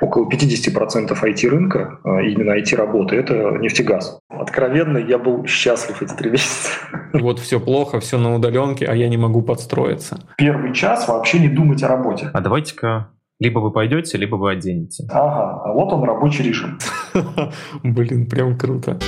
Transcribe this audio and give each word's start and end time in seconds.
около 0.00 0.28
50% 0.28 1.22
IT-рынка, 1.22 1.98
а, 2.04 2.20
именно 2.22 2.58
IT-работы, 2.58 3.16
это 3.16 3.34
нефтегаз. 3.58 4.18
Откровенно, 4.28 4.98
я 4.98 5.18
был 5.18 5.46
счастлив 5.46 6.02
эти 6.02 6.14
три 6.14 6.30
месяца. 6.32 6.70
Вот 7.12 7.38
все 7.38 7.60
плохо, 7.60 8.00
все 8.00 8.18
на 8.18 8.34
удаленке, 8.34 8.86
а 8.86 8.94
я 8.94 9.08
не 9.08 9.16
могу 9.16 9.42
подстроиться. 9.42 10.18
Первый 10.36 10.72
час 10.74 11.08
вообще 11.08 11.38
не 11.38 11.48
думать 11.48 11.82
о 11.82 11.88
работе. 11.88 12.30
А 12.32 12.40
давайте-ка 12.40 13.10
либо 13.38 13.58
вы 13.58 13.70
пойдете, 13.70 14.16
либо 14.16 14.36
вы 14.36 14.52
оденете. 14.52 15.04
Ага, 15.10 15.62
а 15.64 15.72
вот 15.72 15.92
он 15.92 16.04
рабочий 16.04 16.42
режим. 16.42 16.78
Блин, 17.82 18.26
прям 18.26 18.56
круто. 18.56 18.98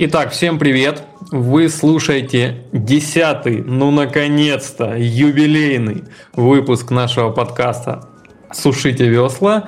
Итак, 0.00 0.30
всем 0.30 0.60
привет! 0.60 1.02
Вы 1.32 1.68
слушаете 1.68 2.62
десятый, 2.70 3.64
ну 3.64 3.90
наконец-то, 3.90 4.94
юбилейный 4.96 6.04
выпуск 6.34 6.92
нашего 6.92 7.30
подкаста 7.30 8.08
«Сушите 8.52 9.08
весла». 9.08 9.64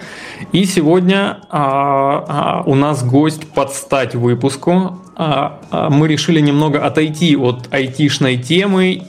И 0.52 0.66
сегодня 0.66 1.40
а, 1.50 2.24
а, 2.28 2.62
у 2.64 2.76
нас 2.76 3.02
гость 3.02 3.48
под 3.48 3.74
стать 3.74 4.14
выпуску. 4.14 5.00
А, 5.16 5.60
а, 5.72 5.90
мы 5.90 6.06
решили 6.06 6.38
немного 6.38 6.86
отойти 6.86 7.34
от 7.34 7.66
айтишной 7.72 8.36
темы 8.36 9.02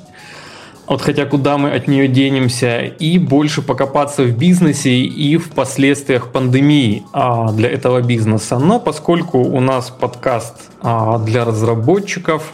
вот 0.91 1.01
хотя 1.01 1.25
куда 1.25 1.57
мы 1.57 1.71
от 1.71 1.87
нее 1.87 2.09
денемся, 2.09 2.81
и 2.81 3.17
больше 3.17 3.61
покопаться 3.61 4.23
в 4.23 4.37
бизнесе 4.37 4.91
и 4.91 5.37
в 5.37 5.51
последствиях 5.51 6.33
пандемии 6.33 7.03
а, 7.13 7.53
для 7.53 7.69
этого 7.69 8.01
бизнеса. 8.01 8.59
Но 8.59 8.77
поскольку 8.77 9.37
у 9.37 9.61
нас 9.61 9.89
подкаст 9.89 10.69
а, 10.81 11.17
для 11.19 11.45
разработчиков, 11.45 12.53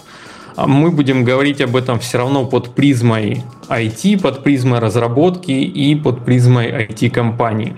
а, 0.55 0.67
мы 0.67 0.91
будем 0.91 1.23
говорить 1.23 1.61
об 1.61 1.75
этом 1.75 1.97
все 1.99 2.19
равно 2.19 2.45
под 2.45 2.75
призмой 2.75 3.43
IT, 3.69 4.21
под 4.21 4.43
призмой 4.43 4.77
разработки 4.77 5.49
и 5.49 5.95
под 5.95 6.23
призмой 6.23 6.85
IT-компаний. 6.85 7.73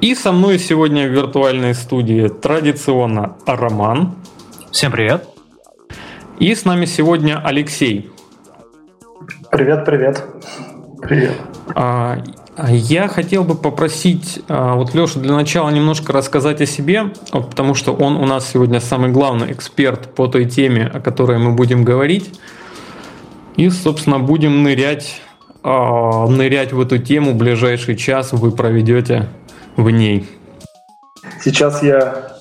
И 0.00 0.16
со 0.16 0.32
мной 0.32 0.58
сегодня 0.58 1.06
в 1.06 1.12
виртуальной 1.12 1.76
студии 1.76 2.26
традиционно 2.26 3.36
Роман. 3.46 4.16
Всем 4.72 4.90
привет. 4.90 5.28
И 6.40 6.52
с 6.52 6.64
нами 6.64 6.86
сегодня 6.86 7.40
Алексей. 7.40 8.11
Привет, 9.52 9.84
привет. 9.84 10.24
Привет. 11.02 11.32
А, 11.74 12.16
я 12.68 13.06
хотел 13.06 13.44
бы 13.44 13.54
попросить 13.54 14.42
а, 14.48 14.76
вот 14.76 14.94
Лешу 14.94 15.20
для 15.20 15.34
начала 15.34 15.68
немножко 15.68 16.14
рассказать 16.14 16.62
о 16.62 16.66
себе, 16.66 17.12
потому 17.30 17.74
что 17.74 17.92
он 17.92 18.16
у 18.16 18.24
нас 18.24 18.48
сегодня 18.48 18.80
самый 18.80 19.10
главный 19.10 19.52
эксперт 19.52 20.14
по 20.14 20.26
той 20.26 20.46
теме, 20.46 20.86
о 20.86 21.00
которой 21.00 21.36
мы 21.36 21.52
будем 21.52 21.84
говорить. 21.84 22.40
И, 23.56 23.68
собственно, 23.68 24.18
будем 24.18 24.62
нырять, 24.62 25.20
а, 25.62 26.26
нырять 26.28 26.72
в 26.72 26.80
эту 26.80 26.96
тему. 26.96 27.34
Ближайший 27.34 27.94
час 27.96 28.32
вы 28.32 28.52
проведете 28.52 29.28
в 29.76 29.90
ней. 29.90 30.26
Сейчас 31.44 31.82
я 31.82 32.38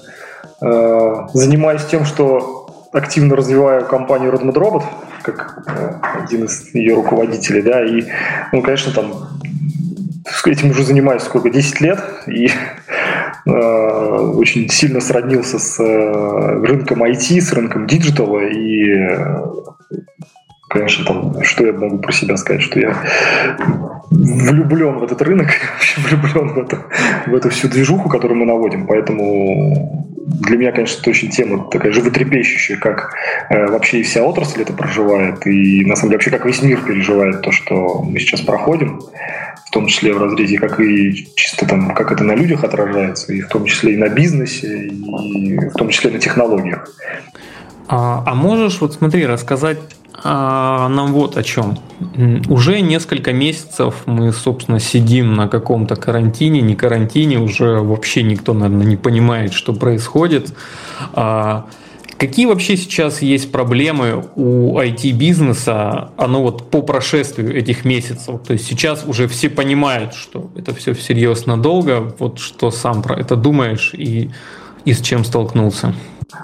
э, 0.62 1.28
занимаюсь 1.34 1.84
тем, 1.84 2.06
что 2.06 2.88
активно 2.94 3.36
развиваю 3.36 3.86
компанию 3.86 4.32
Redmond 4.32 4.54
Robot 4.54 4.84
как 5.22 5.64
э, 5.68 5.94
один 6.24 6.46
из 6.46 6.74
ее 6.74 6.96
руководителей, 6.96 7.62
да, 7.62 7.84
и, 7.84 8.06
ну, 8.52 8.62
конечно, 8.62 8.92
там 8.92 9.14
этим 10.46 10.72
уже 10.72 10.84
занимаюсь 10.84 11.24
сколько, 11.24 11.50
10 11.50 11.82
лет, 11.82 12.00
и 12.28 12.50
э, 13.46 13.52
очень 13.52 14.70
сильно 14.70 15.02
сроднился 15.02 15.60
с 15.60 15.80
э, 15.80 16.66
рынком 16.66 17.04
IT, 17.04 17.42
с 17.42 17.54
рынком 17.54 17.88
digital 17.88 18.28
а, 18.28 18.40
и, 18.40 19.18
конечно, 20.72 21.06
там, 21.06 21.44
что 21.44 21.66
я 21.66 21.74
могу 21.74 21.98
про 21.98 22.12
себя 22.12 22.38
сказать, 22.38 22.62
что 22.62 22.80
я 22.80 22.96
влюблен 24.10 25.00
в 25.00 25.04
этот 25.04 25.22
рынок, 25.22 25.50
влюблен 25.98 26.54
в, 26.54 26.58
это, 26.60 26.80
в 27.28 27.36
эту 27.36 27.50
всю 27.50 27.68
движуху, 27.68 28.10
которую 28.10 28.40
мы 28.40 28.46
наводим, 28.46 28.88
поэтому 28.88 30.08
для 30.28 30.58
меня, 30.58 30.72
конечно, 30.72 31.02
это 31.02 31.10
очень 31.10 31.30
тема 31.30 31.70
такая 31.70 31.92
животрепещущая, 31.92 32.78
как 32.78 33.14
э, 33.50 33.68
вообще 33.68 34.00
и 34.00 34.04
вся 34.04 34.24
отрасль 34.24 34.62
это 34.62 34.72
проживает, 34.72 35.46
и 35.46 35.84
на 35.86 35.96
самом 35.96 36.12
деле 36.12 36.18
вообще 36.18 36.32
как 36.32 36.46
весь 36.46 36.62
мир 36.62 36.80
переживает 36.82 37.42
то, 37.42 37.52
что 37.52 38.02
мы 38.02 38.20
сейчас 38.20 38.42
проходим, 38.42 39.02
в 39.66 39.72
том 39.72 39.88
числе 39.88 40.14
в 40.14 40.22
разрезе, 40.22 40.58
как 40.58 40.80
и 40.80 41.28
чисто 41.36 41.66
там, 41.66 41.94
как 41.94 42.12
это 42.12 42.24
на 42.24 42.34
людях 42.34 42.64
отражается, 42.64 43.34
и 43.34 43.42
в 43.42 43.48
том 43.48 43.66
числе 43.66 43.94
и 43.94 43.98
на 43.98 44.10
бизнесе, 44.10 44.88
и 44.88 45.70
в 45.70 45.74
том 45.74 45.90
числе 45.90 46.12
на 46.12 46.20
технологиях. 46.20 46.90
А, 47.88 48.24
а 48.26 48.36
можешь, 48.36 48.80
вот 48.80 48.94
смотри, 48.94 49.26
рассказать 49.26 49.80
а, 50.24 50.88
нам 50.90 51.14
вот 51.14 51.38
о 51.38 51.44
чем. 51.44 51.78
Уже 52.50 52.82
несколько 52.82 53.34
месяцев 53.34 54.04
мы, 54.06 54.32
собственно, 54.32 54.80
сидим 54.80 55.34
на 55.34 55.48
каком-то 55.48 55.96
карантине, 55.96 56.62
не 56.62 56.76
карантине, 56.76 57.40
уже 57.40 57.80
вообще 57.80 58.24
никто, 58.24 58.54
наверное, 58.54 58.86
не 58.86 58.98
понимает, 58.98 59.54
что 59.54 59.74
происходит. 59.74 60.54
А, 61.14 61.68
какие 62.18 62.46
вообще 62.46 62.78
сейчас 62.78 63.22
есть 63.24 63.52
проблемы 63.52 64.26
у 64.36 64.78
IT-бизнеса, 64.78 66.12
оно 66.18 66.44
вот 66.44 66.70
по 66.70 66.82
прошествию 66.84 67.56
этих 67.58 67.84
месяцев? 67.84 68.42
То 68.46 68.54
есть 68.54 68.68
сейчас 68.68 69.04
уже 69.08 69.28
все 69.28 69.50
понимают, 69.50 70.14
что 70.14 70.52
это 70.56 70.76
все 70.76 70.94
всерьез 70.94 71.48
надолго. 71.48 72.14
Вот 72.20 72.38
что 72.40 72.70
сам 72.70 73.02
про 73.02 73.16
это 73.20 73.36
думаешь 73.36 73.94
и, 73.94 74.30
и 74.86 74.94
с 74.94 75.02
чем 75.02 75.26
столкнулся? 75.26 75.96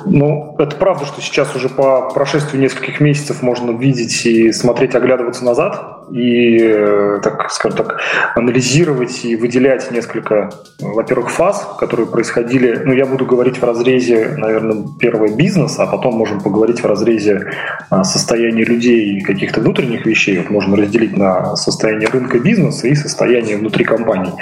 Ну, 0.06 0.56
это 0.60 0.76
правда, 0.76 1.06
что 1.06 1.22
сейчас 1.22 1.56
уже 1.56 1.70
по 1.70 2.10
прошествию 2.10 2.62
нескольких 2.62 3.00
месяцев 3.00 3.42
можно 3.42 3.72
видеть 3.72 4.26
и 4.26 4.52
смотреть, 4.52 4.96
оглядываться 4.96 5.46
назад 5.46 5.97
и, 6.12 6.58
э, 6.62 7.20
так 7.24 7.52
скажем 7.52 7.78
так, 7.78 8.00
анализировать 8.36 9.26
и 9.26 9.36
выделять 9.36 9.92
несколько, 9.92 10.50
во-первых, 10.80 11.30
фаз, 11.30 11.68
которые 11.80 12.08
происходили. 12.08 12.82
Ну, 12.86 12.94
я 12.94 13.06
буду 13.06 13.26
говорить 13.26 13.58
в 13.58 13.64
разрезе, 13.64 14.36
наверное, 14.38 14.86
первого 15.00 15.28
бизнеса, 15.36 15.84
а 15.84 15.88
потом 15.88 16.16
можем 16.16 16.42
поговорить 16.42 16.82
в 16.82 16.86
разрезе 16.86 17.52
а, 17.90 18.04
состояния 18.04 18.64
людей 18.64 19.18
и 19.18 19.22
каких-то 19.22 19.62
внутренних 19.62 20.06
вещей. 20.06 20.38
Вот 20.38 20.50
можно 20.50 20.78
разделить 20.78 21.18
на 21.18 21.56
состояние 21.56 22.08
рынка 22.10 22.40
бизнеса 22.40 22.88
и 22.88 22.96
состояние 22.96 23.58
внутри 23.58 23.84
компании. 23.84 24.34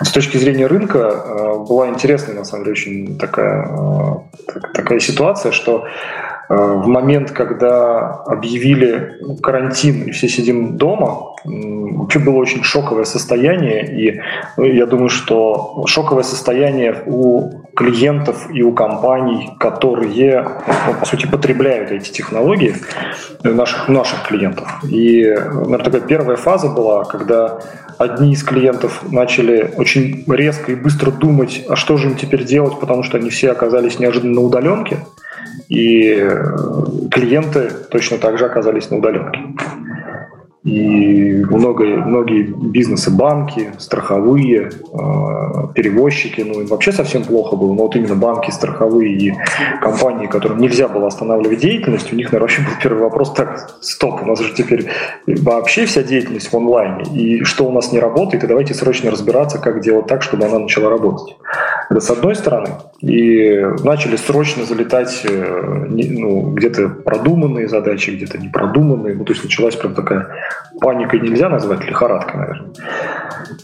С 0.00 0.10
точки 0.10 0.36
зрения 0.36 0.66
рынка 0.66 0.98
э, 0.98 1.54
была 1.68 1.88
интересная, 1.88 2.34
на 2.34 2.44
самом 2.44 2.64
деле, 2.64 2.72
очень 2.72 3.18
такая, 3.18 3.66
э, 3.66 4.60
такая 4.74 4.98
ситуация, 5.00 5.52
что 5.52 5.84
в 6.48 6.86
момент, 6.86 7.30
когда 7.30 8.22
объявили 8.26 9.18
карантин 9.42 10.02
и 10.02 10.10
все 10.10 10.28
сидим 10.28 10.76
дома, 10.76 11.34
вообще 11.44 12.18
было 12.18 12.36
очень 12.36 12.62
шоковое 12.62 13.04
состояние. 13.04 13.84
И 13.86 14.20
ну, 14.56 14.64
я 14.64 14.86
думаю, 14.86 15.08
что 15.08 15.84
шоковое 15.86 16.22
состояние 16.22 17.02
у 17.06 17.62
клиентов 17.74 18.48
и 18.52 18.62
у 18.62 18.72
компаний, 18.72 19.50
которые, 19.58 20.46
ну, 20.86 20.94
по 21.00 21.06
сути, 21.06 21.26
потребляют 21.26 21.90
эти 21.90 22.10
технологии, 22.10 22.74
наших, 23.42 23.88
наших 23.88 24.26
клиентов. 24.28 24.68
И, 24.84 25.24
наверное, 25.24 25.78
такая 25.78 26.02
первая 26.02 26.36
фаза 26.36 26.68
была, 26.68 27.04
когда 27.04 27.58
одни 27.98 28.32
из 28.32 28.42
клиентов 28.42 29.02
начали 29.10 29.72
очень 29.76 30.24
резко 30.28 30.72
и 30.72 30.76
быстро 30.76 31.10
думать, 31.10 31.64
а 31.68 31.76
что 31.76 31.96
же 31.96 32.08
им 32.08 32.16
теперь 32.16 32.44
делать, 32.44 32.78
потому 32.80 33.02
что 33.02 33.18
они 33.18 33.30
все 33.30 33.50
оказались 33.50 33.98
неожиданно 33.98 34.34
на 34.34 34.40
удаленке– 34.42 34.98
и 35.68 36.16
э, 36.20 37.08
клиенты 37.10 37.70
точно 37.90 38.18
так 38.18 38.38
же 38.38 38.46
оказались 38.46 38.90
на 38.90 38.98
удаленке. 38.98 39.40
И 40.64 41.44
много, 41.44 41.84
многие 41.84 42.42
бизнесы, 42.42 43.10
банки, 43.10 43.72
страховые, 43.76 44.70
э, 44.70 45.54
перевозчики, 45.74 46.40
ну 46.40 46.62
им 46.62 46.66
вообще 46.68 46.90
совсем 46.90 47.22
плохо 47.22 47.54
было, 47.54 47.74
но 47.74 47.82
вот 47.82 47.96
именно 47.96 48.14
банки, 48.14 48.50
страховые 48.50 49.14
и 49.14 49.34
компании, 49.82 50.26
которым 50.26 50.58
нельзя 50.58 50.88
было 50.88 51.08
останавливать 51.08 51.58
деятельность, 51.58 52.10
у 52.14 52.16
них, 52.16 52.32
наверное, 52.32 52.48
вообще 52.48 52.62
был 52.62 52.80
первый 52.82 53.02
вопрос, 53.02 53.34
так, 53.34 53.76
стоп, 53.82 54.22
у 54.22 54.26
нас 54.26 54.40
же 54.40 54.54
теперь 54.54 54.88
вообще 55.26 55.84
вся 55.84 56.02
деятельность 56.02 56.50
в 56.50 56.56
онлайне, 56.56 57.04
и 57.12 57.44
что 57.44 57.66
у 57.66 57.72
нас 57.72 57.92
не 57.92 58.00
работает, 58.00 58.44
и 58.44 58.46
давайте 58.46 58.72
срочно 58.72 59.10
разбираться, 59.10 59.58
как 59.58 59.82
делать 59.82 60.06
так, 60.06 60.22
чтобы 60.22 60.46
она 60.46 60.60
начала 60.60 60.88
работать. 60.88 61.36
Это 61.90 62.00
с 62.00 62.10
одной 62.10 62.34
стороны. 62.34 62.70
И 63.00 63.60
начали 63.82 64.16
срочно 64.16 64.64
залетать 64.64 65.22
э, 65.24 65.86
ну, 65.88 66.52
где-то 66.52 66.88
продуманные 66.88 67.68
задачи, 67.68 68.10
где-то 68.10 68.38
непродуманные. 68.38 69.14
Ну, 69.14 69.24
то 69.24 69.32
есть 69.32 69.44
началась 69.44 69.76
прям 69.76 69.94
такая 69.94 70.28
паникой 70.80 71.20
нельзя 71.20 71.48
назвать, 71.48 71.84
лихорадка, 71.84 72.36
наверное. 72.36 72.70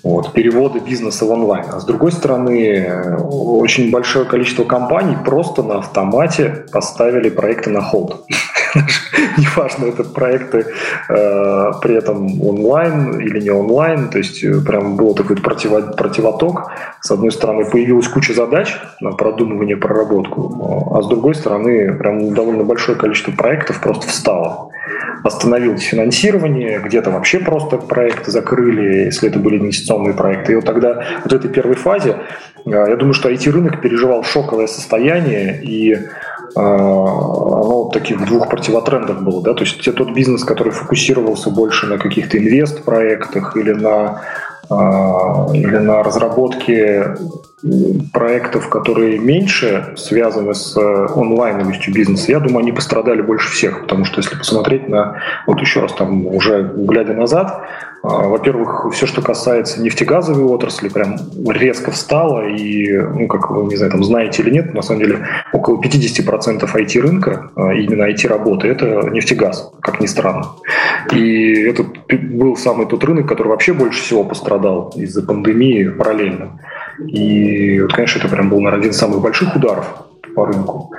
Вот, 0.03 0.33
переводы 0.33 0.81
бизнеса 0.81 1.25
в 1.25 1.31
онлайн. 1.31 1.65
А 1.73 1.81
с 1.81 1.85
другой 1.85 2.13
стороны, 2.13 3.15
очень 3.19 3.91
большое 3.91 4.27
количество 4.27 4.65
компаний 4.65 5.17
просто 5.25 5.63
на 5.63 5.79
автомате 5.79 6.67
поставили 6.73 7.31
проекты 7.31 7.71
на 7.71 7.81
холд. 7.81 8.27
неважно, 9.39 9.87
это 9.87 10.05
проекты 10.05 10.67
э, 11.09 11.73
при 11.83 11.95
этом 11.95 12.41
онлайн 12.43 13.21
или 13.21 13.41
не 13.41 13.51
онлайн, 13.51 14.09
то 14.09 14.19
есть 14.19 14.45
э, 14.45 14.61
прям 14.61 14.97
был 14.97 15.15
такой 15.15 15.37
противо, 15.37 15.81
противоток. 15.81 16.71
С 17.01 17.11
одной 17.11 17.33
стороны, 17.33 17.65
появилась 17.71 18.09
куча 18.09 18.33
задач 18.33 18.77
на 19.01 19.13
продумывание, 19.13 19.77
проработку, 19.77 20.93
а 20.95 21.03
с 21.03 21.09
другой 21.09 21.35
стороны, 21.35 21.95
прям 21.95 22.35
довольно 22.35 22.65
большое 22.65 22.97
количество 22.97 23.33
проектов 23.33 23.81
просто 23.81 24.07
встало 24.09 24.71
остановилось 25.25 25.83
финансирование, 25.83 26.81
где-то 26.81 27.11
вообще 27.11 27.39
просто 27.39 27.77
проекты 27.77 28.31
закрыли, 28.31 29.05
если 29.05 29.29
это 29.29 29.39
были 29.39 29.59
инвестиционные 29.59 30.15
проекты. 30.15 30.53
И 30.53 30.55
вот 30.57 30.65
тогда, 30.65 31.05
вот 31.23 31.33
в 31.33 31.37
этой 31.37 31.51
первой 31.51 31.77
фазе, 31.77 32.17
э, 32.65 32.71
я 32.71 32.97
думаю, 32.97 33.15
что 33.15 33.31
IT-рынок 33.31 33.81
переживал 33.81 34.23
шоковое 34.25 34.67
состояние, 34.67 35.61
и 35.63 35.99
оно 36.55 37.89
в 37.89 37.93
таких 37.93 38.25
двух 38.27 38.49
противотрендах 38.49 39.23
было, 39.23 39.43
да, 39.43 39.55
то 39.55 39.65
есть 39.65 39.87
это 39.87 39.93
тот 39.93 40.13
бизнес, 40.13 40.45
который 40.45 40.73
фокусировался 40.73 41.51
больше 41.51 41.87
на 41.87 41.99
каких-то 41.99 42.39
инвест-проектах 42.39 43.57
или 43.57 43.73
на 43.73 44.23
а, 44.71 45.49
или 45.53 45.77
на 45.79 46.03
разработке 46.03 47.17
проектов, 48.13 48.69
которые 48.69 49.19
меньше 49.19 49.95
связаны 49.97 50.55
с 50.55 50.77
э, 50.77 51.07
онлайновостью 51.15 51.93
бизнеса, 51.93 52.33
я 52.33 52.41
думаю, 52.41 52.63
они 52.63 52.73
пострадали 52.73 53.23
больше 53.23 53.51
всех, 53.51 53.83
потому 53.83 54.05
что 54.05 54.21
если 54.21 54.37
посмотреть 54.37 54.89
на, 54.89 55.23
вот 55.47 55.61
еще 55.61 55.81
раз 55.81 55.93
там 55.93 56.27
уже 56.27 56.73
глядя 56.75 57.13
назад, 57.15 57.67
а, 58.03 58.29
во-первых, 58.29 58.87
все, 58.93 59.07
что 59.07 59.21
касается 59.21 59.83
нефтегазовой 59.83 60.45
отрасли, 60.45 60.89
прям 60.89 61.17
резко 61.47 61.91
встало, 61.91 62.49
и, 62.49 62.97
ну, 62.97 63.27
как 63.27 63.51
вы, 63.51 63.65
не 63.65 63.77
знаю, 63.77 63.93
там 63.93 64.05
знаете 64.05 64.43
или 64.43 64.51
нет, 64.51 64.73
на 64.73 64.81
самом 64.81 65.01
деле 65.01 65.27
около 65.53 65.81
50% 65.83 66.75
IT-рынка, 66.75 67.51
а, 67.57 67.75
именно 67.75 68.11
IT-работы, 68.11 68.69
это 68.69 69.11
нефтегаз, 69.11 69.71
как 69.81 70.01
ни 70.01 70.07
странно. 70.07 70.47
И 71.13 71.53
это 71.63 71.85
был 72.11 72.57
самый 72.57 72.87
тот 72.87 73.05
рынок, 73.05 73.29
который 73.29 73.49
вообще 73.49 73.75
больше 73.75 74.03
всего 74.03 74.25
пострадал 74.25 74.93
из-за 74.97 75.23
пандемии 75.23 75.89
параллельно. 75.89 76.59
И, 77.07 77.81
вот, 77.81 77.93
конечно, 77.93 78.19
это 78.19 78.29
прям 78.29 78.51
был, 78.51 78.61
наверное, 78.61 78.81
один 78.81 78.91
из 78.91 78.99
самых 78.99 79.21
больших 79.21 79.57
ударов 79.57 79.87
по 80.35 80.47
рынку. 80.47 80.93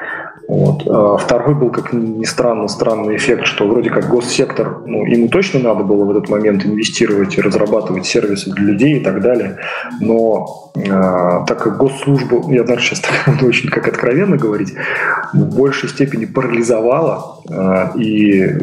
Вот. 0.51 0.83
А 0.85 1.15
второй 1.15 1.55
был, 1.55 1.69
как 1.69 1.93
ни 1.93 2.25
странно, 2.25 2.67
странный 2.67 3.15
эффект, 3.15 3.45
что 3.45 3.65
вроде 3.69 3.89
как 3.89 4.09
госсектор, 4.09 4.79
ну, 4.85 5.05
ему 5.05 5.29
точно 5.29 5.61
надо 5.61 5.85
было 5.85 6.03
в 6.03 6.11
этот 6.11 6.27
момент 6.27 6.65
инвестировать 6.65 7.37
и 7.37 7.41
разрабатывать 7.41 8.05
сервисы 8.05 8.51
для 8.51 8.65
людей 8.65 8.97
и 8.97 8.99
так 8.99 9.21
далее, 9.21 9.59
но 10.01 10.73
э, 10.75 10.81
так 11.47 11.63
как 11.63 11.77
госслужба, 11.77 12.51
я 12.51 12.63
даже 12.63 12.81
сейчас 12.81 12.99
так 12.99 13.41
очень 13.43 13.69
как 13.69 13.87
откровенно 13.87 14.35
говорить, 14.35 14.73
в 15.31 15.55
большей 15.55 15.87
степени 15.87 16.25
парализовала 16.25 17.39
э, 17.49 17.97
и 17.97 18.57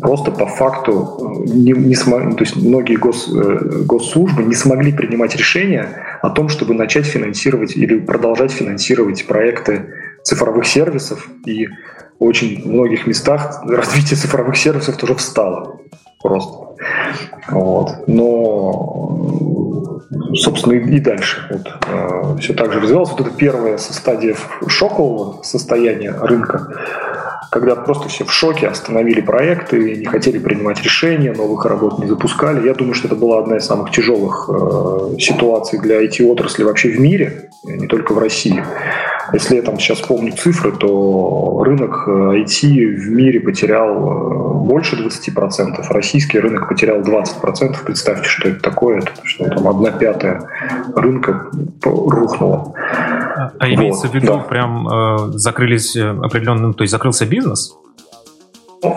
просто 0.00 0.30
по 0.30 0.46
факту 0.46 1.42
не, 1.44 1.72
не 1.72 1.96
смог, 1.96 2.36
то 2.36 2.44
есть 2.44 2.54
многие 2.54 2.94
гос, 2.94 3.28
э, 3.28 3.82
госслужбы 3.84 4.44
не 4.44 4.54
смогли 4.54 4.92
принимать 4.92 5.34
решения 5.34 5.88
о 6.22 6.30
том, 6.30 6.48
чтобы 6.48 6.74
начать 6.74 7.06
финансировать 7.06 7.76
или 7.76 7.98
продолжать 7.98 8.52
финансировать 8.52 9.26
проекты 9.26 9.86
цифровых 10.22 10.66
сервисов, 10.66 11.28
и 11.46 11.68
очень 12.18 12.68
многих 12.68 13.06
местах 13.06 13.62
развитие 13.66 14.16
цифровых 14.16 14.56
сервисов 14.56 14.96
тоже 14.96 15.14
встало 15.14 15.80
просто. 16.22 16.76
Вот. 17.48 18.06
Но, 18.06 20.00
собственно, 20.34 20.74
и, 20.74 21.00
дальше 21.00 21.46
вот, 21.50 21.66
э, 21.88 22.36
все 22.40 22.54
так 22.54 22.72
же 22.72 22.80
развивалось. 22.80 23.10
Вот 23.10 23.20
это 23.20 23.30
первая 23.30 23.78
стадия 23.78 24.36
шокового 24.68 25.42
состояния 25.42 26.12
рынка, 26.12 26.68
когда 27.50 27.76
просто 27.76 28.08
все 28.08 28.24
в 28.24 28.32
шоке, 28.32 28.68
остановили 28.68 29.20
проекты, 29.20 29.96
не 29.96 30.06
хотели 30.06 30.38
принимать 30.38 30.82
решения, 30.82 31.32
новых 31.32 31.64
работ 31.66 31.98
не 31.98 32.06
запускали. 32.06 32.66
Я 32.66 32.74
думаю, 32.74 32.94
что 32.94 33.08
это 33.08 33.16
была 33.16 33.40
одна 33.40 33.56
из 33.56 33.66
самых 33.66 33.90
тяжелых 33.90 34.48
э, 34.48 35.16
ситуаций 35.18 35.78
для 35.78 36.02
IT-отрасли 36.04 36.62
вообще 36.62 36.90
в 36.90 37.00
мире, 37.00 37.50
не 37.64 37.86
только 37.86 38.12
в 38.12 38.18
России. 38.18 38.64
Если 39.32 39.56
я 39.56 39.62
там 39.62 39.78
сейчас 39.78 40.00
помню 40.00 40.32
цифры, 40.32 40.72
то 40.72 41.62
рынок 41.64 42.06
IT 42.06 42.64
э, 42.64 42.96
в 42.96 43.10
мире 43.10 43.40
потерял 43.40 43.88
э, 43.88 44.54
больше 44.64 44.96
20%, 44.96 45.86
российский 45.88 46.38
рынок 46.38 46.68
потерял 46.68 47.00
20%. 47.00 47.76
Представьте, 47.84 48.28
что 48.28 48.48
это 48.48 48.60
такое, 48.60 48.98
это, 48.98 49.12
что 49.24 49.48
там 49.48 49.68
одна 49.68 49.90
пятая 49.90 50.42
рынка 50.94 51.50
рухнула. 51.82 52.74
А 52.76 53.50
вот, 53.58 53.68
имеется 53.68 54.08
в 54.08 54.14
виду, 54.14 54.34
да. 54.34 54.38
прям 54.38 54.88
э, 54.88 55.16
закрылись 55.38 55.96
э, 55.96 56.08
определенным, 56.08 56.74
то 56.74 56.82
есть 56.82 56.92
закрылся 56.92 57.26
бизнес? 57.26 57.76
Я, 58.82 58.90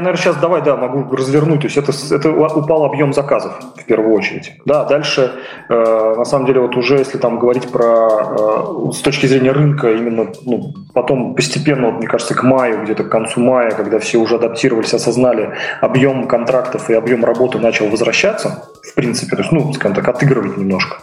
наверное, 0.00 0.16
сейчас 0.16 0.36
давай, 0.36 0.60
да, 0.60 0.76
могу 0.76 1.16
развернуть. 1.16 1.60
То 1.60 1.66
есть 1.66 1.76
это, 1.78 1.92
это 2.14 2.30
упал 2.30 2.84
объем 2.84 3.14
заказов 3.14 3.54
в 3.74 3.84
первую 3.84 4.14
очередь. 4.14 4.52
Да, 4.66 4.84
дальше, 4.84 5.32
э, 5.70 6.14
на 6.18 6.24
самом 6.26 6.44
деле, 6.44 6.60
вот 6.60 6.76
уже 6.76 6.98
если 6.98 7.16
там 7.16 7.38
говорить 7.38 7.70
про 7.70 7.86
э, 7.88 8.92
с 8.92 8.98
точки 8.98 9.24
зрения 9.24 9.52
рынка, 9.52 9.92
именно 9.92 10.26
ну, 10.44 10.74
потом 10.92 11.34
постепенно, 11.34 11.86
вот, 11.86 11.98
мне 11.98 12.06
кажется, 12.06 12.34
к 12.34 12.42
маю, 12.42 12.82
где-то 12.84 13.04
к 13.04 13.08
концу 13.08 13.40
мая, 13.40 13.70
когда 13.70 13.98
все 13.98 14.18
уже 14.18 14.34
адаптировались, 14.34 14.92
осознали, 14.92 15.54
объем 15.80 16.28
контрактов 16.28 16.90
и 16.90 16.94
объем 16.94 17.24
работы 17.24 17.58
начал 17.58 17.88
возвращаться, 17.88 18.68
в 18.82 18.94
принципе, 18.94 19.36
то 19.36 19.42
есть, 19.42 19.52
ну, 19.52 19.72
скажем 19.72 19.94
так, 19.94 20.06
отыгрывать 20.06 20.58
немножко. 20.58 20.98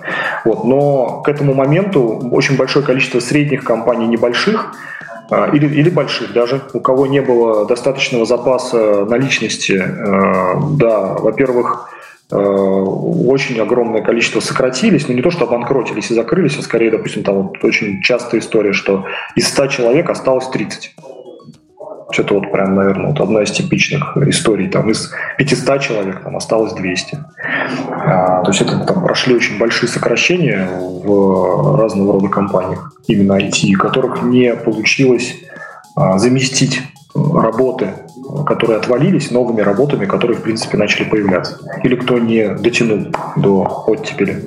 Вот, 0.46 0.64
но 0.64 1.24
к 1.24 1.30
этому 1.30 1.56
моменту 1.56 2.30
очень 2.32 2.56
большое 2.56 2.86
количество 2.86 3.20
средних 3.20 3.64
компаний, 3.64 4.06
небольших, 4.06 4.76
или, 5.30 5.68
или 5.68 5.90
больших 5.90 6.34
даже, 6.34 6.62
у 6.74 6.80
кого 6.80 7.08
не 7.08 7.22
было 7.22 7.66
достаточного 7.66 8.26
запаса 8.26 9.06
наличности, 9.06 9.74
э, 9.74 10.54
да, 10.72 11.14
во-первых, 11.14 11.90
э, 12.32 12.36
очень 12.36 13.60
огромное 13.60 14.02
количество 14.02 14.40
сократились, 14.40 15.08
но 15.08 15.14
не 15.14 15.22
то, 15.22 15.32
что 15.32 15.46
обанкротились 15.46 16.12
и 16.12 16.14
закрылись, 16.14 16.58
а 16.58 16.62
скорее, 16.62 16.92
допустим, 16.92 17.24
там 17.24 17.36
вот 17.44 17.64
очень 17.64 18.02
частая 18.02 18.42
история, 18.42 18.74
что 18.74 19.06
из 19.36 19.48
100 19.48 19.68
человек 19.68 20.10
осталось 20.10 20.48
30. 20.48 20.96
Это 22.16 22.34
вот 22.34 22.52
прям, 22.52 22.76
наверное, 22.76 23.08
вот 23.08 23.20
одна 23.20 23.44
из 23.44 23.52
типичных 23.52 24.18
историй. 24.18 24.70
Там 24.70 24.90
из 24.90 25.12
500 25.38 25.82
человек 25.82 26.24
там 26.24 26.38
осталось 26.38 26.74
200. 26.74 27.18
А, 27.90 28.44
то 28.44 28.52
есть 28.52 28.62
это 28.62 28.80
там 28.80 29.04
прошли 29.04 29.36
очень 29.36 29.60
большие 29.60 29.90
сокращения 29.90 30.68
в 30.68 31.78
разного 31.78 32.14
рода 32.14 32.30
компаниях, 32.30 32.94
именно 33.08 33.34
IT, 33.34 33.74
которых 33.74 34.24
не 34.24 34.56
получилось 34.56 35.36
а, 35.96 36.18
заместить 36.18 36.82
работы, 37.14 37.94
которые 38.46 38.80
отвалились, 38.80 39.32
новыми 39.32 39.62
работами, 39.62 40.06
которые, 40.06 40.38
в 40.38 40.42
принципе, 40.42 40.78
начали 40.78 41.04
появляться. 41.06 41.60
Или 41.84 41.96
кто 41.96 42.20
не 42.20 42.50
дотянул 42.50 43.08
до 43.36 43.84
оттепели. 43.88 44.46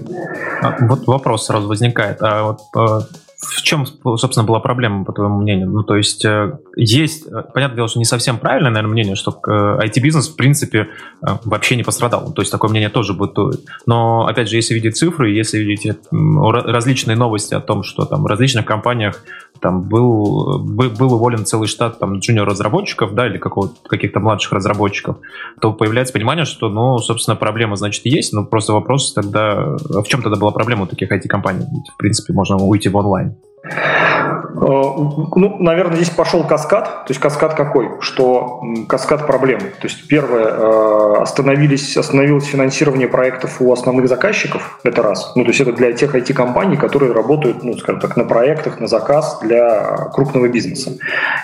А, 0.63 0.77
вот 0.81 1.07
вопрос 1.07 1.47
сразу 1.47 1.69
возникает. 1.69 2.19
А 2.21 2.45
вот 2.45 2.61
а, 2.75 3.01
в 3.41 3.63
чем, 3.63 3.87
собственно, 3.87 4.47
была 4.47 4.61
проблема, 4.61 5.05
по 5.05 5.13
твоему 5.13 5.41
мнению? 5.41 5.71
Ну, 5.71 5.83
то 5.83 5.97
есть, 5.97 6.25
э, 6.27 6.59
есть, 6.77 7.27
э, 7.27 7.43
понятное 7.55 7.77
дело, 7.77 7.89
что 7.89 7.99
не 7.99 8.05
совсем 8.05 8.39
правильное, 8.39 8.71
наверное, 8.71 8.93
мнение, 8.93 9.15
что 9.15 9.31
IT-бизнес, 9.43 10.29
э, 10.29 10.33
в 10.33 10.37
принципе, 10.37 10.89
вообще 11.23 11.77
не 11.77 11.83
пострадал. 11.83 12.33
То 12.33 12.43
есть, 12.43 12.53
такое 12.53 12.71
мнение 12.71 12.91
тоже 12.91 13.15
будет. 13.15 13.39
Но, 13.87 14.27
опять 14.27 14.51
же, 14.51 14.57
если 14.57 14.75
видеть 14.75 14.99
цифры, 14.99 15.31
если 15.31 15.59
видеть 15.59 16.03
различные 16.11 17.17
новости 17.17 17.55
о 17.55 17.61
том, 17.61 17.83
что 17.83 18.05
там 18.05 18.23
в 18.23 18.27
различных 18.27 18.67
компаниях 18.67 19.23
там 19.61 19.83
был, 19.83 20.59
был 20.59 21.15
уволен 21.15 21.45
целый 21.47 21.69
штат 21.69 21.99
там 21.99 22.19
джуниор-разработчиков, 22.19 23.15
да, 23.15 23.27
или 23.27 23.39
каких-то 23.39 24.21
младших 24.21 24.53
разработчиков, 24.53 25.17
то 25.61 25.73
появляется 25.73 26.13
понимание, 26.13 26.45
что, 26.45 26.69
ну, 26.69 26.99
собственно, 26.99 27.37
проблема, 27.37 27.77
значит, 27.77 28.07
есть, 28.07 28.33
но 28.33 28.45
просто 28.45 28.73
вопрос 28.73 29.13
тогда, 29.13 29.77
в 29.79 30.05
чем 30.05 30.23
тогда 30.23 30.39
была 30.39 30.51
проблема 30.51 30.85
у 30.85 30.87
таких 30.87 31.13
IT-компаний? 31.13 31.67
В 31.95 31.97
принципе, 31.97 32.33
можно 32.33 32.57
уйти 32.57 32.89
в 32.89 32.97
онлайн. 32.97 33.37
Э, 33.63 34.61
ну, 34.61 35.57
наверное, 35.59 35.97
здесь 35.97 36.11
пошел 36.11 36.45
каскад. 36.45 37.07
То 37.07 37.11
есть 37.11 37.21
каскад 37.21 37.55
какой? 37.55 37.91
Что 38.01 38.63
каскад 38.89 39.27
проблем. 39.27 39.61
То 39.61 39.89
есть 39.89 40.09
первое, 40.09 40.47
э, 40.47 41.15
остановились, 41.21 41.97
остановилось 41.97 42.45
финансирование 42.45 43.09
проектов 43.09 43.61
у 43.61 43.73
основных 43.73 44.09
заказчиков. 44.09 44.79
Это 44.83 45.03
раз. 45.03 45.33
Ну, 45.37 45.45
то 45.45 45.51
есть 45.51 45.61
это 45.61 45.73
для 45.73 45.93
тех 45.93 46.15
IT-компаний, 46.15 46.77
которые 46.77 47.13
работают, 47.13 47.63
ну, 47.63 47.77
скажем 47.77 48.01
так, 48.01 48.17
на 48.17 48.25
проектах, 48.25 48.81
на 48.81 48.87
заказ 48.87 49.39
для 49.43 50.09
крупного 50.13 50.49
бизнеса. 50.49 50.97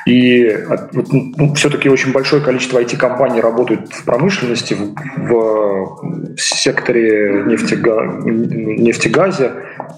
И 0.07 0.57
ну, 0.93 1.55
все-таки 1.55 1.89
очень 1.89 2.13
большое 2.13 2.43
количество 2.43 2.81
IT-компаний 2.81 3.41
работают 3.41 3.93
в 3.93 4.05
промышленности, 4.05 4.77
в, 5.17 5.27
в 5.27 6.41
секторе 6.41 7.45
нефтега, 7.47 8.03
нефтегазе 8.25 9.53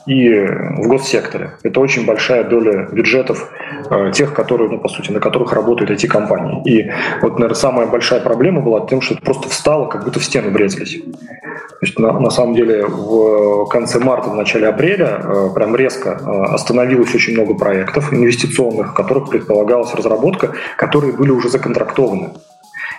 и 0.06 0.30
в 0.44 0.88
госсекторе. 0.88 1.52
Это 1.62 1.80
очень 1.80 2.06
большая 2.06 2.44
доля 2.44 2.88
бюджетов 2.90 3.50
э, 3.90 4.12
тех, 4.14 4.34
которые, 4.34 4.70
ну, 4.70 4.78
по 4.78 4.88
сути, 4.88 5.10
на 5.10 5.20
которых 5.20 5.52
работают 5.52 5.90
эти 5.90 6.06
компании. 6.06 6.62
И 6.64 6.90
вот, 7.22 7.34
наверное, 7.34 7.54
самая 7.54 7.86
большая 7.86 8.20
проблема 8.20 8.60
была 8.60 8.86
тем, 8.86 9.00
что 9.00 9.14
это 9.14 9.22
просто 9.22 9.48
встало, 9.48 9.86
как 9.86 10.04
будто 10.04 10.20
в 10.20 10.24
стену 10.24 10.50
врезались. 10.50 11.00
То 11.02 11.86
есть 11.86 11.98
на, 11.98 12.12
на 12.18 12.30
самом 12.30 12.54
деле 12.54 12.86
в 12.86 13.66
конце 13.66 13.98
марта, 13.98 14.30
в 14.30 14.34
начале 14.34 14.68
апреля 14.68 15.20
э, 15.22 15.48
прям 15.54 15.76
резко 15.76 16.10
э, 16.20 16.54
остановилось 16.54 17.14
очень 17.14 17.34
много 17.34 17.54
проектов 17.54 18.12
инвестиционных, 18.12 18.90
в 18.90 18.94
которых 18.94 19.28
предполагалась 19.30 19.94
разработка, 19.94 20.52
которые 20.76 21.12
были 21.12 21.30
уже 21.30 21.48
законтрактованы. 21.48 22.30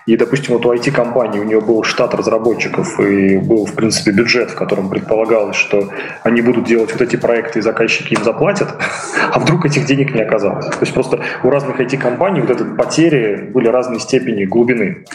И, 0.06 0.18
допустим, 0.18 0.56
вот 0.56 0.66
у 0.66 0.74
IT-компании 0.74 1.40
у 1.40 1.44
нее 1.44 1.62
был 1.62 1.84
штат 1.84 2.14
разработчиков 2.14 3.00
и 3.00 3.38
был, 3.38 3.66
в 3.66 3.74
принципе, 3.74 4.12
бюджет, 4.12 4.52
в 4.52 4.56
котором 4.56 4.90
предполагалось, 4.90 5.56
что 5.56 5.90
они 6.24 6.42
будут 6.42 6.66
делать 6.66 6.92
вот 6.92 7.02
эти 7.02 7.16
проекты, 7.16 7.60
и 7.60 7.62
заказчики 7.62 8.14
им 8.14 8.24
заплатят, 8.24 8.76
а 9.32 9.40
вдруг 9.40 9.66
этих 9.66 9.86
денег 9.86 10.14
не 10.16 10.22
оказалось. 10.22 10.66
То 10.66 10.80
есть 10.82 10.94
просто 10.94 11.20
у 11.44 11.50
разных 11.50 11.80
IT-компаний 11.80 12.42
вот 12.42 12.50
эти 12.50 12.64
потери 12.64 13.50
были 13.54 13.68
разной 13.68 14.00
степени 14.00 14.46
глубины. 14.46 15.06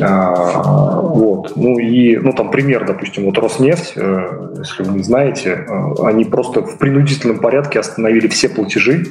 А, 0.00 1.00
вот. 1.00 1.52
Ну 1.56 1.78
и, 1.78 2.16
ну 2.16 2.32
там 2.32 2.50
пример, 2.50 2.84
допустим, 2.84 3.24
вот 3.24 3.38
Роснефть, 3.38 3.94
э, 3.96 4.50
если 4.58 4.82
вы 4.82 4.98
не 4.98 5.02
знаете, 5.02 5.64
э, 5.66 6.04
они 6.04 6.24
просто 6.24 6.62
в 6.62 6.78
принудительном 6.78 7.38
порядке 7.38 7.80
остановили 7.80 8.28
все 8.28 8.48
платежи, 8.48 9.04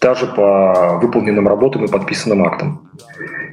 даже 0.00 0.26
по 0.26 0.98
выполненным 1.02 1.48
работам 1.48 1.84
и 1.84 1.90
подписанным 1.90 2.44
актам. 2.44 2.90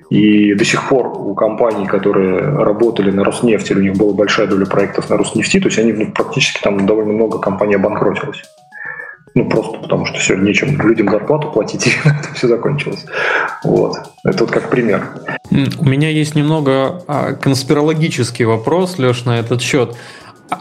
И 0.09 0.53
до 0.53 0.65
сих 0.65 0.87
пор 0.89 1.07
у 1.07 1.33
компаний, 1.33 1.87
которые 1.87 2.39
работали 2.39 3.09
на 3.09 3.23
Роснефти, 3.23 3.73
у 3.73 3.79
них 3.79 3.93
была 3.93 4.13
большая 4.13 4.47
доля 4.47 4.65
проектов 4.65 5.09
на 5.09 5.17
Роснефти, 5.17 5.59
то 5.59 5.67
есть 5.67 5.79
они 5.79 5.93
ну, 5.93 6.11
практически 6.11 6.61
там 6.61 6.85
довольно 6.85 7.13
много 7.13 7.39
компаний 7.39 7.75
обанкротилось. 7.75 8.43
Ну, 9.35 9.49
просто 9.49 9.79
потому 9.79 10.05
что 10.05 10.19
все, 10.19 10.35
нечем 10.35 10.79
людям 10.79 11.09
зарплату 11.09 11.49
платить, 11.51 11.87
и 11.87 11.91
это 12.05 12.33
все 12.35 12.47
закончилось. 12.47 13.05
Вот. 13.63 13.97
Это 14.23 14.43
вот 14.43 14.51
как 14.51 14.69
пример. 14.69 15.07
У 15.49 15.85
меня 15.85 16.09
есть 16.09 16.35
немного 16.35 17.01
а, 17.07 17.33
конспирологический 17.33 18.45
вопрос, 18.45 18.99
Леш, 18.99 19.25
на 19.25 19.39
этот 19.39 19.61
счет. 19.61 19.95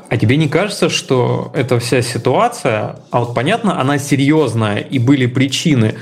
А, 0.08 0.16
тебе 0.16 0.36
не 0.36 0.48
кажется, 0.48 0.88
что 0.88 1.50
эта 1.54 1.78
вся 1.78 2.02
ситуация, 2.02 2.96
а 3.10 3.20
вот 3.20 3.34
понятно, 3.34 3.80
она 3.80 3.98
серьезная 3.98 4.78
и 4.78 4.98
были 4.98 5.26
причины, 5.26 5.96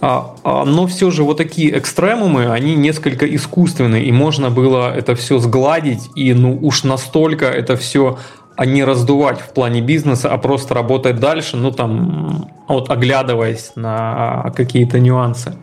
а, 0.00 0.36
а, 0.44 0.64
но 0.64 0.86
все 0.86 1.10
же 1.10 1.22
вот 1.22 1.38
такие 1.38 1.78
экстремумы, 1.78 2.52
они 2.52 2.74
несколько 2.74 3.26
искусственные, 3.26 4.04
и 4.04 4.12
можно 4.12 4.50
было 4.50 4.94
это 4.94 5.14
все 5.14 5.38
сгладить, 5.38 6.10
и 6.14 6.34
ну 6.34 6.58
уж 6.60 6.84
настолько 6.84 7.46
это 7.46 7.76
все 7.76 8.18
а 8.56 8.66
не 8.66 8.84
раздувать 8.84 9.40
в 9.40 9.52
плане 9.52 9.80
бизнеса, 9.80 10.28
а 10.30 10.38
просто 10.38 10.74
работать 10.74 11.16
дальше, 11.16 11.56
ну 11.56 11.72
там, 11.72 12.48
вот 12.68 12.90
оглядываясь 12.90 13.72
на 13.74 14.52
какие-то 14.56 15.00
нюансы. 15.00 15.54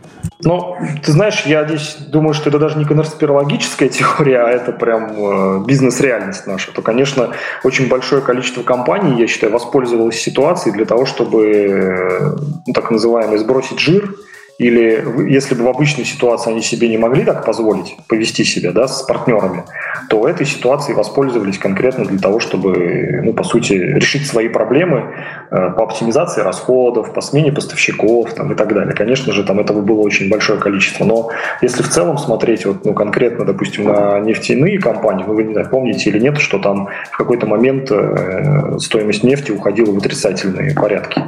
Ну, 0.44 0.76
ты 1.04 1.12
знаешь, 1.12 1.44
я 1.46 1.64
здесь 1.66 1.96
думаю, 2.08 2.34
что 2.34 2.50
это 2.50 2.58
даже 2.58 2.78
не 2.78 2.84
конспирологическая 2.84 3.88
теория, 3.88 4.42
а 4.42 4.48
это 4.48 4.72
прям 4.72 5.12
э, 5.12 5.64
бизнес-реальность 5.66 6.46
наша. 6.46 6.72
То, 6.72 6.82
конечно, 6.82 7.30
очень 7.64 7.88
большое 7.88 8.22
количество 8.22 8.62
компаний, 8.62 9.18
я 9.20 9.26
считаю, 9.26 9.52
воспользовалось 9.52 10.20
ситуацией 10.20 10.74
для 10.74 10.84
того, 10.84 11.06
чтобы, 11.06 11.46
э, 11.46 12.36
ну, 12.66 12.72
так 12.72 12.90
называемый, 12.90 13.38
сбросить 13.38 13.78
жир– 13.78 14.14
или 14.62 15.04
если 15.28 15.56
бы 15.56 15.64
в 15.64 15.68
обычной 15.68 16.04
ситуации 16.04 16.52
они 16.52 16.62
себе 16.62 16.88
не 16.88 16.96
могли 16.96 17.24
так 17.24 17.44
позволить 17.44 17.96
повести 18.06 18.44
себя 18.44 18.70
да, 18.70 18.86
с 18.86 19.02
партнерами, 19.02 19.64
то 20.08 20.28
этой 20.28 20.46
ситуации 20.46 20.92
воспользовались 20.92 21.58
конкретно 21.58 22.04
для 22.04 22.18
того, 22.18 22.38
чтобы, 22.38 23.22
ну, 23.24 23.32
по 23.32 23.42
сути, 23.42 23.72
решить 23.72 24.26
свои 24.26 24.48
проблемы 24.48 25.14
э, 25.50 25.70
по 25.76 25.82
оптимизации 25.82 26.42
расходов, 26.42 27.12
по 27.12 27.20
смене 27.20 27.50
поставщиков 27.50 28.32
там, 28.34 28.52
и 28.52 28.54
так 28.54 28.72
далее. 28.72 28.94
Конечно 28.94 29.32
же, 29.32 29.42
там 29.42 29.58
этого 29.58 29.80
было 29.80 30.00
очень 30.00 30.30
большое 30.30 30.60
количество. 30.60 31.04
Но 31.04 31.30
если 31.60 31.82
в 31.82 31.88
целом 31.88 32.16
смотреть 32.18 32.64
вот, 32.64 32.84
ну, 32.84 32.94
конкретно, 32.94 33.44
допустим, 33.44 33.84
на 33.84 34.20
нефтяные 34.20 34.78
компании, 34.78 35.24
ну, 35.26 35.34
вы 35.34 35.42
не 35.42 35.54
знаю, 35.54 35.68
помните 35.70 36.10
или 36.10 36.20
нет, 36.20 36.38
что 36.38 36.58
там 36.58 36.88
в 37.10 37.16
какой-то 37.16 37.46
момент 37.46 37.90
э, 37.90 38.76
стоимость 38.78 39.24
нефти 39.24 39.50
уходила 39.50 39.90
в 39.90 39.98
отрицательные 39.98 40.74
порядки. 40.74 41.20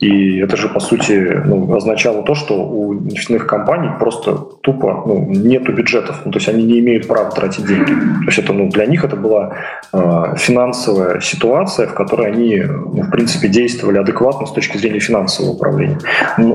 И 0.00 0.40
это 0.40 0.56
же, 0.56 0.68
по 0.68 0.80
сути, 0.80 1.42
ну, 1.44 1.76
означало 1.76 2.24
то, 2.24 2.34
что 2.34 2.71
у 2.72 2.94
нефтяных 2.94 3.46
компаний 3.46 3.90
просто 3.98 4.34
тупо 4.62 5.02
ну, 5.06 5.26
нету 5.28 5.72
бюджетов, 5.72 6.22
ну, 6.24 6.32
то 6.32 6.38
есть 6.38 6.48
они 6.48 6.64
не 6.64 6.78
имеют 6.80 7.06
права 7.06 7.30
тратить 7.30 7.66
деньги. 7.66 7.92
То 7.92 8.26
есть 8.26 8.38
это, 8.38 8.52
ну, 8.52 8.68
для 8.68 8.86
них 8.86 9.04
это 9.04 9.16
была 9.16 9.54
э, 9.92 10.34
финансовая 10.36 11.20
ситуация, 11.20 11.86
в 11.86 11.94
которой 11.94 12.28
они, 12.28 12.62
ну, 12.62 13.02
в 13.02 13.10
принципе, 13.10 13.48
действовали 13.48 13.98
адекватно 13.98 14.46
с 14.46 14.52
точки 14.52 14.78
зрения 14.78 15.00
финансового 15.00 15.52
управления. 15.52 15.98
Но, 16.38 16.54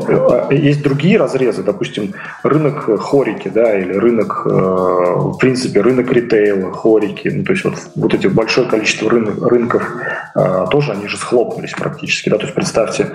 э, 0.49 0.55
есть 0.55 0.83
другие 0.83 1.17
разрезы, 1.17 1.63
допустим, 1.63 2.13
рынок 2.43 2.89
хорики, 2.99 3.49
да, 3.49 3.77
или 3.77 3.93
рынок, 3.93 4.43
э, 4.45 4.49
в 4.49 5.37
принципе, 5.37 5.81
рынок 5.81 6.11
ритейла, 6.11 6.71
хорики, 6.71 7.29
ну, 7.29 7.43
то 7.43 7.51
есть 7.53 7.63
вот, 7.63 7.75
вот 7.95 8.13
эти 8.13 8.27
большое 8.27 8.67
количество 8.67 9.09
рынок, 9.09 9.41
рынков 9.41 9.83
тоже 10.69 10.91
они 10.91 11.07
же 11.07 11.17
схлопнулись 11.17 11.71
практически, 11.71 12.29
да, 12.29 12.37
то 12.37 12.43
есть 12.43 12.55
представьте 12.55 13.11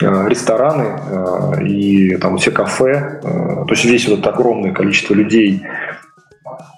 э, 0.00 0.28
рестораны 0.28 1.00
э, 1.00 1.64
и 1.64 2.16
там 2.16 2.36
все 2.38 2.50
кафе, 2.50 3.20
э, 3.22 3.64
то 3.66 3.70
есть 3.70 3.84
весь 3.84 4.06
этот 4.06 4.26
огромное 4.26 4.72
количество 4.72 5.14
людей, 5.14 5.62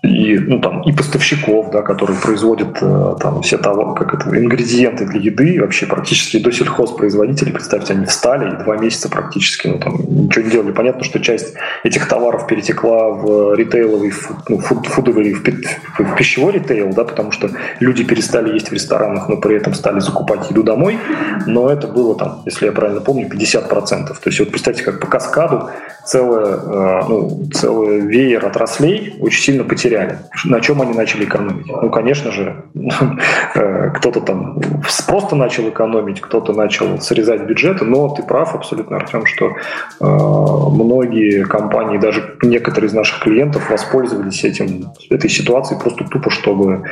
и, 0.02 0.38
ну, 0.38 0.60
там, 0.60 0.82
и 0.82 0.92
поставщиков, 0.92 1.70
да, 1.70 1.82
которые 1.82 2.18
производят 2.18 2.78
э, 2.80 3.16
там, 3.20 3.42
все 3.42 3.58
того, 3.58 3.94
как 3.94 4.14
это, 4.14 4.36
ингредиенты 4.36 5.06
для 5.06 5.20
еды, 5.20 5.54
и 5.54 5.58
вообще 5.58 5.86
практически 5.86 6.38
до 6.38 6.52
сельхозпроизводителей, 6.52 7.52
представьте, 7.52 7.94
они 7.94 8.06
встали 8.06 8.54
и 8.54 8.62
два 8.62 8.76
месяца 8.76 9.08
практически 9.08 9.66
ну, 9.66 9.78
там, 9.78 9.96
ничего 10.08 10.44
не 10.44 10.50
делали. 10.50 10.72
Понятно, 10.72 11.02
что 11.02 11.18
часть 11.18 11.54
этих 11.82 12.06
товаров 12.06 12.46
перетекла 12.46 13.08
в 13.08 13.54
ритейловый, 13.54 14.12
ну, 14.48 14.58
фуд, 14.58 14.86
фудовый, 14.86 15.34
в, 15.34 15.42
в 15.42 16.16
пищевой 16.16 16.52
ритейл, 16.52 16.92
да, 16.92 17.04
потому 17.04 17.32
что 17.32 17.50
люди 17.80 18.04
перестали 18.04 18.54
есть 18.54 18.70
в 18.70 18.72
ресторанах, 18.72 19.28
но 19.28 19.36
при 19.36 19.56
этом 19.56 19.74
стали 19.74 19.98
закупать 19.98 20.48
еду 20.48 20.62
домой, 20.62 20.98
но 21.46 21.68
это 21.70 21.88
было 21.88 22.14
там, 22.14 22.42
если 22.46 22.66
я 22.66 22.72
правильно 22.72 23.00
помню, 23.00 23.28
50%. 23.28 23.68
То 23.68 24.14
есть 24.26 24.38
вот 24.38 24.50
представьте, 24.50 24.84
как 24.84 25.00
по 25.00 25.08
каскаду 25.08 25.70
целое, 26.04 26.56
э, 26.56 27.02
ну, 27.08 27.48
целый 27.52 28.00
веер 28.00 28.44
отраслей 28.46 29.16
очень 29.20 29.42
сильно 29.42 29.64
потеряли. 29.88 30.18
На 30.44 30.60
чем 30.60 30.82
они 30.82 30.92
начали 30.92 31.24
экономить? 31.24 31.66
Ну, 31.66 31.90
конечно 31.90 32.30
же, 32.30 32.64
э, 33.54 33.90
кто-то 33.94 34.20
там 34.20 34.60
просто 35.06 35.36
начал 35.36 35.68
экономить, 35.68 36.20
кто-то 36.20 36.52
начал 36.52 37.00
срезать 37.00 37.42
бюджеты, 37.42 37.84
но 37.84 38.08
ты 38.08 38.22
прав 38.22 38.54
абсолютно, 38.54 38.96
Артем, 38.96 39.26
что 39.26 39.46
э, 39.46 39.52
многие 40.00 41.44
компании, 41.44 41.98
даже 41.98 42.36
некоторые 42.42 42.88
из 42.88 42.94
наших 42.94 43.20
клиентов 43.20 43.70
воспользовались 43.70 44.44
этим, 44.44 44.92
этой 45.10 45.30
ситуацией 45.30 45.80
просто 45.80 46.04
тупо, 46.04 46.30
чтобы 46.30 46.82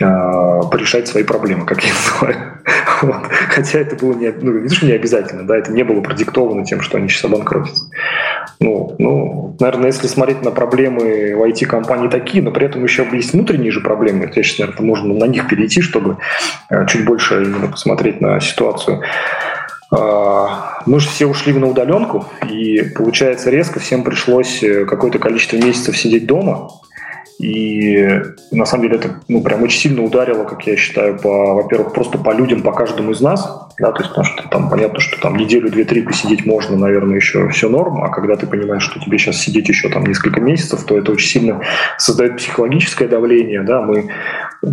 э, 0.00 0.60
порешать 0.70 1.08
свои 1.08 1.24
проблемы, 1.24 1.66
как 1.66 1.82
я 1.82 1.90
называю. 2.22 2.55
Вот. 3.02 3.26
Хотя 3.50 3.80
это 3.80 3.96
было 3.96 4.14
не, 4.14 4.30
ну, 4.30 4.52
видишь, 4.52 4.82
не 4.82 4.92
обязательно, 4.92 5.46
да, 5.46 5.56
это 5.56 5.72
не 5.72 5.82
было 5.82 6.00
продиктовано 6.00 6.64
тем, 6.64 6.80
что 6.80 6.98
они 6.98 7.08
сейчас 7.08 7.24
обанкротятся. 7.24 7.84
Ну, 8.58 8.94
ну, 8.98 9.56
наверное, 9.60 9.86
если 9.86 10.06
смотреть 10.06 10.42
на 10.42 10.50
проблемы 10.50 11.34
в 11.36 11.42
IT-компании 11.42 12.08
такие, 12.08 12.42
но 12.42 12.50
при 12.50 12.66
этом 12.66 12.82
еще 12.82 13.06
есть 13.12 13.32
внутренние 13.32 13.70
же 13.70 13.80
проблемы, 13.80 14.26
то 14.28 14.40
есть, 14.40 14.58
наверное, 14.58 14.86
можно 14.86 15.14
на 15.14 15.24
них 15.24 15.46
перейти, 15.48 15.82
чтобы 15.82 16.16
э, 16.70 16.86
чуть 16.86 17.04
больше 17.04 17.42
именно 17.42 17.68
посмотреть 17.68 18.20
на 18.20 18.40
ситуацию. 18.40 19.02
А, 19.90 20.82
мы 20.86 20.98
же 20.98 21.08
все 21.08 21.26
ушли 21.26 21.52
на 21.52 21.68
удаленку, 21.68 22.26
и 22.48 22.82
получается 22.94 23.50
резко 23.50 23.78
всем 23.78 24.02
пришлось 24.02 24.62
э, 24.62 24.84
какое-то 24.84 25.18
количество 25.18 25.56
месяцев 25.56 25.96
сидеть 25.96 26.26
дома, 26.26 26.70
и 27.38 28.22
на 28.50 28.64
самом 28.64 28.84
деле 28.84 28.96
это 28.96 29.20
ну, 29.28 29.42
прям 29.42 29.62
очень 29.62 29.78
сильно 29.78 30.02
ударило, 30.02 30.44
как 30.44 30.66
я 30.66 30.76
считаю, 30.76 31.18
по, 31.18 31.54
во-первых, 31.54 31.92
просто 31.92 32.18
по 32.18 32.32
людям, 32.32 32.62
по 32.62 32.72
каждому 32.72 33.10
из 33.10 33.20
нас, 33.20 33.68
да, 33.78 33.92
то 33.92 33.98
есть 34.00 34.10
потому 34.10 34.24
что 34.24 34.48
там 34.48 34.70
понятно, 34.70 35.00
что 35.00 35.20
там 35.20 35.36
неделю, 35.36 35.70
две, 35.70 35.84
три 35.84 36.02
посидеть 36.02 36.46
можно, 36.46 36.76
наверное, 36.76 37.16
еще 37.16 37.48
все 37.50 37.68
норм, 37.68 38.02
а 38.02 38.08
когда 38.08 38.36
ты 38.36 38.46
понимаешь, 38.46 38.82
что 38.82 39.00
тебе 39.00 39.18
сейчас 39.18 39.36
сидеть 39.36 39.68
еще 39.68 39.88
там 39.90 40.04
несколько 40.04 40.40
месяцев, 40.40 40.84
то 40.84 40.96
это 40.96 41.12
очень 41.12 41.28
сильно 41.28 41.60
создает 41.98 42.38
психологическое 42.38 43.06
давление, 43.06 43.62
да, 43.62 43.82
мы 43.82 44.10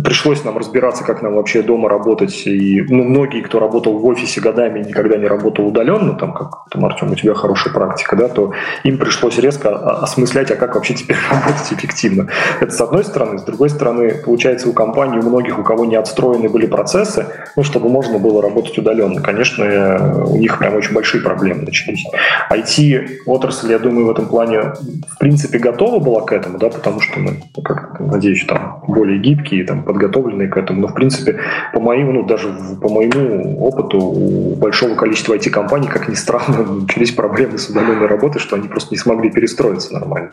пришлось 0.02 0.44
нам 0.44 0.56
разбираться, 0.56 1.04
как 1.04 1.22
нам 1.22 1.34
вообще 1.34 1.62
дома 1.62 1.88
работать, 1.88 2.46
и 2.46 2.82
ну, 2.88 3.04
многие, 3.04 3.42
кто 3.42 3.58
работал 3.58 3.98
в 3.98 4.06
офисе 4.06 4.40
годами, 4.40 4.82
никогда 4.82 5.16
не 5.16 5.26
работал 5.26 5.66
удаленно, 5.66 6.14
там, 6.14 6.32
как 6.32 6.66
там, 6.70 6.84
Артем, 6.84 7.12
у 7.12 7.14
тебя 7.14 7.34
хорошая 7.34 7.72
практика, 7.72 8.16
да, 8.16 8.28
то 8.28 8.52
им 8.84 8.98
пришлось 8.98 9.38
резко 9.38 9.70
осмыслять, 10.00 10.50
а 10.50 10.56
как 10.56 10.74
вообще 10.74 10.94
теперь 10.94 11.16
работать 11.30 11.72
эффективно. 11.72 12.28
Это 12.60 12.72
с 12.72 12.80
одной 12.80 13.04
стороны. 13.04 13.38
С 13.38 13.42
другой 13.42 13.70
стороны, 13.70 14.14
получается, 14.24 14.68
у 14.68 14.72
компаний, 14.72 15.18
у 15.18 15.22
многих, 15.22 15.58
у 15.58 15.62
кого 15.62 15.84
не 15.84 15.96
отстроены 15.96 16.48
были 16.48 16.66
процессы, 16.66 17.26
ну, 17.56 17.62
чтобы 17.62 17.88
можно 17.88 18.18
было 18.18 18.42
работать 18.42 18.76
удаленно. 18.78 19.20
Конечно, 19.20 20.24
у 20.26 20.36
них 20.36 20.58
прям 20.58 20.74
очень 20.76 20.94
большие 20.94 21.22
проблемы 21.22 21.62
начались. 21.62 22.04
IT-отрасль, 22.50 23.70
я 23.70 23.78
думаю, 23.78 24.06
в 24.06 24.10
этом 24.10 24.26
плане 24.26 24.74
в 25.08 25.18
принципе 25.18 25.58
готова 25.58 25.98
была 25.98 26.22
к 26.22 26.32
этому, 26.32 26.58
да, 26.58 26.68
потому 26.68 27.00
что 27.00 27.18
мы, 27.20 27.42
ну, 27.56 27.62
как 27.62 28.00
надеюсь, 28.00 28.44
там 28.46 28.82
более 28.86 29.18
гибкие, 29.18 29.64
там, 29.64 29.82
подготовленные 29.82 30.48
к 30.48 30.56
этому. 30.56 30.82
Но, 30.82 30.88
в 30.88 30.94
принципе, 30.94 31.40
по 31.72 31.80
моему, 31.80 32.12
ну, 32.12 32.24
даже 32.24 32.48
по 32.80 32.88
моему 32.88 33.66
опыту, 33.66 33.98
у 33.98 34.56
большого 34.56 34.94
количества 34.94 35.34
IT-компаний, 35.34 35.88
как 35.88 36.08
ни 36.08 36.14
странно, 36.14 36.64
начались 36.82 37.12
проблемы 37.12 37.58
с 37.58 37.68
удаленной 37.68 38.06
работой, 38.06 38.40
что 38.40 38.56
они 38.56 38.68
просто 38.68 38.94
не 38.94 38.98
смогли 38.98 39.30
перестроиться 39.30 39.92
нормально. 39.94 40.30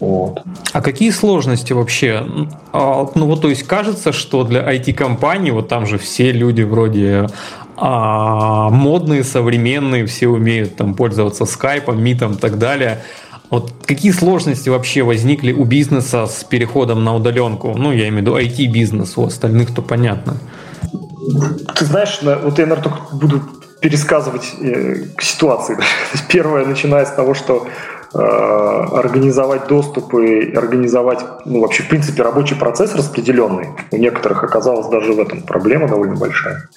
Вот. 0.00 0.42
А 0.72 0.80
какие 0.80 1.10
сложности 1.10 1.72
вообще? 1.72 2.26
А, 2.72 3.06
ну 3.14 3.26
вот, 3.26 3.42
то 3.42 3.48
есть 3.48 3.62
кажется, 3.64 4.12
что 4.12 4.44
для 4.44 4.60
IT-компаний, 4.60 5.50
вот 5.50 5.68
там 5.68 5.86
же 5.86 5.98
все 5.98 6.32
люди 6.32 6.62
вроде 6.62 7.28
а, 7.76 8.70
модные, 8.70 9.24
современные, 9.24 10.06
все 10.06 10.28
умеют 10.28 10.76
там 10.76 10.94
пользоваться 10.94 11.44
скайпом, 11.44 12.02
митом 12.02 12.32
и 12.32 12.36
так 12.36 12.58
далее. 12.58 13.02
Вот 13.50 13.72
какие 13.84 14.10
сложности 14.10 14.68
вообще 14.68 15.02
возникли 15.02 15.52
у 15.52 15.64
бизнеса 15.64 16.26
с 16.26 16.42
переходом 16.44 17.04
на 17.04 17.14
удаленку? 17.14 17.74
Ну, 17.76 17.92
я 17.92 18.08
имею 18.08 18.14
в 18.14 18.20
виду 18.20 18.36
IT-бизнес, 18.36 19.16
у 19.16 19.24
остальных 19.24 19.74
то 19.74 19.82
понятно. 19.82 20.36
Ты 21.74 21.84
знаешь, 21.84 22.18
вот 22.22 22.58
я, 22.58 22.66
наверное, 22.66 22.82
только 22.82 22.98
буду 23.12 23.42
пересказывать 23.80 24.54
э, 24.60 25.04
к 25.16 25.22
ситуации. 25.22 25.76
Первое, 26.28 26.64
начиная 26.64 27.04
с 27.04 27.12
того, 27.12 27.34
что 27.34 27.66
организовать 28.14 29.66
доступы, 29.66 30.52
организовать, 30.56 31.20
ну, 31.44 31.60
вообще, 31.60 31.82
в 31.82 31.88
принципе, 31.88 32.22
рабочий 32.22 32.54
процесс 32.54 32.94
распределенный. 32.94 33.68
У 33.90 33.96
некоторых 33.96 34.44
оказалась 34.44 34.88
даже 34.88 35.12
в 35.12 35.20
этом 35.20 35.42
проблема 35.42 35.88
довольно 35.88 36.14
большая 36.14 36.68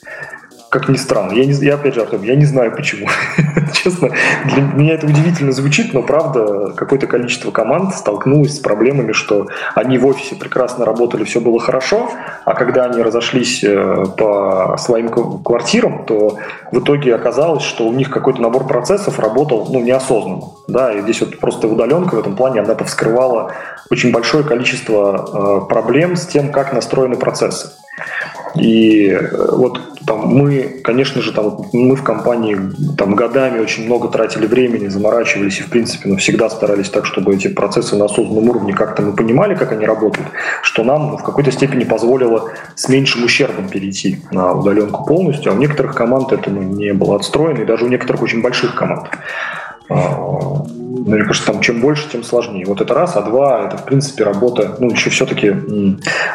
как 0.70 0.90
ни 0.90 0.98
странно. 0.98 1.34
Я, 1.34 1.46
не, 1.46 1.54
я 1.54 1.76
опять 1.76 1.94
же, 1.94 2.02
Артем, 2.02 2.24
я 2.24 2.36
не 2.36 2.46
знаю 2.46 2.76
почему. 2.76 3.08
Честно, 3.74 4.10
для 4.46 4.62
меня 4.62 4.94
это 4.96 5.06
удивительно 5.06 5.52
звучит, 5.52 5.94
но 5.94 6.02
правда, 6.02 6.74
какое-то 6.76 7.08
количество 7.08 7.52
команд 7.52 7.96
столкнулось 7.96 8.58
с 8.58 8.60
проблемами, 8.60 9.12
что 9.14 9.48
они 9.76 9.98
в 9.98 10.06
офисе 10.06 10.36
прекрасно 10.36 10.86
работали, 10.86 11.24
все 11.24 11.40
было 11.40 11.60
хорошо, 11.60 12.12
а 12.46 12.54
когда 12.54 12.86
они 12.86 13.02
разошлись 13.02 13.64
э, 13.64 14.06
по 14.18 14.76
своим 14.78 15.10
квартирам, 15.10 16.06
то 16.06 16.38
в 16.72 16.80
итоге 16.80 17.16
оказалось, 17.16 17.64
что 17.64 17.88
у 17.88 17.94
них 17.94 18.10
какой-то 18.10 18.42
набор 18.42 18.68
процессов 18.68 19.20
работал 19.20 19.68
ну, 19.72 19.82
неосознанно. 19.82 20.44
Да, 20.68 20.94
и 20.94 21.02
здесь 21.02 21.22
вот 21.22 21.40
просто 21.40 21.68
удаленка 21.68 22.16
в 22.16 22.20
этом 22.20 22.36
плане, 22.36 22.62
она 22.62 22.76
вскрывала 22.76 23.54
очень 23.90 24.12
большое 24.12 24.44
количество 24.44 25.62
э, 25.64 25.68
проблем 25.70 26.16
с 26.16 26.26
тем, 26.28 26.52
как 26.52 26.74
настроены 26.74 27.16
процессы. 27.16 27.72
И 28.56 29.10
э, 29.10 29.52
вот 29.52 29.80
там 30.06 30.28
мы, 30.28 30.80
конечно 30.84 31.22
же, 31.22 31.34
там 31.34 31.66
мы 31.74 31.96
в 31.96 32.04
компании 32.04 32.58
там 32.98 33.16
годами 33.16 33.60
очень 33.60 33.86
много 33.86 34.08
тратили 34.08 34.48
времени, 34.48 34.88
заморачивались 34.88 35.60
и, 35.60 35.64
в 35.64 35.70
принципе, 35.70 36.10
ну, 36.10 36.18
всегда 36.18 36.50
старались 36.50 36.90
так, 36.90 37.06
чтобы 37.06 37.36
эти 37.36 37.50
процессы 37.50 37.96
на 37.96 38.06
осознанном 38.06 38.50
уровне 38.50 38.74
как-то 38.74 39.02
мы 39.02 39.14
понимали, 39.14 39.56
как 39.56 39.74
они 39.74 39.86
работают, 39.86 40.28
что 40.62 40.84
нам 40.84 41.12
ну, 41.12 41.18
в 41.18 41.24
какой-то 41.24 41.52
степени 41.52 41.84
позволило 41.84 42.52
с 42.76 42.88
меньшим 42.88 43.26
ущербом 43.26 43.68
перейти 43.68 44.20
на 44.32 44.54
удаленку 44.54 45.06
полностью, 45.06 45.52
а 45.52 45.56
у 45.56 45.58
некоторых 45.58 45.94
команд 45.94 46.32
это 46.32 46.50
ну, 46.50 46.62
не 46.62 46.94
было 46.94 47.18
отстроено, 47.18 47.62
и 47.62 47.66
даже 47.66 47.86
у 47.86 47.90
некоторых 47.90 48.22
очень 48.22 48.42
больших 48.42 48.76
команд. 48.76 49.10
А, 49.90 50.66
мне 51.08 51.24
кажется, 51.24 51.52
там 51.52 51.62
чем 51.62 51.80
больше, 51.80 52.10
тем 52.10 52.24
сложнее. 52.24 52.66
Вот 52.66 52.82
это 52.82 52.94
раз, 52.94 53.16
а 53.16 53.22
два, 53.22 53.66
это 53.66 53.78
в 53.78 53.86
принципе 53.86 54.24
работа, 54.24 54.76
ну, 54.80 54.90
еще 54.90 55.10
все-таки 55.10 55.56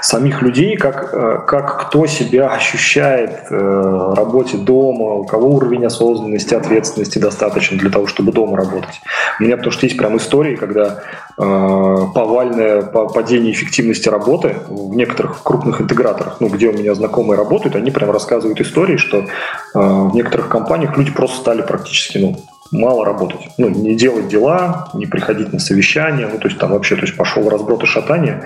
самих 0.02 0.42
людей, 0.42 0.76
как, 0.76 1.10
э, 1.12 1.40
как 1.46 1.88
кто 1.88 2.06
себя 2.06 2.48
ощущает 2.48 3.48
в 3.50 3.52
э, 3.52 4.14
работе 4.14 4.56
дома, 4.56 5.14
у 5.14 5.24
кого 5.24 5.50
уровень 5.50 5.84
осознанности, 5.84 6.54
ответственности 6.54 7.18
достаточно 7.18 7.76
для 7.76 7.90
того, 7.90 8.06
чтобы 8.06 8.32
дома 8.32 8.56
работать. 8.56 9.00
У 9.38 9.42
меня 9.42 9.56
потому 9.56 9.72
что 9.72 9.86
есть 9.86 9.98
прям 9.98 10.16
истории, 10.16 10.56
когда 10.56 11.02
э, 11.38 11.98
повальное 12.14 12.82
падение 12.82 13.52
эффективности 13.52 14.08
работы 14.08 14.56
в 14.68 14.94
некоторых 14.94 15.42
крупных 15.42 15.80
интеграторах, 15.80 16.36
ну, 16.40 16.48
где 16.48 16.68
у 16.68 16.72
меня 16.72 16.94
знакомые 16.94 17.36
работают, 17.36 17.76
они 17.76 17.90
прям 17.90 18.10
рассказывают 18.10 18.60
истории, 18.60 18.96
что 18.96 19.24
в 19.74 20.14
некоторых 20.14 20.48
компаниях 20.48 20.96
люди 20.96 21.10
просто 21.10 21.38
стали 21.38 21.62
практически, 21.62 22.18
ну, 22.18 22.36
мало 22.72 23.04
работать. 23.04 23.40
Ну, 23.58 23.68
не 23.68 23.94
делать 23.94 24.28
дела, 24.28 24.88
не 24.94 25.06
приходить 25.06 25.52
на 25.52 25.60
совещания, 25.60 26.26
ну, 26.26 26.38
то 26.38 26.48
есть 26.48 26.58
там 26.58 26.70
вообще, 26.72 26.96
то 26.96 27.02
есть 27.02 27.16
пошел 27.16 27.48
разброд 27.48 27.84
и 27.84 27.86
шатание. 27.86 28.42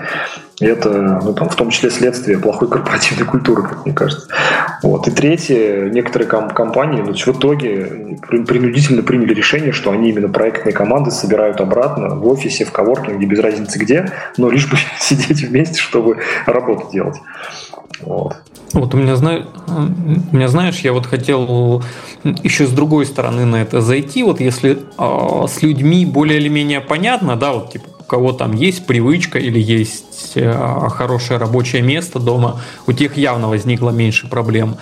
И 0.61 0.67
это, 0.67 1.21
ну, 1.23 1.33
там, 1.35 1.49
в 1.49 1.55
том 1.55 1.71
числе 1.71 1.91
следствие 1.91 2.39
плохой 2.39 2.69
корпоративной 2.69 3.27
культуры, 3.27 3.63
как 3.63 3.85
мне 3.85 3.95
кажется. 3.95 4.27
Вот. 4.83 5.07
И 5.07 5.11
третье, 5.11 5.91
некоторые 5.91 6.29
ком- 6.29 6.51
компании 6.51 7.03
ну, 7.03 7.13
в 7.15 7.29
итоге 7.29 8.19
принудительно 8.29 9.03
приняли 9.03 9.35
решение, 9.35 9.73
что 9.73 9.93
они 9.93 10.11
именно 10.11 10.29
проектные 10.29 10.73
команды 10.73 11.11
собирают 11.11 11.61
обратно 11.61 12.17
в 12.17 12.27
офисе, 12.27 12.65
в 12.65 12.73
коворкинге, 12.73 13.27
без 13.27 13.39
разницы 13.39 13.79
где, 13.79 14.11
но 14.39 14.51
лишь 14.51 14.69
бы 14.69 14.77
сидеть 14.99 15.43
вместе, 15.43 15.79
чтобы 15.79 16.19
работу 16.47 16.89
делать. 16.91 17.17
Вот. 18.01 18.37
Вот 18.73 18.95
у 18.95 18.97
меня, 18.99 19.15
у 19.17 20.37
меня, 20.37 20.49
знаешь, 20.49 20.81
я 20.81 20.93
вот 20.93 21.07
хотел 21.07 21.83
еще 22.25 22.67
с 22.67 22.71
другой 22.71 23.07
стороны 23.07 23.45
на 23.45 23.57
это 23.57 23.81
зайти. 23.81 24.23
Вот 24.23 24.41
если 24.41 24.79
э, 24.99 25.47
с 25.49 25.63
людьми 25.63 26.05
более 26.05 26.39
или 26.39 26.49
менее 26.49 26.81
понятно, 26.81 27.37
да, 27.37 27.53
вот 27.53 27.73
типа 27.73 27.87
у 28.01 28.05
кого 28.05 28.33
там 28.33 28.55
есть 28.55 28.87
привычка 28.87 29.39
или 29.39 29.61
есть 29.61 30.33
э, 30.35 30.53
хорошее 30.91 31.39
рабочее 31.39 31.83
место 31.83 32.19
дома, 32.19 32.61
у 32.87 32.93
тех 32.93 33.17
явно 33.17 33.49
возникло 33.49 33.91
меньше 33.91 34.29
проблем. 34.29 34.77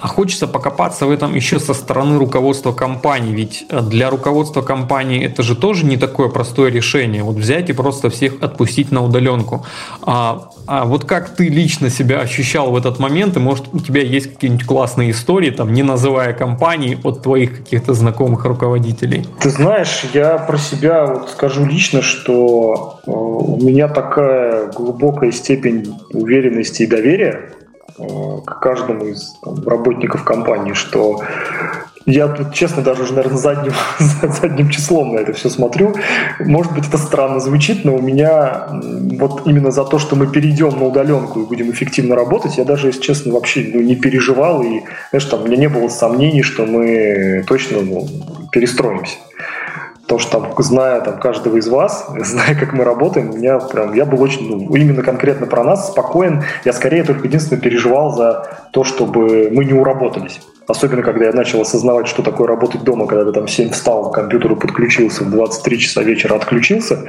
А 0.00 0.08
хочется 0.08 0.46
покопаться 0.46 1.06
в 1.06 1.10
этом 1.10 1.34
еще 1.34 1.58
со 1.58 1.74
стороны 1.74 2.18
руководства 2.18 2.72
компании, 2.72 3.32
ведь 3.32 3.66
э, 3.68 3.80
для 3.80 4.10
руководства 4.10 4.62
компании 4.62 5.24
это 5.24 5.42
же 5.42 5.56
тоже 5.56 5.86
не 5.86 5.96
такое 5.96 6.28
простое 6.28 6.70
решение. 6.70 7.22
Вот 7.22 7.36
взять 7.36 7.70
и 7.70 7.72
просто 7.72 8.10
всех 8.10 8.42
отпустить 8.42 8.92
на 8.92 9.02
удаленку. 9.02 9.64
А, 10.02 10.50
а 10.66 10.84
вот 10.84 11.04
как 11.04 11.30
ты 11.30 11.48
лично 11.48 11.90
себя 11.90 12.20
ощущал 12.20 12.70
в 12.70 12.76
этот 12.76 12.98
момент, 12.98 13.36
и 13.36 13.40
может 13.40 13.66
у 13.72 13.78
тебя 13.78 14.02
есть 14.02 14.34
какие-нибудь 14.34 14.66
классные 14.66 15.10
истории, 15.12 15.50
там, 15.50 15.72
не 15.72 15.82
называя 15.82 16.32
компании, 16.32 16.98
от 17.02 17.22
твоих 17.22 17.58
каких-то 17.58 17.94
знакомых 17.94 18.44
руководителей? 18.44 19.26
Ты 19.40 19.50
знаешь, 19.50 20.04
я 20.12 20.38
про 20.38 20.58
себя 20.58 21.06
вот 21.06 21.30
скажу 21.30 21.64
лично, 21.64 22.02
что 22.02 23.00
э, 23.06 23.10
у 23.10 23.58
меня 23.62 23.88
такая 23.88 24.70
глубокая 24.72 25.32
степень 25.32 25.94
уверенности 26.12 26.82
и 26.82 26.86
доверия 26.86 27.52
к 28.44 28.60
каждому 28.60 29.06
из 29.06 29.34
там, 29.42 29.66
работников 29.66 30.24
компании, 30.24 30.72
что 30.72 31.22
я 32.06 32.28
тут, 32.28 32.54
честно, 32.54 32.82
даже 32.82 33.02
уже, 33.02 33.14
наверное, 33.14 33.36
задним, 33.36 33.72
задним 34.22 34.70
числом 34.70 35.14
на 35.14 35.18
это 35.18 35.32
все 35.32 35.50
смотрю. 35.50 35.92
Может 36.38 36.72
быть, 36.72 36.86
это 36.86 36.98
странно 36.98 37.40
звучит, 37.40 37.84
но 37.84 37.96
у 37.96 38.00
меня 38.00 38.68
вот 39.18 39.44
именно 39.44 39.72
за 39.72 39.84
то, 39.84 39.98
что 39.98 40.14
мы 40.14 40.28
перейдем 40.28 40.78
на 40.78 40.86
удаленку 40.86 41.40
и 41.40 41.46
будем 41.46 41.70
эффективно 41.72 42.14
работать, 42.14 42.58
я 42.58 42.64
даже, 42.64 42.88
если 42.88 43.00
честно, 43.00 43.32
вообще 43.32 43.68
ну, 43.74 43.80
не 43.80 43.96
переживал. 43.96 44.62
И, 44.62 44.82
знаешь, 45.10 45.24
там, 45.24 45.42
у 45.42 45.46
меня 45.46 45.56
не 45.56 45.68
было 45.68 45.88
сомнений, 45.88 46.42
что 46.42 46.64
мы 46.64 47.44
точно 47.48 47.80
ну, 47.80 48.06
перестроимся. 48.52 49.16
Потому 50.06 50.20
что 50.20 50.40
там, 50.40 50.62
зная 50.62 51.00
там, 51.00 51.18
каждого 51.18 51.56
из 51.56 51.66
вас, 51.66 52.08
зная, 52.20 52.54
как 52.54 52.72
мы 52.72 52.84
работаем, 52.84 53.30
у 53.30 53.36
меня 53.36 53.58
прям, 53.58 53.92
я 53.92 54.04
был 54.04 54.22
очень, 54.22 54.48
ну, 54.48 54.76
именно 54.76 55.02
конкретно 55.02 55.46
про 55.46 55.64
нас 55.64 55.90
спокоен. 55.90 56.44
Я 56.64 56.72
скорее 56.72 57.02
только 57.02 57.26
единственное 57.26 57.60
переживал 57.60 58.12
за 58.12 58.68
то, 58.70 58.84
чтобы 58.84 59.50
мы 59.50 59.64
не 59.64 59.72
уработались. 59.72 60.40
Особенно, 60.68 61.02
когда 61.02 61.26
я 61.26 61.32
начал 61.32 61.60
осознавать, 61.60 62.08
что 62.08 62.22
такое 62.22 62.48
работать 62.48 62.82
дома, 62.82 63.06
когда 63.06 63.24
ты 63.24 63.32
там 63.32 63.46
в 63.46 63.50
7 63.50 63.70
встал, 63.70 64.10
к 64.10 64.14
компьютеру 64.14 64.56
подключился, 64.56 65.22
в 65.22 65.30
23 65.30 65.78
часа 65.78 66.02
вечера 66.02 66.34
отключился. 66.34 67.04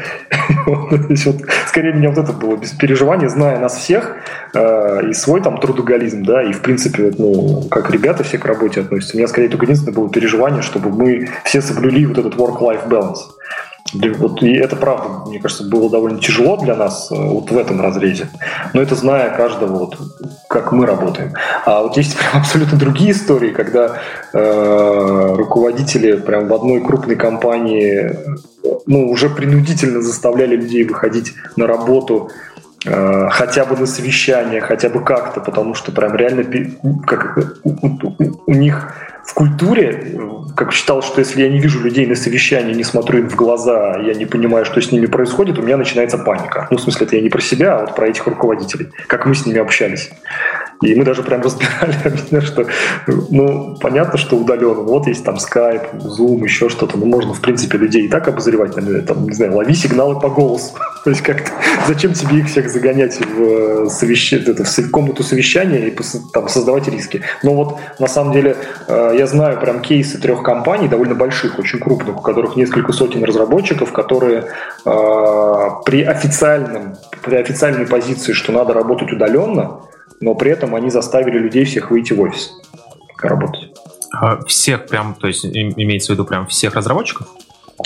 Скорее 1.68 1.94
меня 1.94 2.10
вот 2.10 2.20
это 2.20 2.34
было 2.34 2.56
без 2.56 2.72
переживания, 2.72 3.30
зная 3.30 3.60
нас 3.60 3.78
всех 3.78 4.18
э, 4.54 5.10
и 5.10 5.14
свой 5.14 5.42
там 5.42 5.58
трудоголизм, 5.58 6.24
да, 6.24 6.44
и 6.44 6.52
в 6.52 6.62
принципе, 6.62 7.12
ну, 7.18 7.64
как 7.72 7.90
ребята 7.90 8.24
все 8.24 8.38
к 8.38 8.46
работе 8.46 8.82
относятся. 8.82 9.16
У 9.16 9.18
меня 9.18 9.28
скорее 9.28 9.50
только 9.50 9.66
единственное 9.66 9.96
было 9.96 10.10
переживание, 10.10 10.62
чтобы 10.62 10.90
мы 10.90 11.30
все 11.44 11.62
соблюли 11.62 12.06
вот 12.06 12.20
этот 12.20 12.36
work-life 12.36 12.88
balance. 12.88 13.37
И 13.94 14.54
это 14.54 14.76
правда, 14.76 15.30
мне 15.30 15.40
кажется, 15.40 15.64
было 15.64 15.90
довольно 15.90 16.20
тяжело 16.20 16.58
для 16.58 16.76
нас 16.76 17.10
э, 17.12 17.16
вот 17.16 17.52
в 17.52 17.58
этом 17.58 17.80
разрезе. 17.82 18.28
Но 18.74 18.82
это 18.82 18.96
зная 18.96 19.30
каждого, 19.30 19.78
вот, 19.78 19.98
как 20.50 20.72
мы 20.74 20.86
работаем. 20.86 21.34
А 21.66 21.84
вот 21.84 21.96
есть 21.96 22.18
прям 22.18 22.32
абсолютно 22.42 22.78
другие 22.78 23.12
истории, 23.12 23.52
когда 23.52 23.98
э, 24.34 25.36
руководители 25.38 26.14
прям 26.18 26.48
в 26.48 26.54
одной 26.54 26.82
крупной 26.82 27.16
компании 27.16 28.14
ну, 28.86 29.10
уже 29.10 29.30
принудительно 29.30 30.02
заставляли 30.02 30.56
людей 30.56 30.84
выходить 30.84 31.34
на 31.56 31.66
работу 31.66 32.30
э, 32.86 33.30
хотя 33.30 33.66
бы 33.66 33.78
на 33.78 33.86
совещание, 33.86 34.60
хотя 34.60 34.90
бы 34.90 35.02
как-то, 35.04 35.40
потому 35.40 35.74
что 35.74 35.92
прям 35.92 36.16
реально 36.16 36.44
как, 37.06 37.38
у, 37.64 37.70
у, 37.70 38.44
у 38.48 38.54
них 38.54 38.94
в 39.28 39.34
культуре, 39.34 40.18
как 40.56 40.72
считал, 40.72 41.02
что 41.02 41.20
если 41.20 41.42
я 41.42 41.50
не 41.50 41.60
вижу 41.60 41.82
людей 41.82 42.06
на 42.08 42.16
совещании, 42.16 42.74
не 42.74 42.86
смотрю 42.86 43.20
им 43.20 43.30
в 43.30 43.36
глаза, 43.36 43.98
я 43.98 44.14
не 44.14 44.26
понимаю, 44.26 44.64
что 44.64 44.82
с 44.82 44.90
ними 44.90 45.06
происходит, 45.06 45.60
у 45.60 45.62
меня 45.62 45.76
начинается 45.76 46.18
паника. 46.18 46.68
Ну, 46.72 46.78
в 46.78 46.82
смысле, 46.82 47.06
это 47.06 47.18
я 47.18 47.22
не 47.22 47.30
про 47.30 47.42
себя, 47.42 47.76
а 47.76 47.82
вот 47.82 47.96
про 47.96 48.08
этих 48.08 48.26
руководителей, 48.26 48.88
как 49.08 49.26
мы 49.26 49.36
с 49.36 49.46
ними 49.46 49.60
общались. 49.60 50.10
И 50.82 50.94
мы 50.94 51.04
даже 51.04 51.24
прям 51.24 51.42
разбирали, 51.42 52.40
что, 52.46 52.68
ну, 53.08 53.76
понятно, 53.82 54.18
что 54.18 54.38
удаленно. 54.38 54.82
Вот 54.82 55.08
есть 55.08 55.26
там 55.26 55.36
Skype, 55.36 56.02
Zoom, 56.02 56.44
еще 56.44 56.70
что-то. 56.70 56.98
Ну, 56.98 57.06
можно, 57.06 57.34
в 57.34 57.42
принципе, 57.42 57.78
людей 57.78 58.06
и 58.06 58.08
так 58.08 58.28
обозревать. 58.28 58.76
Там, 58.76 59.26
не 59.26 59.34
знаю, 59.34 59.56
лови 59.56 59.74
сигналы 59.74 60.20
по 60.20 60.30
голосу. 60.30 60.74
То 61.04 61.10
есть 61.10 61.24
как 61.24 61.52
зачем 61.88 62.14
тебе 62.14 62.40
их 62.40 62.48
всех 62.48 62.70
загонять 62.70 63.20
в, 63.20 63.42
э, 63.42 63.90
совещ... 63.90 64.34
в 64.34 64.92
комнату 64.92 65.24
совещания 65.24 65.88
и 65.88 65.96
там, 66.32 66.48
создавать 66.48 66.88
риски? 66.88 67.24
Но 67.42 67.56
вот, 67.56 67.80
на 68.00 68.08
самом 68.08 68.34
деле, 68.34 68.56
э, 68.88 69.16
я 69.18 69.28
знаю 69.28 69.60
прям 69.60 69.82
кейсы 69.82 70.20
трех 70.20 70.44
компаний, 70.44 70.88
довольно 70.88 71.16
больших, 71.16 71.60
очень 71.60 71.80
крупных, 71.80 72.18
у 72.18 72.22
которых 72.22 72.56
несколько 72.56 72.94
сотен 72.94 73.24
разработчиков, 73.24 73.92
которые 73.92 74.48
э, 74.86 75.70
при 75.86 76.04
официальном, 76.04 76.96
при 77.24 77.36
официальной 77.36 77.88
позиции, 77.88 78.34
что 78.34 78.52
надо 78.52 78.74
работать 78.74 79.12
удаленно, 79.12 79.82
но 80.20 80.36
при 80.36 80.52
этом 80.52 80.76
они 80.76 80.90
заставили 80.90 81.38
людей 81.38 81.66
всех 81.66 81.92
выйти 81.92 82.14
в 82.14 82.22
офис 82.22 82.52
работать. 83.22 83.72
А 84.14 84.44
всех 84.46 84.88
прям, 84.88 85.16
то 85.16 85.28
есть 85.28 85.46
имеется 85.46 86.12
в 86.12 86.16
виду 86.16 86.26
прям 86.26 86.48
всех 86.48 86.76
разработчиков? 86.76 87.28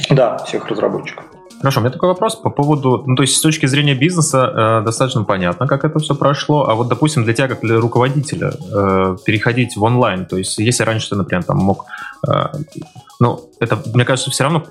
Да, 0.09 0.37
всех 0.39 0.67
разработчиков. 0.67 1.25
Хорошо, 1.61 1.79
у 1.79 1.83
меня 1.83 1.91
такой 1.91 2.09
вопрос 2.09 2.35
по 2.35 2.49
поводу, 2.49 3.03
ну 3.05 3.15
то 3.15 3.21
есть 3.21 3.37
с 3.37 3.41
точки 3.41 3.67
зрения 3.67 3.93
бизнеса 3.93 4.79
э, 4.81 4.83
достаточно 4.83 5.23
понятно, 5.23 5.67
как 5.67 5.85
это 5.85 5.99
все 5.99 6.15
прошло, 6.15 6.67
а 6.67 6.73
вот, 6.73 6.87
допустим, 6.87 7.23
для 7.23 7.35
тебя 7.35 7.47
как 7.47 7.61
для 7.61 7.79
руководителя 7.79 8.51
э, 8.51 9.17
переходить 9.23 9.75
в 9.77 9.83
онлайн, 9.83 10.25
то 10.25 10.37
есть 10.37 10.57
если 10.57 10.83
раньше 10.83 11.09
ты, 11.09 11.15
например, 11.15 11.43
там 11.43 11.57
мог, 11.57 11.85
э, 12.27 12.45
ну 13.19 13.51
это, 13.59 13.79
мне 13.93 14.05
кажется, 14.05 14.31
все 14.31 14.45
равно 14.45 14.65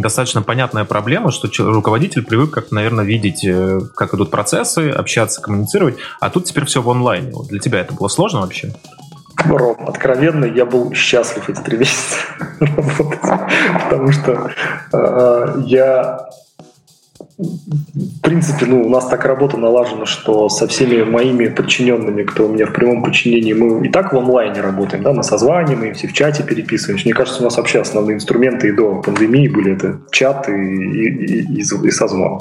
достаточно 0.00 0.42
понятная 0.42 0.84
проблема, 0.84 1.30
что 1.30 1.48
руководитель 1.62 2.24
привык, 2.24 2.50
как, 2.50 2.72
наверное, 2.72 3.04
видеть, 3.04 3.44
э, 3.44 3.80
как 3.94 4.12
идут 4.12 4.32
процессы, 4.32 4.90
общаться, 4.90 5.40
коммуницировать, 5.40 5.94
а 6.18 6.28
тут 6.28 6.46
теперь 6.46 6.64
все 6.64 6.82
в 6.82 6.90
онлайне. 6.90 7.30
Вот 7.30 7.46
для 7.46 7.60
тебя 7.60 7.78
это 7.78 7.94
было 7.94 8.08
сложно 8.08 8.40
вообще? 8.40 8.72
Ром, 9.36 9.88
откровенно, 9.88 10.44
я 10.44 10.64
был 10.64 10.92
счастлив 10.94 11.48
эти 11.48 11.60
три 11.60 11.78
месяца 11.78 12.16
работать, 12.60 13.20
потому 13.84 14.12
что 14.12 14.50
э, 14.92 15.54
я 15.66 16.28
в 17.42 18.20
принципе, 18.20 18.66
ну, 18.66 18.82
у 18.82 18.88
нас 18.88 19.08
так 19.08 19.24
работа 19.24 19.56
налажена, 19.56 20.06
что 20.06 20.48
со 20.48 20.66
всеми 20.66 21.02
моими 21.02 21.48
подчиненными, 21.48 22.22
кто 22.22 22.46
у 22.46 22.52
меня 22.52 22.66
в 22.66 22.72
прямом 22.72 23.02
подчинении, 23.02 23.52
мы 23.52 23.86
и 23.86 23.90
так 23.90 24.12
в 24.12 24.16
онлайне 24.16 24.60
работаем, 24.60 25.02
да, 25.02 25.12
мы 25.12 25.22
созваниваемся, 25.22 26.08
в 26.08 26.12
чате 26.12 26.42
переписываемся. 26.42 27.04
Мне 27.04 27.14
кажется, 27.14 27.40
у 27.40 27.44
нас 27.44 27.56
вообще 27.56 27.80
основные 27.80 28.16
инструменты 28.16 28.68
и 28.68 28.72
до 28.72 29.02
пандемии 29.02 29.48
были 29.48 29.74
это 29.74 30.00
чат 30.10 30.48
и, 30.48 30.52
и, 30.52 31.42
и, 31.42 31.60
и 31.60 31.90
созвон. 31.90 32.40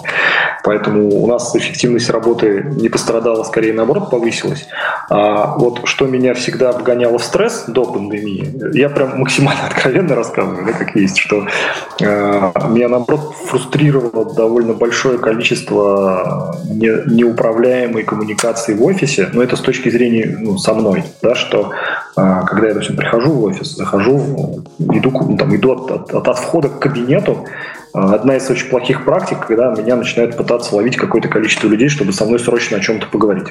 Поэтому 0.63 1.09
у 1.09 1.27
нас 1.27 1.55
эффективность 1.55 2.09
работы 2.09 2.65
не 2.75 2.89
пострадала, 2.89 3.43
скорее 3.43 3.73
наоборот 3.73 4.09
повысилась. 4.09 4.67
А 5.09 5.57
вот 5.57 5.81
что 5.85 6.05
меня 6.05 6.33
всегда 6.33 6.69
обгоняло 6.69 7.17
в 7.17 7.23
стресс 7.23 7.65
до 7.67 7.85
пандемии, 7.85 8.77
я 8.77 8.89
прям 8.89 9.19
максимально 9.19 9.65
откровенно 9.67 10.15
рассказываю, 10.15 10.65
да, 10.65 10.73
как 10.73 10.95
есть, 10.95 11.17
что 11.17 11.47
э, 11.99 12.51
меня 12.69 12.87
наоборот 12.87 13.33
фрустрировало 13.45 14.33
довольно 14.33 14.73
большое 14.73 14.90
количество 15.17 16.55
не, 16.65 16.91
неуправляемой 17.13 18.03
коммуникации 18.03 18.73
в 18.73 18.83
офисе, 18.83 19.29
но 19.33 19.41
это 19.41 19.55
с 19.55 19.61
точки 19.61 19.89
зрения 19.89 20.37
ну, 20.39 20.57
со 20.57 20.73
мной, 20.73 21.03
да, 21.21 21.35
что 21.35 21.71
э, 22.17 22.41
когда 22.47 22.67
я, 22.67 22.73
допустим, 22.73 22.95
прихожу 22.95 23.31
в 23.31 23.43
офис, 23.43 23.75
захожу, 23.75 24.63
иду, 24.79 25.11
ну, 25.11 25.37
там, 25.37 25.55
иду 25.55 25.71
от, 25.73 26.13
от, 26.13 26.27
от 26.27 26.37
входа 26.37 26.69
к 26.69 26.79
кабинету, 26.79 27.45
Одна 27.93 28.37
из 28.37 28.49
очень 28.49 28.69
плохих 28.69 29.03
практик, 29.03 29.45
когда 29.45 29.71
меня 29.71 29.97
начинают 29.97 30.37
пытаться 30.37 30.75
ловить 30.75 30.95
какое-то 30.95 31.27
количество 31.27 31.67
людей, 31.67 31.89
чтобы 31.89 32.13
со 32.13 32.25
мной 32.25 32.39
срочно 32.39 32.77
о 32.77 32.79
чем-то 32.79 33.07
поговорить. 33.07 33.47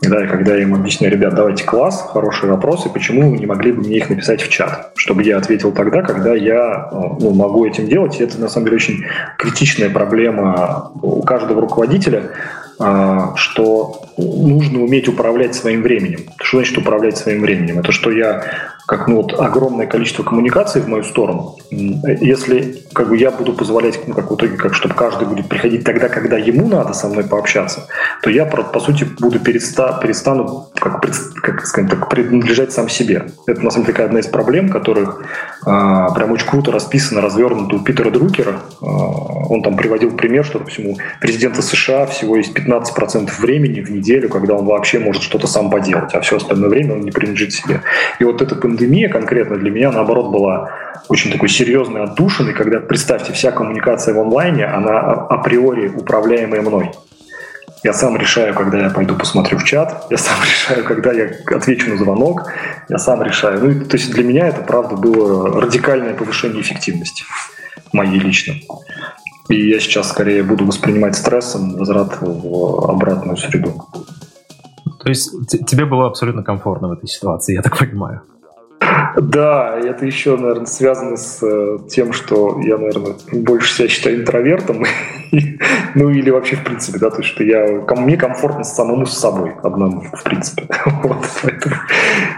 Да, 0.00 0.24
и 0.24 0.28
когда 0.28 0.54
я 0.54 0.62
им 0.62 0.74
объясняю, 0.74 1.12
ребят, 1.12 1.34
давайте 1.34 1.64
класс, 1.64 2.08
хорошие 2.12 2.50
вопросы, 2.50 2.88
почему 2.88 3.30
вы 3.30 3.38
не 3.38 3.46
могли 3.46 3.72
бы 3.72 3.80
мне 3.80 3.96
их 3.96 4.08
написать 4.08 4.40
в 4.40 4.48
чат, 4.48 4.92
чтобы 4.94 5.24
я 5.24 5.36
ответил 5.38 5.72
тогда, 5.72 6.02
когда 6.02 6.34
я 6.34 6.88
ну, 6.92 7.34
могу 7.34 7.66
этим 7.66 7.88
делать. 7.88 8.20
И 8.20 8.24
это, 8.24 8.40
на 8.40 8.48
самом 8.48 8.66
деле, 8.66 8.76
очень 8.76 9.04
критичная 9.36 9.90
проблема 9.90 10.92
у 11.02 11.22
каждого 11.22 11.60
руководителя, 11.62 12.30
а, 12.78 13.34
что 13.34 14.02
нужно 14.16 14.82
уметь 14.82 15.08
управлять 15.08 15.56
своим 15.56 15.82
временем. 15.82 16.20
Что 16.40 16.58
значит 16.58 16.78
управлять 16.78 17.16
своим 17.16 17.40
временем? 17.40 17.80
Это 17.80 17.90
что 17.90 18.12
я 18.12 18.44
как 18.88 19.06
ну, 19.06 19.16
вот, 19.16 19.38
огромное 19.38 19.86
количество 19.86 20.22
коммуникаций 20.22 20.80
в 20.80 20.88
мою 20.88 21.04
сторону. 21.04 21.58
Если 21.70 22.86
как 22.94 23.10
бы, 23.10 23.18
я 23.18 23.30
буду 23.30 23.52
позволять, 23.52 24.00
ну, 24.08 24.14
как 24.14 24.30
в 24.30 24.34
итоге, 24.34 24.56
как, 24.56 24.74
чтобы 24.74 24.94
каждый 24.94 25.28
будет 25.28 25.46
приходить 25.46 25.84
тогда, 25.84 26.08
когда 26.08 26.38
ему 26.38 26.66
надо 26.66 26.94
со 26.94 27.06
мной 27.06 27.24
пообщаться, 27.24 27.86
то 28.22 28.30
я, 28.30 28.46
по 28.46 28.80
сути, 28.80 29.04
буду 29.04 29.40
переста, 29.40 30.00
перестану, 30.02 30.70
как, 30.74 31.02
как 31.02 31.66
сказать, 31.66 31.90
так, 31.90 32.08
принадлежать 32.08 32.72
сам 32.72 32.88
себе. 32.88 33.26
Это, 33.46 33.60
на 33.60 33.70
самом 33.70 33.84
деле, 33.84 34.04
одна 34.04 34.20
из 34.20 34.26
проблем, 34.26 34.70
которых 34.70 35.22
а, 35.66 36.10
прям 36.14 36.32
очень 36.32 36.46
круто 36.46 36.72
расписано, 36.72 37.20
развернуто 37.20 37.76
у 37.76 37.80
Питера 37.80 38.10
Друкера. 38.10 38.60
А, 38.80 38.86
он 38.86 39.62
там 39.62 39.76
приводил 39.76 40.12
пример, 40.12 40.46
что, 40.46 40.60
допустим, 40.60 40.86
у 40.86 40.98
президента 41.20 41.60
США 41.60 42.06
всего 42.06 42.36
есть 42.36 42.56
15% 42.56 43.30
времени 43.38 43.82
в 43.82 43.90
неделю, 43.90 44.30
когда 44.30 44.54
он 44.54 44.64
вообще 44.64 44.98
может 44.98 45.22
что-то 45.22 45.46
сам 45.46 45.68
поделать, 45.70 46.14
а 46.14 46.20
все 46.22 46.38
остальное 46.38 46.70
время 46.70 46.94
он 46.94 47.02
не 47.02 47.10
принадлежит 47.10 47.52
себе. 47.52 47.82
И 48.18 48.24
вот 48.24 48.40
эта 48.40 48.54
пандемия 48.78 49.08
конкретно 49.08 49.56
для 49.56 49.70
меня, 49.70 49.90
наоборот, 49.90 50.30
была 50.30 50.70
очень 51.08 51.32
такой 51.32 51.48
серьезной 51.48 52.04
отдушиной, 52.04 52.52
когда, 52.52 52.78
представьте, 52.78 53.32
вся 53.32 53.50
коммуникация 53.50 54.14
в 54.14 54.20
онлайне, 54.20 54.66
она 54.66 55.00
априори 55.00 55.88
управляемая 55.88 56.62
мной. 56.62 56.92
Я 57.84 57.92
сам 57.92 58.16
решаю, 58.16 58.54
когда 58.54 58.78
я 58.78 58.90
пойду 58.90 59.14
посмотрю 59.14 59.58
в 59.58 59.64
чат, 59.64 60.06
я 60.10 60.16
сам 60.18 60.36
решаю, 60.42 60.84
когда 60.84 61.12
я 61.12 61.30
отвечу 61.46 61.90
на 61.90 61.96
звонок, 61.96 62.52
я 62.88 62.98
сам 62.98 63.22
решаю. 63.22 63.64
Ну, 63.64 63.84
то 63.84 63.96
есть 63.96 64.12
для 64.12 64.22
меня 64.22 64.46
это, 64.48 64.62
правда, 64.62 64.96
было 64.96 65.60
радикальное 65.60 66.14
повышение 66.14 66.60
эффективности 66.60 67.24
моей 67.92 68.20
лично. 68.20 68.54
И 69.48 69.68
я 69.70 69.80
сейчас 69.80 70.10
скорее 70.10 70.42
буду 70.42 70.66
воспринимать 70.66 71.16
стрессом 71.16 71.74
возврат 71.76 72.20
в 72.20 72.90
обратную 72.90 73.36
среду. 73.36 73.86
То 75.02 75.08
есть 75.08 75.30
тебе 75.66 75.86
было 75.86 76.06
абсолютно 76.06 76.42
комфортно 76.42 76.88
в 76.88 76.92
этой 76.92 77.08
ситуации, 77.08 77.54
я 77.54 77.62
так 77.62 77.78
понимаю? 77.78 78.22
Да, 79.16 79.78
это 79.78 80.06
еще, 80.06 80.36
наверное, 80.36 80.66
связано 80.66 81.16
с 81.16 81.42
э, 81.42 81.78
тем, 81.88 82.12
что 82.12 82.60
я, 82.60 82.78
наверное, 82.78 83.16
больше 83.32 83.72
себя 83.72 83.88
считаю 83.88 84.20
интровертом. 84.20 84.84
ну, 85.94 86.10
или 86.10 86.30
вообще, 86.30 86.56
в 86.56 86.64
принципе, 86.64 86.98
да, 86.98 87.10
то 87.10 87.18
есть, 87.18 87.30
что 87.30 87.44
я, 87.44 87.84
мне 87.96 88.16
комфортно 88.16 88.64
самому 88.64 89.06
с 89.06 89.18
собой 89.18 89.54
одному, 89.62 90.00
в 90.00 90.22
принципе. 90.22 90.68
вот, 91.02 91.26
поэтому 91.42 91.74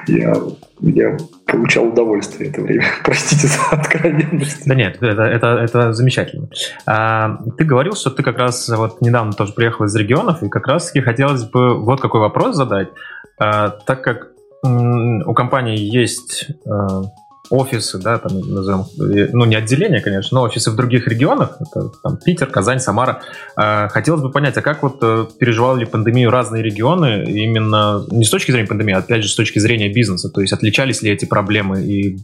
я, 0.06 0.34
я 0.80 1.16
получал 1.46 1.88
удовольствие 1.88 2.50
это 2.50 2.62
время. 2.62 2.84
Простите 3.04 3.46
за 3.46 3.60
откровенность. 3.70 4.66
Да 4.66 4.74
нет, 4.74 5.02
это, 5.02 5.22
это, 5.22 5.46
это 5.58 5.92
замечательно. 5.92 6.48
А, 6.86 7.38
ты 7.58 7.64
говорил, 7.64 7.94
что 7.94 8.10
ты 8.10 8.22
как 8.22 8.38
раз 8.38 8.68
вот 8.68 9.00
недавно 9.00 9.32
тоже 9.32 9.52
приехал 9.52 9.84
из 9.84 9.94
регионов, 9.94 10.42
и 10.42 10.48
как 10.48 10.66
раз 10.66 10.86
таки 10.86 11.00
хотелось 11.00 11.44
бы 11.44 11.78
вот 11.78 12.00
какой 12.00 12.20
вопрос 12.20 12.56
задать. 12.56 12.88
А, 13.38 13.70
так 13.70 14.02
как 14.02 14.28
у 14.62 15.34
компании 15.34 15.78
есть 15.78 16.48
э, 16.66 17.02
офисы, 17.50 17.98
да, 17.98 18.18
там 18.18 18.40
назовем, 18.40 18.84
ну 19.32 19.44
не 19.44 19.56
отделения, 19.56 20.00
конечно, 20.00 20.38
но 20.38 20.44
офисы 20.44 20.70
в 20.70 20.76
других 20.76 21.08
регионах, 21.08 21.56
это 21.60 21.90
там 22.02 22.18
Питер, 22.18 22.46
Казань, 22.46 22.78
Самара. 22.78 23.22
Э, 23.60 23.88
хотелось 23.88 24.20
бы 24.22 24.30
понять, 24.30 24.56
а 24.58 24.62
как 24.62 24.82
вот 24.82 24.98
э, 25.02 25.26
переживали 25.38 25.80
ли 25.80 25.86
пандемию 25.86 26.30
разные 26.30 26.62
регионы, 26.62 27.24
именно 27.24 28.04
не 28.10 28.24
с 28.24 28.30
точки 28.30 28.50
зрения 28.50 28.68
пандемии, 28.68 28.94
а 28.94 28.98
опять 28.98 29.22
же 29.22 29.30
с 29.30 29.34
точки 29.34 29.58
зрения 29.58 29.88
бизнеса, 29.88 30.28
то 30.28 30.40
есть 30.40 30.52
отличались 30.52 31.02
ли 31.02 31.10
эти 31.10 31.24
проблемы 31.24 31.82
и 31.82 32.18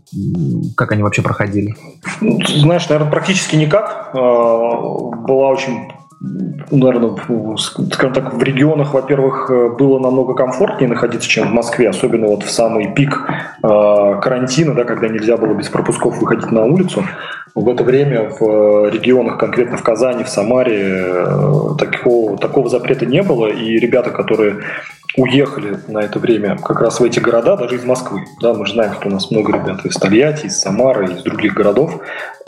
как 0.77 0.93
они 0.93 1.03
вообще 1.03 1.23
проходили? 1.23 1.75
Ну, 2.21 2.39
знаешь, 2.45 2.89
наверное, 2.89 3.11
практически 3.11 3.57
никак. 3.57 4.11
Была 4.13 5.49
очень 5.49 5.89
наверное, 6.21 7.17
скажем 7.59 8.13
так, 8.15 8.35
в 8.35 8.43
регионах, 8.43 8.95
во-первых, 8.95 9.51
э, 9.51 9.69
было 9.79 9.99
намного 9.99 10.35
комфортнее 10.35 10.89
находиться, 10.89 11.29
чем 11.29 11.49
в 11.49 11.53
Москве, 11.53 11.89
особенно 11.89 12.29
вот 12.29 12.43
в 12.43 12.51
самый 12.51 12.93
пик 12.95 13.29
э, 13.63 14.21
карантина, 14.23 14.75
да, 14.75 14.85
когда 14.85 15.09
нельзя 15.09 15.37
было 15.37 15.55
без 15.55 15.69
пропусков 15.69 16.19
выходить 16.19 16.51
на 16.51 16.65
улицу. 16.65 17.05
В 17.55 17.69
это 17.69 17.85
время 17.85 18.31
в 18.31 18.43
э, 18.43 18.91
регионах, 18.91 19.39
конкретно 19.39 19.77
в 19.77 19.83
Казани, 19.83 20.25
в 20.25 20.29
Самаре, 20.29 21.05
такого, 21.79 22.39
такого 22.39 22.69
запрета 22.69 23.07
не 23.07 23.23
было, 23.23 23.47
и 23.47 23.79
ребята, 23.79 24.11
которые 24.11 24.57
уехали 25.17 25.79
на 25.89 26.01
это 26.01 26.19
время 26.19 26.57
как 26.59 26.81
раз 26.81 27.01
в 27.01 27.05
эти 27.05 27.19
города, 27.21 27.57
даже 27.57 27.77
из 27.77 27.85
Москвы. 27.85 28.25
Да, 28.41 28.55
мы 28.55 28.67
же 28.67 28.75
знаем, 28.75 28.93
что 28.95 29.09
у 29.09 29.13
нас 29.13 29.31
много 29.31 29.53
ребят 29.53 29.85
из 29.85 29.95
Тольятти, 29.95 30.47
из 30.47 30.61
Самары, 30.61 31.13
из 31.13 31.23
других 31.23 31.55
городов 31.55 32.01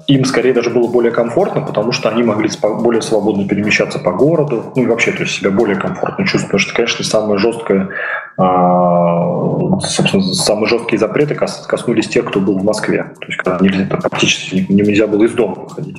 им 0.09 0.25
скорее 0.25 0.55
даже 0.55 0.71
было 0.71 0.89
более 0.89 1.13
комфортно, 1.13 1.61
потому 1.61 1.93
что 1.93 2.09
они 2.09 2.23
могли 2.23 2.49
более 2.63 3.03
свободно 3.03 3.47
перемещаться 3.47 3.99
по 3.99 4.11
городу, 4.11 4.73
ну 4.75 4.83
и 4.83 4.87
вообще 4.87 5.13
то 5.13 5.23
есть 5.23 5.35
себя 5.35 5.51
более 5.51 5.77
комфортно 5.77 6.25
чувствовать, 6.25 6.47
потому 6.47 6.61
что, 6.61 6.75
конечно, 6.75 7.05
самое 7.05 7.39
жесткое, 7.39 7.91
а, 8.39 9.79
собственно, 9.81 10.23
самые 10.23 10.67
жесткие 10.67 10.99
запреты 10.99 11.35
коснулись 11.35 12.09
тех, 12.09 12.25
кто 12.25 12.41
был 12.41 12.59
в 12.59 12.65
Москве, 12.65 13.13
то 13.21 13.27
есть 13.27 13.39
когда 13.39 13.59
нельзя, 13.61 13.85
практически 13.85 14.67
нельзя 14.71 15.07
было 15.07 15.25
из 15.25 15.33
дома 15.33 15.57
выходить. 15.57 15.99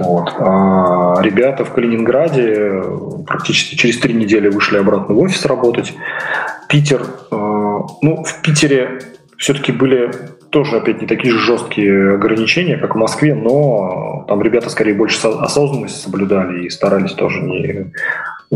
Вот. 0.00 0.34
А 0.38 1.20
ребята 1.20 1.64
в 1.64 1.72
Калининграде 1.72 2.82
практически 3.26 3.76
через 3.76 3.98
три 4.00 4.14
недели 4.14 4.48
вышли 4.48 4.78
обратно 4.78 5.14
в 5.14 5.18
офис 5.18 5.44
работать, 5.44 5.79
Питер, 6.68 7.06
ну, 7.30 8.24
в 8.24 8.42
Питере 8.42 9.00
все-таки 9.36 9.72
были 9.72 10.10
тоже, 10.50 10.76
опять, 10.76 11.00
не 11.00 11.06
такие 11.06 11.32
же 11.32 11.38
жесткие 11.38 12.14
ограничения, 12.14 12.76
как 12.76 12.94
в 12.94 12.98
Москве, 12.98 13.34
но 13.34 14.24
там 14.28 14.42
ребята 14.42 14.68
скорее 14.68 14.94
больше 14.94 15.26
осознанность 15.26 16.00
соблюдали 16.00 16.64
и 16.64 16.70
старались 16.70 17.12
тоже 17.12 17.40
не 17.40 17.92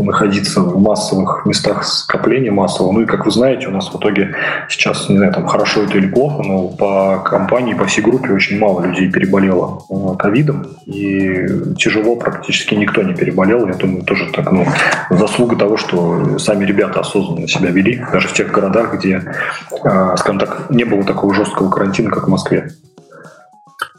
находиться 0.03 0.59
в 0.61 0.81
массовых 0.81 1.45
местах 1.45 1.85
скопления 1.85 2.51
массового. 2.51 2.91
Ну 2.91 3.01
и, 3.01 3.05
как 3.05 3.25
вы 3.25 3.31
знаете, 3.31 3.67
у 3.67 3.71
нас 3.71 3.87
в 3.87 3.97
итоге 3.97 4.35
сейчас, 4.67 5.07
не 5.07 5.17
знаю, 5.17 5.33
там 5.33 5.47
хорошо 5.47 5.83
это 5.83 5.97
или 5.97 6.07
плохо, 6.07 6.43
но 6.43 6.67
по 6.67 7.19
компании, 7.23 7.73
по 7.73 7.85
всей 7.85 8.01
группе 8.01 8.33
очень 8.33 8.59
мало 8.59 8.81
людей 8.81 9.09
переболело 9.09 9.83
э, 9.89 10.17
ковидом, 10.17 10.67
и 10.85 11.47
тяжело 11.77 12.17
практически 12.17 12.75
никто 12.75 13.03
не 13.03 13.13
переболел. 13.13 13.65
Я 13.67 13.75
думаю, 13.75 14.03
тоже 14.03 14.29
так, 14.33 14.51
ну, 14.51 14.65
заслуга 15.09 15.55
того, 15.55 15.77
что 15.77 16.37
сами 16.39 16.65
ребята 16.65 16.99
осознанно 16.99 17.47
себя 17.47 17.71
вели, 17.71 18.03
даже 18.11 18.27
в 18.27 18.33
тех 18.33 18.51
городах, 18.51 18.95
где, 18.95 19.23
э, 19.83 20.15
скажем 20.17 20.39
так, 20.39 20.69
не 20.69 20.83
было 20.83 21.05
такого 21.05 21.33
жесткого 21.33 21.69
карантина, 21.85 22.11
как 22.11 22.27
в 22.27 22.29
Москве. 22.29 22.69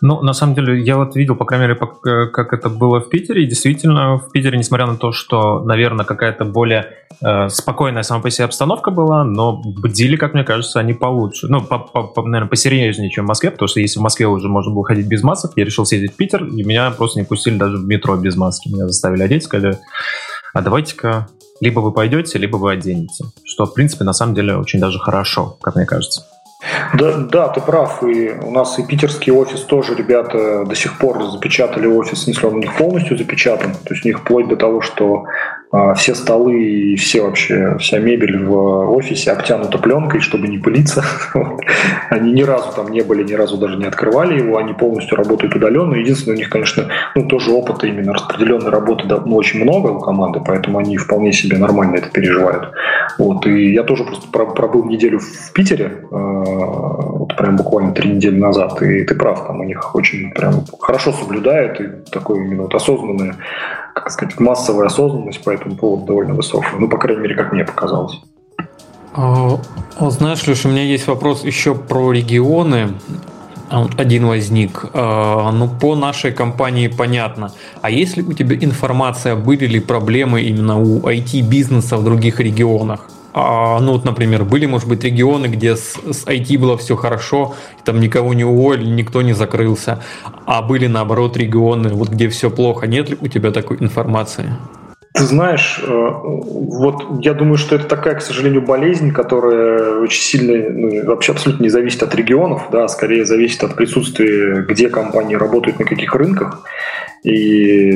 Ну, 0.03 0.21
на 0.23 0.35
самом 0.35 0.55
деле, 0.55 0.83
я 0.83 0.97
вот 0.97 1.17
видел, 1.17 1.37
по 1.37 1.45
крайней 1.45 1.69
мере, 1.69 1.79
э, 1.79 2.27
как 2.31 2.53
это 2.53 2.69
было 2.69 3.01
в 3.01 3.09
Питере. 3.09 3.45
И 3.45 3.47
действительно, 3.47 4.19
в 4.19 4.31
Питере, 4.31 4.59
несмотря 4.59 4.87
на 4.87 4.97
то, 4.97 5.13
что, 5.13 5.61
наверное, 5.65 6.05
какая-то 6.05 6.45
более 6.45 6.87
э, 7.23 7.49
спокойная 7.49 8.03
сама 8.03 8.21
по 8.21 8.31
себе 8.31 8.45
обстановка 8.45 8.91
была, 8.91 9.25
но 9.25 9.63
бдили, 9.63 10.17
как 10.17 10.35
мне 10.35 10.45
кажется, 10.45 10.81
они 10.81 10.93
получше. 10.93 11.47
Ну, 11.49 11.63
по, 11.63 11.79
по, 11.79 12.03
по, 12.03 12.23
наверное, 12.23 12.49
посерьезнее, 12.49 13.11
чем 13.11 13.25
в 13.25 13.29
Москве, 13.29 13.51
потому 13.51 13.69
что 13.69 13.81
если 13.81 13.99
в 13.99 14.03
Москве 14.03 14.27
уже 14.27 14.49
можно 14.49 14.73
было 14.73 14.85
ходить 14.85 15.07
без 15.07 15.23
масок, 15.23 15.53
я 15.57 15.65
решил 15.65 15.87
съездить 15.87 16.13
в 16.13 16.17
Питер, 16.17 16.45
и 16.45 16.63
меня 16.63 16.91
просто 16.91 17.21
не 17.21 17.25
пустили 17.25 17.57
даже 17.57 17.79
в 17.79 17.87
метро 17.87 18.17
без 18.17 18.37
маски. 18.37 18.69
Меня 18.69 18.87
заставили 18.87 19.23
одеть, 19.23 19.45
сказали, 19.45 19.79
а 20.53 20.61
давайте-ка 20.61 21.29
либо 21.61 21.81
вы 21.81 21.93
пойдете, 21.93 22.39
либо 22.39 22.57
вы 22.57 22.73
оденете. 22.73 23.25
Что, 23.45 23.65
в 23.65 23.73
принципе, 23.73 24.05
на 24.05 24.13
самом 24.13 24.35
деле 24.35 24.57
очень 24.57 24.79
даже 24.79 24.99
хорошо, 24.99 25.57
как 25.63 25.75
мне 25.77 25.87
кажется. 25.87 26.27
Да, 26.95 27.19
да, 27.19 27.49
ты 27.49 27.61
прав. 27.61 28.03
И 28.03 28.31
у 28.31 28.51
нас 28.51 28.79
и 28.79 28.87
питерский 28.87 29.33
офис 29.33 29.61
тоже 29.61 29.95
ребята 29.95 30.65
до 30.65 30.75
сих 30.75 30.99
пор 30.99 31.23
запечатали 31.31 31.87
офис, 31.87 32.27
если 32.27 32.47
он 32.47 32.55
у 32.55 32.59
них 32.59 32.77
полностью 32.77 33.19
запечатан. 33.19 33.73
То 33.73 33.95
есть 33.95 34.05
у 34.05 34.09
них 34.09 34.21
вплоть 34.21 34.49
до 34.49 34.57
того, 34.57 34.81
что 34.81 35.25
все 35.97 36.15
столы 36.15 36.63
и 36.63 36.97
все 36.97 37.23
вообще, 37.23 37.77
вся 37.79 37.99
мебель 37.99 38.45
в 38.45 38.91
офисе 38.93 39.33
обтянута 39.33 39.79
пленкой, 39.79 40.21
чтобы 40.21 40.49
не 40.49 40.59
пылиться. 40.59 41.05
Они 42.11 42.33
ни 42.33 42.43
разу 42.43 42.73
там 42.75 42.89
не 42.89 43.03
были, 43.03 43.23
ни 43.25 43.35
разу 43.35 43.59
даже 43.59 43.77
не 43.77 43.85
открывали 43.85 44.39
его, 44.39 44.59
они 44.59 44.73
полностью 44.73 45.17
работают 45.17 45.55
удаленно. 45.55 45.95
Единственное, 45.95 46.37
у 46.37 46.39
них, 46.39 46.49
конечно, 46.49 46.89
ну, 47.15 47.27
тоже 47.27 47.51
опыта 47.51 47.87
именно 47.87 48.13
распределенной 48.13 48.71
работы 48.71 49.07
ну, 49.07 49.37
очень 49.37 49.63
много 49.63 49.89
у 49.89 50.01
команды, 50.01 50.41
поэтому 50.45 50.79
они 50.79 50.97
вполне 50.97 51.33
себе 51.33 51.59
нормально 51.59 51.97
это 51.97 52.11
переживают. 52.11 52.73
Вот, 53.19 53.47
и 53.47 53.73
я 53.73 53.83
тоже 53.83 54.05
просто 54.05 54.29
пробыл 54.31 54.85
неделю 54.85 55.19
в 55.19 55.53
Питере, 55.53 56.05
а, 56.11 56.17
вот 56.17 57.37
прям 57.37 57.57
буквально 57.57 57.93
три 57.93 58.11
недели 58.11 58.39
назад, 58.39 58.81
и 58.83 59.05
ты 59.05 59.15
прав, 59.15 59.47
там 59.47 59.61
у 59.61 59.65
них 59.65 59.95
очень 59.95 60.31
прям 60.33 60.65
хорошо 60.81 61.13
соблюдают, 61.13 61.81
и 61.81 61.89
такое 62.11 62.45
именно 62.45 62.63
вот 62.63 62.75
осознанное 62.75 63.37
как 63.97 64.11
сказать, 64.11 64.39
массовая 64.39 64.87
осознанность 64.87 65.43
по 65.43 65.51
этому 65.51 65.75
поводу 65.75 66.05
довольно 66.07 66.35
высокая. 66.35 66.75
Ну, 66.79 66.89
по 66.89 66.99
крайней 66.99 67.23
мере, 67.23 67.35
как 67.35 67.53
мне 67.53 67.65
показалось. 67.65 68.21
А, 69.15 69.59
знаешь, 69.99 70.47
Леш, 70.47 70.67
у 70.67 70.69
меня 70.69 70.83
есть 70.83 71.07
вопрос 71.07 71.45
еще 71.45 71.75
про 71.75 72.13
регионы. 72.13 72.93
А, 73.71 73.87
один 73.97 74.27
возник. 74.27 74.85
А, 74.93 75.51
ну, 75.51 75.69
по 75.69 75.97
нашей 75.97 76.33
компании 76.33 76.89
понятно. 76.89 77.53
А 77.81 77.89
есть 77.89 78.19
ли 78.19 78.23
у 78.23 78.35
тебя 78.35 78.55
информация, 78.57 79.35
были 79.35 79.67
ли 79.67 79.81
проблемы 79.81 80.43
именно 80.43 80.79
у 80.79 81.01
IT-бизнеса 81.01 81.97
в 81.97 82.05
других 82.05 82.39
регионах? 82.39 83.09
А, 83.39 83.79
ну 83.81 83.93
вот, 83.93 84.07
например, 84.07 84.45
были, 84.45 84.65
может 84.65 84.89
быть, 84.89 85.05
регионы, 85.05 85.45
где 85.45 85.77
с, 85.77 85.93
с 86.11 86.25
IT 86.27 86.57
было 86.59 86.79
все 86.79 86.97
хорошо, 86.97 87.55
там 87.85 88.01
никого 88.01 88.33
не 88.33 88.45
уволили, 88.45 88.89
никто 88.89 89.21
не 89.21 89.35
закрылся, 89.35 90.03
а 90.47 90.63
были, 90.63 90.87
наоборот, 90.87 91.37
регионы, 91.37 91.91
вот 91.91 92.09
где 92.09 92.31
все 92.31 92.51
плохо. 92.51 92.87
Нет 92.87 93.11
ли 93.11 93.19
у 93.21 93.29
тебя 93.29 93.51
такой 93.51 93.77
информации? 93.79 94.55
Ты 95.13 95.25
знаешь, 95.25 95.79
э, 95.87 95.87
вот 95.93 97.23
я 97.23 97.35
думаю, 97.35 97.59
что 97.59 97.77
это 97.77 97.85
такая, 97.85 98.15
к 98.15 98.23
сожалению, 98.23 98.63
болезнь, 98.63 99.13
которая 99.13 100.01
очень 100.01 100.23
сильно, 100.23 100.71
ну, 100.71 101.05
вообще 101.05 101.33
абсолютно 101.33 101.63
не 101.63 101.69
зависит 101.69 102.03
от 102.03 102.15
регионов, 102.15 102.69
да, 102.73 102.89
скорее 102.89 103.27
зависит 103.27 103.63
от 103.65 103.77
присутствия, 103.77 104.65
где 104.67 104.89
компании 104.89 105.35
работают, 105.35 105.79
на 105.79 105.85
каких 105.85 106.15
рынках. 106.15 106.65
И 107.23 107.91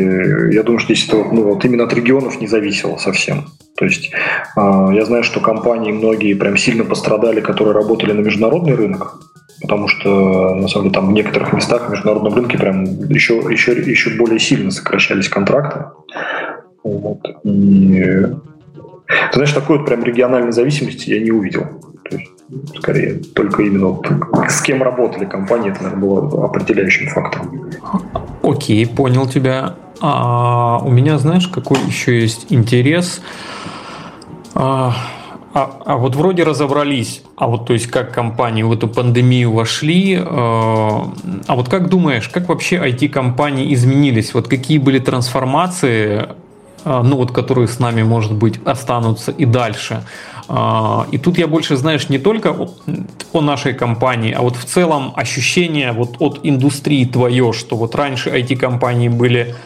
я 0.53 0.63
думаю, 0.65 0.81
что 0.81 0.95
здесь 0.95 1.09
это 1.09 1.17
ну, 1.17 1.45
вот 1.45 1.65
именно 1.65 1.85
от 1.85 1.95
регионов 1.95 2.43
не 2.43 2.47
зависело 2.47 2.99
совсем. 2.99 3.47
То 3.81 3.87
есть 3.87 4.11
э, 4.57 4.89
я 4.93 5.05
знаю, 5.07 5.25
что 5.25 5.41
компании 5.41 5.91
многие 5.91 6.35
прям 6.35 6.59
сильно 6.59 6.85
пострадали, 6.85 7.41
которые 7.41 7.75
работали 7.75 8.13
на 8.13 8.21
международный 8.21 8.75
рынок, 8.75 9.19
потому 9.63 9.89
что 9.89 10.55
на 10.55 10.69
самом 10.69 10.91
деле 10.91 10.95
там 10.95 11.07
в 11.09 11.13
некоторых 11.13 11.55
местах 11.55 11.89
в 11.89 11.91
международном 11.91 12.35
рынке 12.35 12.59
прям 12.59 12.85
еще, 12.85 13.37
еще, 13.51 13.73
еще 13.73 14.11
более 14.19 14.39
сильно 14.39 14.71
сокращались 14.71 15.31
контракты. 15.31 15.87
Вот. 16.85 17.21
И 17.43 18.27
ты 19.07 19.33
знаешь, 19.33 19.53
такой 19.53 19.79
вот 19.79 19.87
прям 19.87 20.05
региональной 20.05 20.53
зависимости 20.53 21.09
я 21.09 21.21
не 21.21 21.31
увидел. 21.31 21.65
То 22.11 22.17
есть, 22.19 22.31
скорее, 22.77 23.15
только 23.35 23.63
именно 23.63 23.87
вот 23.87 24.07
с 24.51 24.61
кем 24.61 24.83
работали 24.83 25.25
компании, 25.25 25.71
это, 25.71 25.85
наверное, 25.85 26.07
было 26.07 26.45
определяющим 26.45 27.09
фактором. 27.09 27.71
Окей, 28.43 28.87
понял 28.87 29.27
тебя. 29.27 29.77
А 30.03 30.81
у 30.83 30.91
меня, 30.91 31.19
знаешь, 31.19 31.49
какой 31.49 31.79
еще 31.87 32.21
есть 32.21 32.47
интерес? 32.51 33.23
А, 34.55 34.95
а, 35.53 35.83
а 35.85 35.97
вот 35.97 36.15
вроде 36.15 36.45
разобрались, 36.45 37.23
а 37.37 37.49
вот 37.49 37.67
то 37.67 37.73
есть 37.73 37.89
как 37.89 38.13
компании 38.13 38.63
в 38.63 38.73
эту 38.73 38.87
пандемию 38.87 39.53
вошли, 39.53 40.15
э, 40.15 40.21
а 40.25 41.11
вот 41.49 41.69
как 41.69 41.89
думаешь, 41.89 42.29
как 42.29 42.49
вообще 42.49 42.77
IT-компании 42.77 43.75
изменились? 43.75 44.33
Вот 44.33 44.47
какие 44.47 44.79
были 44.79 45.01
трансформации, 45.01 46.29
э, 46.85 47.03
ну 47.03 47.17
вот 47.17 47.33
которые 47.33 47.67
с 47.67 47.81
нами, 47.81 48.05
может 48.05 48.33
быть, 48.33 48.61
останутся 48.65 49.33
и 49.33 49.45
дальше? 49.45 50.05
Э, 50.49 51.05
и 51.11 51.19
тут 51.19 51.37
я 51.37 51.49
больше, 51.49 51.77
знаешь, 51.77 52.09
не 52.09 52.19
только 52.19 52.55
о 53.33 53.41
нашей 53.41 53.75
компании, 53.75 54.33
а 54.33 54.43
вот 54.43 54.55
в 54.55 54.65
целом 54.65 55.13
ощущение 55.17 55.91
вот 55.91 56.17
от 56.21 56.41
индустрии 56.45 57.05
твое, 57.07 57.53
что 57.53 57.77
вот 57.77 57.97
раньше 57.97 58.31
IT-компании 58.31 59.09
были 59.09 59.57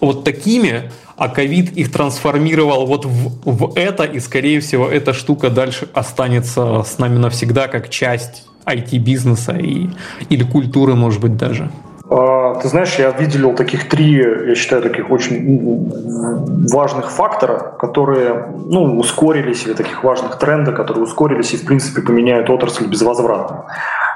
вот 0.00 0.24
такими, 0.24 0.90
а 1.22 1.28
ковид 1.28 1.70
их 1.76 1.92
трансформировал 1.92 2.84
вот 2.84 3.04
в, 3.04 3.30
в 3.44 3.76
это, 3.76 4.02
и, 4.02 4.18
скорее 4.18 4.58
всего, 4.58 4.88
эта 4.88 5.12
штука 5.12 5.50
дальше 5.50 5.88
останется 5.94 6.82
с 6.82 6.98
нами 6.98 7.16
навсегда 7.16 7.68
как 7.68 7.90
часть 7.90 8.44
IT-бизнеса 8.66 9.52
и, 9.52 9.86
или 10.30 10.42
культуры, 10.42 10.96
может 10.96 11.20
быть, 11.20 11.36
даже. 11.36 11.70
А, 12.10 12.56
ты 12.56 12.66
знаешь, 12.66 12.96
я 12.98 13.12
выделил 13.12 13.54
таких 13.54 13.88
три, 13.88 14.16
я 14.48 14.54
считаю, 14.56 14.82
таких 14.82 15.12
очень 15.12 16.68
важных 16.72 17.12
фактора, 17.12 17.76
которые 17.78 18.48
ну, 18.66 18.98
ускорились, 18.98 19.64
или 19.64 19.74
таких 19.74 20.02
важных 20.02 20.40
тренда, 20.40 20.72
которые 20.72 21.04
ускорились 21.04 21.54
и, 21.54 21.56
в 21.56 21.64
принципе, 21.64 22.02
поменяют 22.02 22.50
отрасль 22.50 22.88
безвозвратно. 22.88 23.66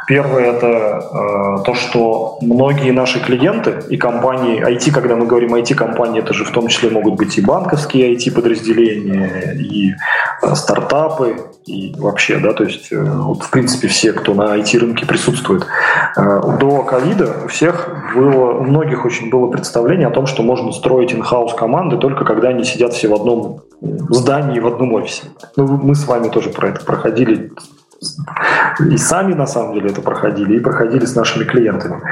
Первое– 0.06 0.52
это 0.52 0.66
э, 0.66 1.64
то, 1.64 1.74
что 1.74 2.38
многие 2.40 2.92
наши 2.92 3.18
клиенты 3.18 3.82
и 3.90 3.96
компании, 3.96 4.64
IT, 4.64 4.92
когда 4.92 5.16
мы 5.16 5.26
говорим 5.26 5.54
IT-компании, 5.54 6.20
это 6.20 6.32
же 6.32 6.44
в 6.44 6.50
том 6.50 6.68
числе 6.68 6.90
могут 6.90 7.14
быть 7.14 7.36
и 7.38 7.40
банковские 7.40 8.14
IT-подразделения, 8.14 9.52
и 9.54 9.94
э, 10.42 10.54
стартапы, 10.54 11.36
и 11.66 11.92
вообще, 11.98 12.38
да, 12.38 12.52
то 12.52 12.62
есть, 12.62 12.92
э, 12.92 13.02
вот, 13.02 13.42
в 13.42 13.50
принципе, 13.50 13.88
все, 13.88 14.12
кто 14.12 14.34
на 14.34 14.56
IT-рынке 14.56 15.06
присутствует. 15.06 15.66
Э, 16.16 16.40
до 16.60 16.84
ковида 16.84 17.34
у 17.44 17.48
всех 17.48 17.88
было, 18.14 18.52
у 18.52 18.62
многих 18.62 19.04
очень 19.04 19.28
было 19.28 19.48
представление 19.48 20.06
о 20.06 20.12
том, 20.12 20.28
что 20.28 20.44
можно 20.44 20.70
строить 20.70 21.12
in-house 21.12 21.56
команды 21.56 21.96
только 21.96 22.24
когда 22.24 22.48
они 22.48 22.62
сидят 22.62 22.92
все 22.92 23.08
в 23.08 23.14
одном 23.14 23.62
здании, 23.80 24.60
в 24.60 24.68
одном 24.68 24.92
офисе. 24.94 25.24
Ну, 25.56 25.66
мы 25.66 25.96
с 25.96 26.06
вами 26.06 26.28
тоже 26.28 26.50
про 26.50 26.68
это 26.68 26.84
проходили 26.84 27.50
и 28.90 28.96
сами, 28.98 29.34
на 29.34 29.46
самом 29.46 29.74
деле, 29.74 29.90
это 29.90 30.02
проходили, 30.02 30.56
и 30.56 30.60
проходили 30.60 31.04
с 31.04 31.14
нашими 31.14 31.44
клиентами. 31.44 32.02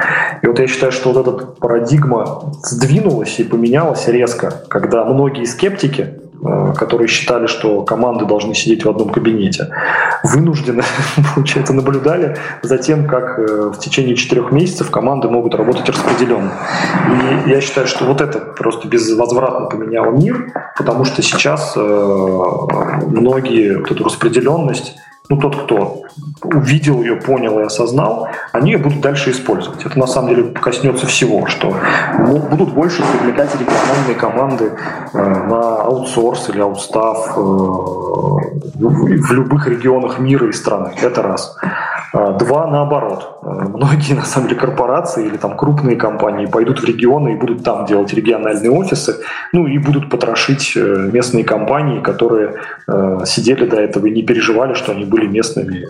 И 0.41 0.47
вот 0.47 0.59
я 0.59 0.67
считаю, 0.67 0.91
что 0.91 1.11
вот 1.11 1.27
эта 1.27 1.45
парадигма 1.45 2.53
сдвинулась 2.63 3.39
и 3.39 3.43
поменялась 3.43 4.07
резко, 4.07 4.51
когда 4.67 5.05
многие 5.05 5.45
скептики, 5.45 6.15
э, 6.43 6.73
которые 6.75 7.07
считали, 7.07 7.45
что 7.45 7.83
команды 7.83 8.25
должны 8.25 8.55
сидеть 8.55 8.83
в 8.83 8.89
одном 8.89 9.09
кабинете, 9.09 9.69
вынуждены, 10.23 10.83
получается, 11.35 11.73
наблюдали 11.73 12.35
за 12.63 12.79
тем, 12.79 13.07
как 13.07 13.37
э, 13.37 13.71
в 13.75 13.77
течение 13.77 14.15
четырех 14.15 14.51
месяцев 14.51 14.89
команды 14.89 15.29
могут 15.29 15.53
работать 15.53 15.87
распределенно. 15.87 16.51
И 17.45 17.49
я 17.49 17.61
считаю, 17.61 17.85
что 17.85 18.05
вот 18.05 18.21
это 18.21 18.39
просто 18.39 18.87
безвозвратно 18.87 19.67
поменяло 19.67 20.09
мир, 20.11 20.51
потому 20.75 21.05
что 21.05 21.21
сейчас 21.21 21.73
э, 21.75 21.79
многие 21.79 23.77
вот 23.77 23.91
эту 23.91 24.03
распределенность 24.03 24.95
ну, 25.29 25.37
тот, 25.37 25.63
кто 25.63 26.03
увидел 26.43 27.01
ее, 27.01 27.15
понял 27.15 27.59
и 27.59 27.63
осознал, 27.63 28.29
они 28.51 28.71
ее 28.71 28.77
будут 28.77 29.01
дальше 29.01 29.31
использовать. 29.31 29.85
Это 29.85 29.97
на 29.97 30.07
самом 30.07 30.29
деле 30.29 30.43
коснется 30.51 31.07
всего, 31.07 31.47
что 31.47 31.75
будут 32.49 32.73
больше 32.73 33.03
привлекать 33.03 33.53
региональные 33.55 34.15
команды 34.15 34.71
э, 35.13 35.17
на 35.17 35.81
аутсорс 35.81 36.49
или 36.49 36.61
аутстав 36.61 37.37
э, 37.37 37.39
в 37.39 39.31
любых 39.31 39.67
регионах 39.67 40.19
мира 40.19 40.47
и 40.47 40.51
страны. 40.51 40.93
Это 41.01 41.21
раз. 41.21 41.57
А, 42.15 42.31
два 42.31 42.67
наоборот. 42.67 43.39
А, 43.41 43.47
многие, 43.67 44.13
на 44.13 44.23
самом 44.23 44.47
деле, 44.47 44.59
корпорации 44.59 45.25
или 45.25 45.35
там 45.35 45.57
крупные 45.57 45.97
компании 45.97 46.45
пойдут 46.45 46.79
в 46.79 46.85
регионы 46.85 47.33
и 47.33 47.35
будут 47.35 47.63
там 47.63 47.85
делать 47.85 48.13
региональные 48.13 48.71
офисы, 48.71 49.17
ну 49.51 49.67
и 49.67 49.77
будут 49.77 50.09
потрошить 50.09 50.73
э, 50.77 51.09
местные 51.11 51.43
компании, 51.43 51.99
которые 51.99 52.55
э, 52.87 53.19
сидели 53.25 53.65
до 53.65 53.81
этого 53.81 54.07
и 54.07 54.11
не 54.11 54.23
переживали, 54.23 54.73
что 54.75 54.93
они 54.93 55.03
были 55.15 55.27
местными, 55.27 55.87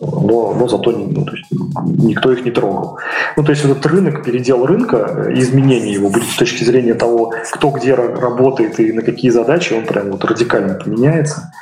но, 0.00 0.54
но 0.54 0.68
зато 0.68 0.92
ну, 0.92 1.24
то 1.24 1.32
есть, 1.32 1.50
никто 1.98 2.32
их 2.32 2.44
не 2.44 2.52
трогал. 2.52 2.98
Ну, 3.36 3.42
то 3.42 3.50
есть 3.50 3.64
этот 3.64 3.84
рынок, 3.86 4.24
передел 4.24 4.64
рынка, 4.66 5.26
изменение 5.34 5.92
его 5.92 6.08
будет 6.08 6.28
с 6.28 6.36
точки 6.36 6.64
зрения 6.64 6.94
того, 6.94 7.34
кто 7.52 7.70
где 7.70 7.94
работает 7.94 8.78
и 8.78 8.92
на 8.92 9.02
какие 9.02 9.30
задачи, 9.30 9.72
он 9.72 9.84
прям 9.84 10.12
вот 10.12 10.24
радикально 10.24 10.74
поменяется. 10.74 11.52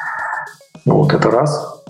Вот 0.85 1.15
это 1.15 1.31
раз. 1.31 1.83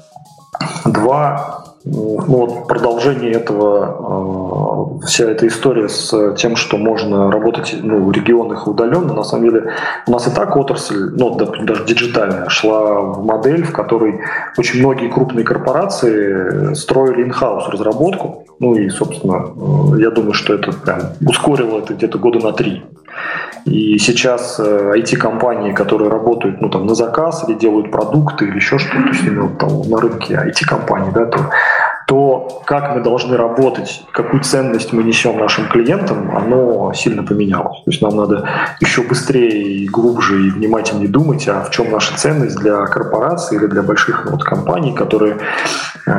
Два, 0.85 1.60
ну, 1.85 2.21
вот 2.27 2.69
продолжение 2.69 3.33
этого, 3.33 4.99
э, 5.01 5.07
вся 5.07 5.31
эта 5.31 5.47
история 5.47 5.89
с 5.89 6.35
тем, 6.35 6.57
что 6.57 6.77
можно 6.77 7.31
работать 7.31 7.75
ну, 7.83 8.05
в 8.05 8.13
регионах 8.13 8.67
удаленно, 8.67 9.15
на 9.15 9.25
самом 9.25 9.45
деле 9.45 9.73
у 10.07 10.11
нас 10.11 10.27
и 10.27 10.31
так 10.31 10.55
отрасль, 10.57 11.11
ну, 11.17 11.35
даже 11.37 11.87
диджитальная, 11.87 12.49
шла 12.51 13.01
в 13.01 13.25
модель, 13.25 13.65
в 13.65 13.73
которой 13.73 14.21
очень 14.59 14.81
многие 14.81 15.09
крупные 15.09 15.45
корпорации 15.45 16.75
строили 16.75 17.23
инхаус 17.23 17.69
разработку, 17.69 18.45
ну 18.59 18.75
и, 18.75 18.91
собственно, 18.91 19.47
э, 19.97 20.01
я 20.01 20.11
думаю, 20.11 20.35
что 20.35 20.53
это 20.53 20.73
прям 20.73 21.01
ускорило 21.27 21.79
это 21.79 21.95
где-то 21.95 22.19
года 22.19 22.41
на 22.41 22.53
три. 22.53 22.83
И 23.65 23.99
сейчас 23.99 24.59
IT-компании, 24.59 25.73
э, 25.73 25.75
которые 25.75 26.11
работают 26.11 26.61
ну, 26.61 26.69
там, 26.69 26.87
на 26.87 26.95
заказ 26.95 27.45
или 27.49 27.57
делают 27.57 27.91
продукты 27.91 28.47
или 28.47 28.57
еще 28.57 28.79
что-то, 28.79 29.03
то 29.03 29.09
есть 29.09 29.25
именно 29.25 29.49
там, 29.49 29.83
на 29.83 30.01
рынке 30.01 30.35
IT-компаний, 30.35 31.11
да, 31.13 31.27
то 31.27 31.51
то, 32.11 32.61
как 32.65 32.97
мы 32.97 33.03
должны 33.03 33.37
работать, 33.37 34.03
какую 34.11 34.43
ценность 34.43 34.93
мы 34.93 35.05
несем 35.05 35.39
нашим 35.39 35.69
клиентам, 35.69 36.37
оно 36.37 36.93
сильно 36.93 37.23
поменялось. 37.23 37.85
То 37.85 37.91
есть 37.93 38.03
нам 38.03 38.17
надо 38.17 38.49
еще 38.81 39.03
быстрее 39.03 39.63
и 39.63 39.87
глубже 39.89 40.49
и 40.49 40.51
внимательнее 40.51 41.07
думать, 41.07 41.47
а 41.47 41.63
в 41.63 41.71
чем 41.71 41.89
наша 41.93 42.17
ценность 42.19 42.57
для 42.57 42.85
корпораций 42.87 43.59
или 43.59 43.67
для 43.67 43.85
больших 43.85 44.25
ну, 44.25 44.33
вот, 44.33 44.43
компаний, 44.43 44.93
которые 44.93 45.37
э, 46.05 46.11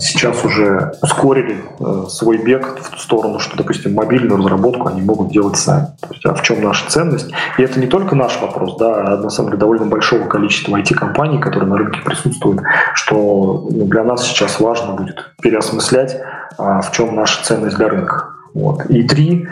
сейчас 0.00 0.42
уже 0.46 0.94
ускорили 1.02 1.58
э, 1.78 2.04
свой 2.08 2.38
бег 2.38 2.78
в 2.96 2.98
сторону, 2.98 3.38
что, 3.38 3.58
допустим, 3.58 3.92
мобильную 3.92 4.38
разработку 4.38 4.88
они 4.88 5.02
могут 5.02 5.28
делать 5.28 5.58
сами. 5.58 5.88
То 6.00 6.08
есть, 6.10 6.24
а 6.24 6.32
в 6.32 6.40
чем 6.40 6.64
наша 6.64 6.88
ценность? 6.88 7.30
И 7.58 7.62
это 7.62 7.78
не 7.78 7.86
только 7.86 8.16
наш 8.16 8.40
вопрос, 8.40 8.78
да, 8.78 9.04
а 9.04 9.16
на 9.18 9.28
самом 9.28 9.50
деле 9.50 9.60
довольно 9.60 9.84
большого 9.84 10.26
количества 10.26 10.78
IT-компаний, 10.78 11.38
которые 11.38 11.68
на 11.68 11.76
рынке 11.76 12.00
присутствуют, 12.00 12.62
что 12.94 13.68
ну, 13.70 13.84
для 13.84 14.04
нас 14.04 14.26
сейчас 14.26 14.58
важно 14.58 15.01
будет 15.02 15.34
переосмыслять, 15.42 16.20
а, 16.58 16.80
в 16.80 16.92
чем 16.92 17.14
наша 17.14 17.44
ценность 17.44 17.76
для 17.76 17.88
рынка. 17.88 18.28
Вот. 18.54 18.86
И 18.86 19.02
три, 19.02 19.48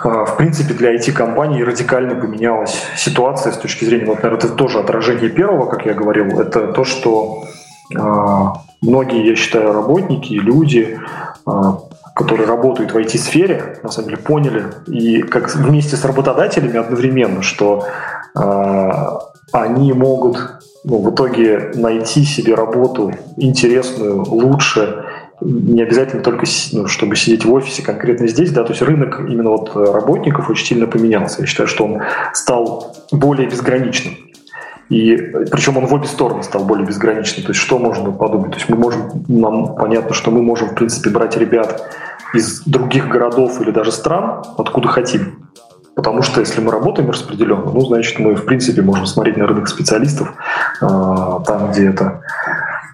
а, 0.00 0.24
в 0.24 0.36
принципе, 0.36 0.74
для 0.74 0.94
IT-компаний 0.94 1.64
радикально 1.64 2.14
поменялась 2.14 2.82
ситуация 2.96 3.52
с 3.52 3.58
точки 3.58 3.84
зрения, 3.84 4.06
вот, 4.06 4.22
наверное, 4.22 4.38
это 4.38 4.48
тоже 4.50 4.78
отражение 4.78 5.30
первого, 5.30 5.66
как 5.66 5.86
я 5.86 5.94
говорил, 5.94 6.40
это 6.40 6.68
то, 6.72 6.84
что 6.84 7.44
а, 7.96 8.54
многие, 8.80 9.26
я 9.28 9.36
считаю, 9.36 9.72
работники, 9.72 10.34
люди, 10.34 10.98
которые 12.14 12.46
работают 12.46 12.92
в 12.92 12.96
IT-сфере, 12.96 13.78
на 13.82 13.90
самом 13.90 14.08
деле 14.08 14.22
поняли, 14.22 14.64
и 14.86 15.22
как 15.22 15.54
вместе 15.54 15.96
с 15.96 16.04
работодателями 16.04 16.78
одновременно, 16.78 17.42
что 17.42 17.86
они 19.52 19.92
могут 19.92 20.62
ну, 20.84 20.98
в 20.98 21.14
итоге 21.14 21.72
найти 21.74 22.24
себе 22.24 22.54
работу 22.54 23.12
интересную, 23.36 24.24
лучше, 24.24 25.04
не 25.40 25.82
обязательно 25.82 26.22
только, 26.22 26.44
ну, 26.72 26.86
чтобы 26.86 27.16
сидеть 27.16 27.44
в 27.44 27.52
офисе 27.52 27.82
конкретно 27.82 28.28
здесь, 28.28 28.50
да, 28.50 28.64
то 28.64 28.70
есть 28.70 28.82
рынок 28.82 29.20
именно 29.20 29.50
вот 29.50 29.74
работников 29.74 30.50
очень 30.50 30.66
сильно 30.66 30.86
поменялся. 30.86 31.40
Я 31.40 31.46
считаю, 31.46 31.68
что 31.68 31.84
он 31.84 32.02
стал 32.32 32.96
более 33.10 33.48
безграничным. 33.48 34.14
И 34.88 35.16
причем 35.50 35.78
он 35.78 35.86
в 35.86 35.94
обе 35.94 36.06
стороны 36.06 36.42
стал 36.42 36.64
более 36.64 36.86
безграничным. 36.86 37.46
То 37.46 37.52
есть 37.52 37.60
что 37.60 37.78
можно 37.78 38.10
подумать? 38.10 38.50
То 38.50 38.58
есть 38.58 38.68
мы 38.68 38.76
можем, 38.76 39.24
нам 39.26 39.74
понятно, 39.74 40.14
что 40.14 40.30
мы 40.30 40.42
можем, 40.42 40.68
в 40.68 40.74
принципе, 40.74 41.10
брать 41.10 41.36
ребят 41.36 41.90
из 42.34 42.62
других 42.64 43.08
городов 43.08 43.60
или 43.60 43.70
даже 43.70 43.90
стран, 43.90 44.44
откуда 44.58 44.88
хотим. 44.88 45.48
Потому 45.94 46.22
что 46.22 46.40
если 46.40 46.60
мы 46.60 46.72
работаем 46.72 47.10
распределенно, 47.10 47.70
ну, 47.70 47.80
значит, 47.80 48.18
мы, 48.18 48.34
в 48.34 48.46
принципе, 48.46 48.82
можем 48.82 49.06
смотреть 49.06 49.36
на 49.36 49.46
рынок 49.46 49.68
специалистов, 49.68 50.32
э, 50.80 50.86
там, 51.46 51.70
где 51.70 51.88
это 51.88 52.22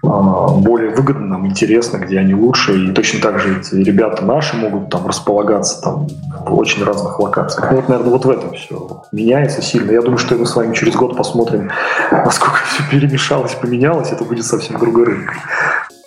э, 0.03 0.07
более 0.07 0.89
выгодно, 0.89 1.25
нам 1.25 1.47
интересно, 1.47 1.97
где 1.97 2.19
они 2.19 2.35
лучше. 2.35 2.77
И 2.77 2.91
точно 2.91 3.21
так 3.21 3.39
же 3.39 3.59
эти 3.59 3.75
ребята 3.75 4.25
наши 4.25 4.57
могут 4.57 4.89
там 4.89 5.07
располагаться 5.07 5.81
там, 5.81 6.07
в 6.45 6.53
очень 6.53 6.83
разных 6.83 7.19
локациях. 7.19 7.71
Ну, 7.71 7.77
вот, 7.77 7.87
наверное, 7.87 8.11
вот 8.11 8.25
в 8.25 8.29
этом 8.29 8.53
все 8.53 9.03
меняется 9.13 9.61
сильно. 9.61 9.91
Я 9.91 10.01
думаю, 10.01 10.17
что 10.17 10.35
мы 10.35 10.45
с 10.45 10.55
вами 10.55 10.73
через 10.73 10.95
год 10.95 11.15
посмотрим, 11.15 11.71
насколько 12.11 12.57
все 12.65 12.83
перемешалось, 12.91 13.53
поменялось. 13.53 14.11
Это 14.11 14.25
будет 14.25 14.45
совсем 14.45 14.77
другой 14.77 15.05
рынок. 15.05 15.33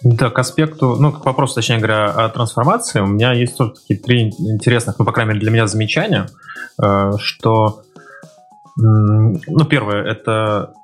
Да, 0.04 0.30
к 0.30 0.38
аспекту, 0.38 0.96
ну, 0.98 1.12
к 1.12 1.24
вопросу, 1.24 1.54
точнее 1.54 1.78
говоря, 1.78 2.10
о 2.10 2.28
трансформации, 2.28 3.00
у 3.00 3.06
меня 3.06 3.32
есть 3.32 3.56
тоже 3.56 3.72
такие 3.72 4.00
три 4.00 4.22
интересных, 4.30 4.98
ну, 4.98 5.04
по 5.04 5.12
крайней 5.12 5.30
мере, 5.30 5.40
для 5.40 5.50
меня 5.50 5.66
замечания, 5.66 6.26
э, 6.82 7.12
что, 7.18 7.82
ну, 8.76 9.64
первое, 9.68 10.02
это 10.02 10.74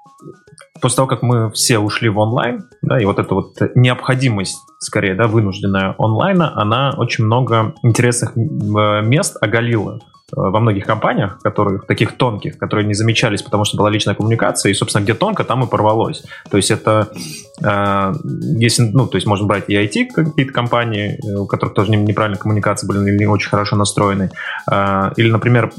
после 0.81 0.97
того, 0.97 1.09
как 1.09 1.23
мы 1.23 1.51
все 1.51 1.79
ушли 1.79 2.09
в 2.09 2.19
онлайн, 2.19 2.69
да, 2.83 3.01
и 3.01 3.05
вот 3.05 3.19
эта 3.19 3.35
вот 3.35 3.57
необходимость, 3.75 4.59
скорее, 4.79 5.15
да, 5.15 5.27
вынужденная 5.27 5.95
онлайна, 5.99 6.53
она 6.61 6.95
очень 6.97 7.25
много 7.25 7.75
интересных 7.83 8.37
мест 8.37 9.37
оголила 9.41 10.01
во 10.33 10.61
многих 10.61 10.85
компаниях, 10.85 11.41
которые 11.41 11.81
таких 11.81 12.17
тонких, 12.17 12.59
которые 12.59 12.87
не 12.87 12.95
замечались, 12.95 13.43
потому 13.43 13.65
что 13.65 13.77
была 13.79 13.91
личная 13.91 14.15
коммуникация, 14.15 14.71
и, 14.71 14.75
собственно, 14.75 15.03
где 15.03 15.15
тонко, 15.15 15.45
там 15.45 15.65
и 15.65 15.67
порвалось. 15.67 16.23
То 16.51 16.57
есть 16.57 16.71
это, 16.71 17.09
э, 17.63 18.13
если, 18.59 18.83
ну, 18.83 19.07
то 19.07 19.17
есть 19.17 19.27
можно 19.27 19.47
брать 19.47 19.65
и 19.69 19.75
IT 19.75 20.09
какие-то 20.15 20.53
компании, 20.53 21.19
у 21.35 21.47
которых 21.47 21.75
тоже 21.75 21.93
неправильная 21.93 22.39
коммуникация 22.39 22.87
были 22.87 23.11
или 23.11 23.19
не 23.19 23.27
очень 23.27 23.49
хорошо 23.49 23.77
настроены, 23.77 24.31
э, 24.71 25.11
или, 25.17 25.31
например, 25.31 25.73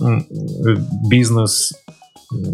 бизнес 1.09 1.73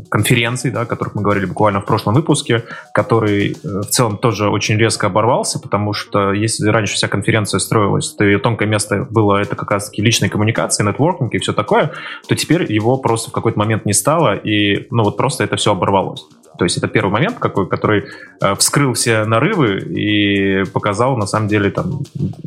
конференций, 0.10 0.72
да, 0.72 0.82
о 0.82 0.86
которых 0.86 1.16
мы 1.16 1.22
говорили 1.22 1.46
буквально 1.46 1.82
в 1.82 1.86
прошлом 1.86 2.14
выпуске, 2.14 2.64
который 2.94 3.52
э, 3.52 3.82
в 3.82 3.90
целом 3.90 4.18
тоже 4.18 4.50
очень 4.50 4.78
резко 4.78 5.08
оборвался, 5.08 5.60
потому 5.60 5.94
что 5.94 6.32
если 6.32 6.70
раньше 6.70 6.96
вся 6.96 7.08
конференция 7.08 7.60
строилась, 7.60 8.14
то 8.14 8.24
ее 8.24 8.40
тонкое 8.40 8.68
место 8.68 9.06
было 9.10 9.42
это 9.42 9.56
как 9.56 9.72
раз-таки 9.72 10.02
личная 10.02 10.30
коммуникация, 10.30 10.86
нетворкинг 10.86 11.34
и 11.34 11.40
все 11.40 11.52
такое, 11.54 11.92
то 12.28 12.36
теперь 12.36 12.72
его 12.72 12.98
просто 12.98 13.30
в 13.30 13.34
какой-то 13.34 13.60
момент 13.60 13.86
не 13.86 13.94
стало, 13.94 14.36
и 14.36 14.88
ну 14.92 15.04
вот 15.04 15.18
просто 15.18 15.44
это 15.44 15.58
все 15.58 15.72
оборвалось. 15.72 16.26
То 16.58 16.64
есть 16.64 16.78
это 16.78 16.88
первый 16.88 17.12
момент, 17.12 17.38
какой, 17.38 17.68
который 17.68 18.06
э, 18.42 18.56
вскрыл 18.56 18.94
все 18.94 19.26
нарывы 19.26 19.80
и 19.80 20.64
показал 20.72 21.18
на 21.18 21.28
самом 21.28 21.50
деле 21.50 21.70
там, 21.70 22.00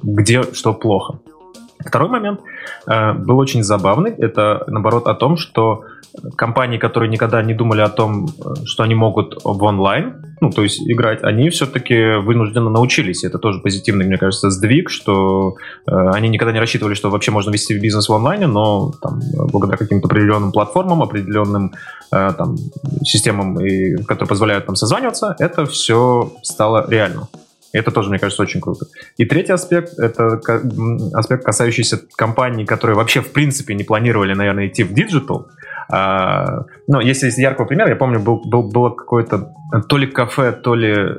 где 0.02 0.44
что 0.54 0.72
плохо. 0.72 1.18
Второй 1.88 2.10
момент 2.10 2.40
э, 2.86 3.12
был 3.14 3.38
очень 3.38 3.62
забавный. 3.62 4.12
Это, 4.12 4.64
наоборот, 4.66 5.06
о 5.06 5.14
том, 5.14 5.36
что 5.36 5.84
компании, 6.36 6.78
которые 6.78 7.10
никогда 7.10 7.42
не 7.42 7.54
думали 7.54 7.80
о 7.80 7.88
том, 7.88 8.26
э, 8.26 8.54
что 8.66 8.82
они 8.82 8.94
могут 8.94 9.40
в 9.42 9.62
онлайн, 9.62 10.36
ну, 10.40 10.50
то 10.50 10.62
есть 10.62 10.80
играть, 10.82 11.22
они 11.24 11.48
все-таки 11.48 12.18
вынужденно 12.18 12.70
научились. 12.70 13.24
Это 13.24 13.38
тоже 13.38 13.60
позитивный, 13.60 14.06
мне 14.06 14.18
кажется, 14.18 14.50
сдвиг, 14.50 14.90
что 14.90 15.56
э, 15.86 15.92
они 16.14 16.28
никогда 16.28 16.52
не 16.52 16.60
рассчитывали, 16.60 16.94
что 16.94 17.10
вообще 17.10 17.30
можно 17.30 17.50
вести 17.50 17.78
бизнес 17.78 18.08
в 18.08 18.14
онлайне, 18.14 18.46
но 18.46 18.92
там, 19.00 19.20
благодаря 19.50 19.78
каким-то 19.78 20.08
определенным 20.08 20.52
платформам, 20.52 21.02
определенным 21.02 21.72
э, 22.12 22.32
там, 22.36 22.56
системам, 23.02 23.58
и, 23.60 23.96
которые 24.04 24.28
позволяют 24.28 24.66
там 24.66 24.76
созваниваться, 24.76 25.36
это 25.38 25.64
все 25.64 26.32
стало 26.42 26.86
реально. 26.88 27.28
Это 27.72 27.90
тоже, 27.90 28.08
мне 28.08 28.18
кажется, 28.18 28.42
очень 28.42 28.60
круто. 28.60 28.86
И 29.16 29.24
третий 29.24 29.52
аспект— 29.52 29.98
это 29.98 30.40
аспект, 31.14 31.44
касающийся 31.44 32.00
компаний, 32.16 32.64
которые 32.64 32.96
вообще 32.96 33.20
в 33.20 33.32
принципе 33.32 33.74
не 33.74 33.84
планировали, 33.84 34.34
наверное, 34.34 34.68
идти 34.68 34.84
в 34.84 34.94
digital, 34.94 35.48
А, 35.90 36.64
ну, 36.86 37.00
если 37.00 37.28
из 37.28 37.38
яркого 37.38 37.66
примера, 37.66 37.88
я 37.88 37.96
помню, 37.96 38.20
был, 38.20 38.42
был, 38.44 38.62
было 38.62 38.90
какое-то 38.90 39.54
то 39.88 39.96
ли 39.98 40.06
кафе, 40.06 40.52
то 40.52 40.74
ли, 40.74 40.92
э, 40.92 41.16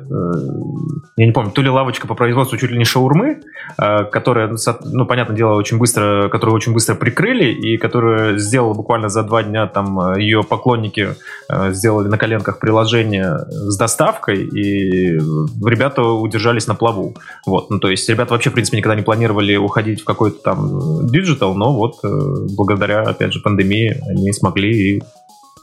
я 1.16 1.26
не 1.26 1.32
помню, 1.32 1.52
то 1.52 1.62
ли 1.62 1.68
лавочка 1.68 2.08
по 2.08 2.14
производству 2.14 2.58
чуть 2.58 2.70
ли 2.70 2.78
не 2.78 2.84
шаурмы, 2.84 3.40
э, 3.78 4.04
которая, 4.04 4.56
ну, 4.84 5.06
понятное 5.06 5.36
дело, 5.36 5.54
очень 5.54 5.78
быстро, 5.78 6.28
которую 6.28 6.56
очень 6.56 6.72
быстро 6.72 6.96
прикрыли 6.96 7.52
и 7.52 7.76
которая 7.76 8.38
сделала 8.38 8.74
буквально 8.74 9.08
за 9.08 9.22
два 9.22 9.42
дня, 9.44 9.66
там, 9.66 10.16
ее 10.16 10.42
поклонники 10.42 11.10
э, 11.48 11.72
сделали 11.72 12.08
на 12.08 12.18
коленках 12.18 12.58
приложение 12.58 13.38
с 13.48 13.76
доставкой, 13.78 14.42
и 14.42 15.16
ребята 15.64 16.02
удержались 16.02 16.66
на 16.66 16.74
плаву. 16.74 17.14
Вот, 17.46 17.70
ну, 17.70 17.78
то 17.78 17.88
есть 17.88 18.08
ребята 18.08 18.34
вообще, 18.34 18.50
в 18.50 18.54
принципе, 18.54 18.78
никогда 18.78 18.96
не 18.96 19.02
планировали 19.02 19.54
уходить 19.56 20.00
в 20.00 20.04
какой-то 20.04 20.42
там 20.42 21.06
digital, 21.06 21.54
но 21.54 21.72
вот 21.72 22.00
благодаря, 22.02 23.02
опять 23.02 23.32
же, 23.32 23.40
пандемии 23.40 23.96
они 24.08 24.32
смогли 24.32 24.59
и 24.68 25.02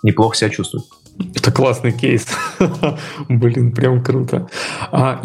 неплохо 0.04 0.36
себя 0.36 0.50
чувствуют. 0.50 0.86
Это 1.36 1.52
классный 1.52 1.92
кейс. 1.92 2.28
Блин, 3.30 3.72
прям 3.72 4.04
круто. 4.04 4.48
А, 4.92 5.22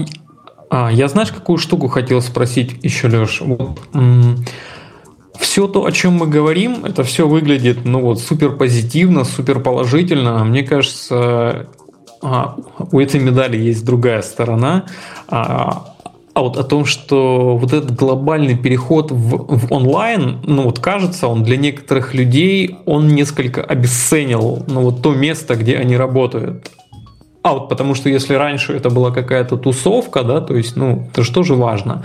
а, 0.71 0.91
я 0.91 1.09
знаешь, 1.09 1.31
какую 1.31 1.59
штуку 1.59 1.89
хотел 1.89 2.23
спросить 2.23 2.83
еще, 2.83 3.09
Леш? 3.09 3.43
Вот, 3.43 3.79
все 5.39 5.67
то, 5.67 5.85
о 5.85 5.93
чем 5.93 6.15
мы 6.15 6.27
говорим, 6.27 6.85
это 6.85 7.03
все 7.05 7.29
выглядит, 7.29 7.85
ну 7.85 8.01
вот, 8.01 8.21
супер 8.21 8.57
позитивно, 8.57 9.25
супер 9.25 9.61
положительно. 9.61 10.45
Мне 10.45 10.63
кажется, 10.63 11.69
а, 12.23 12.57
у 12.91 13.01
этой 13.01 13.21
медали 13.21 13.59
есть 13.59 13.85
другая 13.85 14.23
сторона. 14.23 14.87
А, 15.29 15.92
а 16.35 16.41
вот 16.41 16.57
о 16.57 16.65
том, 16.65 16.87
что 16.87 17.57
вот 17.57 17.73
этот 17.73 17.95
глобальный 17.95 18.57
переход 18.57 19.11
в, 19.11 19.59
в 19.59 19.73
онлайн, 19.73 20.39
ну 20.45 20.63
вот 20.63 20.79
кажется, 20.79 21.29
он 21.29 21.43
для 21.43 21.57
некоторых 21.57 22.15
людей, 22.15 22.79
он 22.87 23.09
несколько 23.09 23.63
обесценил, 23.63 24.65
ну 24.67 24.81
вот 24.81 25.03
то 25.03 25.13
место, 25.13 25.57
где 25.57 25.77
они 25.77 25.97
работают. 25.97 26.71
А 27.43 27.55
вот 27.55 27.69
потому 27.69 27.95
что 27.95 28.09
если 28.09 28.35
раньше 28.35 28.73
это 28.73 28.89
была 28.89 29.11
какая-то 29.11 29.57
тусовка, 29.57 30.23
да, 30.23 30.41
то 30.41 30.57
есть, 30.57 30.77
ну, 30.77 31.09
это 31.11 31.25
же 31.25 31.33
тоже 31.33 31.55
важно. 31.55 32.05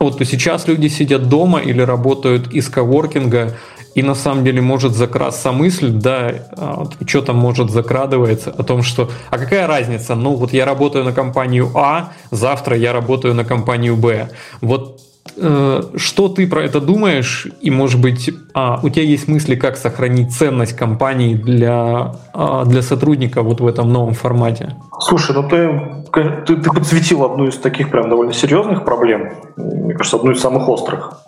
Вот 0.00 0.16
то 0.16 0.24
сейчас 0.24 0.66
люди 0.66 0.88
сидят 0.88 1.28
дома 1.28 1.60
или 1.60 1.82
работают 1.82 2.52
из 2.54 2.68
коворкинга, 2.70 3.54
и 3.94 4.02
на 4.02 4.14
самом 4.14 4.44
деле 4.44 4.60
может 4.60 4.94
закрасться 4.94 5.52
мысль, 5.52 5.90
да, 5.90 6.32
а, 6.56 6.84
что 7.06 7.22
там 7.22 7.36
может 7.36 7.70
закрадывается 7.70 8.50
о 8.50 8.62
том, 8.62 8.82
что, 8.82 9.10
а 9.30 9.38
какая 9.38 9.66
разница, 9.66 10.14
ну 10.14 10.34
вот 10.34 10.52
я 10.52 10.64
работаю 10.64 11.04
на 11.04 11.12
компанию 11.12 11.70
А, 11.74 12.12
завтра 12.30 12.76
я 12.76 12.92
работаю 12.92 13.34
на 13.34 13.44
компанию 13.44 13.96
Б. 13.96 14.30
Вот 14.60 15.00
э, 15.36 15.82
что 15.96 16.28
ты 16.28 16.46
про 16.46 16.62
это 16.62 16.80
думаешь? 16.80 17.46
И, 17.60 17.70
может 17.70 18.00
быть, 18.00 18.30
а, 18.54 18.80
у 18.82 18.88
тебя 18.88 19.04
есть 19.04 19.28
мысли, 19.28 19.56
как 19.56 19.76
сохранить 19.76 20.32
ценность 20.32 20.74
компании 20.74 21.34
для, 21.34 22.16
а, 22.32 22.64
для 22.64 22.82
сотрудника 22.82 23.42
вот 23.42 23.60
в 23.60 23.66
этом 23.66 23.92
новом 23.92 24.14
формате? 24.14 24.76
Слушай, 25.00 25.34
ну 25.36 25.48
ты, 25.48 26.04
ты, 26.46 26.56
ты 26.56 26.70
подсветил 26.70 27.24
одну 27.24 27.46
из 27.46 27.58
таких 27.58 27.90
прям 27.90 28.08
довольно 28.08 28.32
серьезных 28.32 28.84
проблем. 28.84 29.32
Мне 29.56 29.94
кажется, 29.94 30.16
одну 30.16 30.32
из 30.32 30.40
самых 30.40 30.68
острых. 30.68 31.22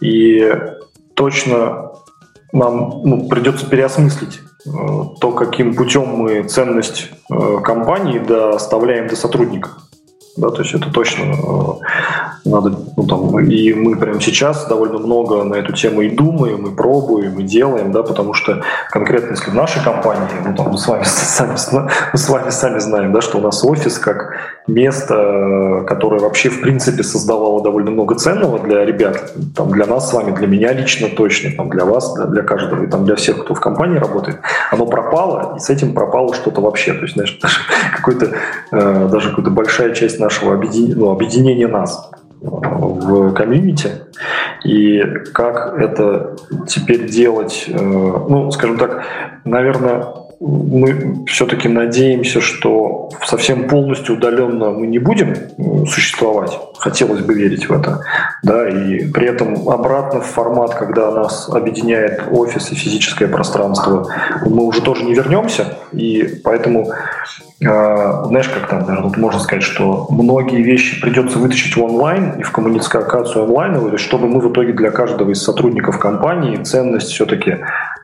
И 0.00 0.50
точно 1.18 1.90
нам 2.52 3.02
ну, 3.04 3.28
придется 3.28 3.66
переосмыслить 3.66 4.40
э, 4.64 4.70
то, 5.20 5.32
каким 5.32 5.74
путем 5.74 6.06
мы 6.06 6.44
ценность 6.44 7.10
э, 7.30 7.58
компании 7.62 8.20
доставляем 8.20 9.08
до 9.08 9.16
сотрудника. 9.16 9.70
Да, 10.38 10.50
то 10.50 10.62
есть 10.62 10.72
это 10.72 10.90
точно 10.92 11.24
э, 11.24 12.48
надо, 12.48 12.72
ну, 12.96 13.02
там, 13.06 13.40
и 13.40 13.72
мы 13.74 13.96
прямо 13.96 14.20
сейчас 14.20 14.66
довольно 14.66 14.98
много 14.98 15.42
на 15.42 15.54
эту 15.54 15.72
тему 15.72 16.02
и 16.02 16.10
думаем, 16.10 16.66
и 16.66 16.74
пробуем, 16.76 17.40
и 17.40 17.42
делаем, 17.42 17.90
да, 17.90 18.04
потому 18.04 18.34
что 18.34 18.62
конкретно 18.90 19.32
если 19.32 19.50
в 19.50 19.54
нашей 19.54 19.82
компании, 19.82 20.28
ну, 20.46 20.54
там, 20.54 20.68
мы 20.70 20.78
с 20.78 20.86
вами 20.86 21.02
сами, 21.06 21.56
мы 22.12 22.18
с 22.18 22.28
вами 22.28 22.50
сами 22.50 22.78
знаем, 22.78 23.12
да, 23.12 23.20
что 23.20 23.38
у 23.38 23.40
нас 23.40 23.64
офис 23.64 23.98
как 23.98 24.34
место, 24.68 25.84
которое 25.86 26.20
вообще 26.20 26.50
в 26.50 26.60
принципе 26.60 27.02
создавало 27.02 27.62
довольно 27.62 27.90
много 27.90 28.14
ценного 28.14 28.58
для 28.60 28.84
ребят, 28.84 29.32
там, 29.56 29.70
для 29.70 29.86
нас 29.86 30.10
с 30.10 30.12
вами, 30.12 30.34
для 30.36 30.46
меня 30.46 30.72
лично 30.72 31.08
точно, 31.08 31.50
там, 31.56 31.70
для 31.70 31.84
вас, 31.84 32.14
для, 32.14 32.42
каждого, 32.42 32.84
и 32.84 32.86
там 32.86 33.04
для 33.04 33.16
всех, 33.16 33.42
кто 33.42 33.54
в 33.54 33.60
компании 33.60 33.98
работает, 33.98 34.38
оно 34.70 34.86
пропало, 34.86 35.56
и 35.56 35.58
с 35.58 35.68
этим 35.68 35.94
пропало 35.94 36.32
что-то 36.34 36.60
вообще, 36.60 36.92
то 36.92 37.02
есть, 37.02 37.14
знаешь, 37.14 37.36
даже 37.42 37.58
какой-то, 37.96 38.30
э, 38.70 39.08
даже 39.10 39.30
какая-то 39.30 39.50
большая 39.50 39.94
часть 39.94 40.20
нашего 40.28 40.54
объединения, 40.54 40.94
ну, 40.94 41.10
объединения 41.10 41.68
нас 41.68 42.10
в 42.40 43.32
комьюнити 43.32 43.90
и 44.64 45.02
как 45.32 45.78
это 45.80 46.36
теперь 46.68 47.08
делать, 47.08 47.64
э, 47.66 47.74
ну, 47.80 48.50
скажем 48.50 48.76
так, 48.76 49.02
наверное, 49.44 50.04
мы 50.40 51.24
все-таки 51.26 51.68
надеемся, 51.68 52.40
что 52.40 53.08
совсем 53.24 53.68
полностью 53.68 54.16
удаленно 54.16 54.70
мы 54.70 54.86
не 54.86 54.98
будем 54.98 55.34
существовать. 55.86 56.56
Хотелось 56.78 57.22
бы 57.22 57.34
верить 57.34 57.68
в 57.68 57.72
это. 57.72 58.04
Да, 58.44 58.68
и 58.68 59.10
при 59.10 59.26
этом 59.26 59.68
обратно 59.68 60.20
в 60.20 60.26
формат, 60.26 60.74
когда 60.74 61.10
нас 61.10 61.48
объединяет 61.48 62.22
офис 62.30 62.70
и 62.70 62.76
физическое 62.76 63.26
пространство, 63.26 64.06
мы 64.46 64.62
уже 64.64 64.80
тоже 64.80 65.04
не 65.04 65.14
вернемся. 65.14 65.76
И 65.92 66.40
поэтому 66.44 66.92
знаешь, 67.60 68.48
как 68.48 68.68
там, 68.68 69.02
тут 69.02 69.16
можно 69.16 69.40
сказать, 69.40 69.64
что 69.64 70.06
многие 70.10 70.62
вещи 70.62 71.00
придется 71.00 71.38
вытащить 71.38 71.76
в 71.76 71.82
онлайн 71.82 72.34
и 72.38 72.42
в 72.42 72.52
коммуникацию 72.52 73.44
онлайновую, 73.44 73.98
чтобы 73.98 74.28
мы 74.28 74.40
в 74.40 74.52
итоге 74.52 74.72
для 74.72 74.92
каждого 74.92 75.30
из 75.30 75.42
сотрудников 75.42 75.98
компании 75.98 76.62
ценность 76.62 77.08
все-таки 77.08 77.50
а, 77.50 77.97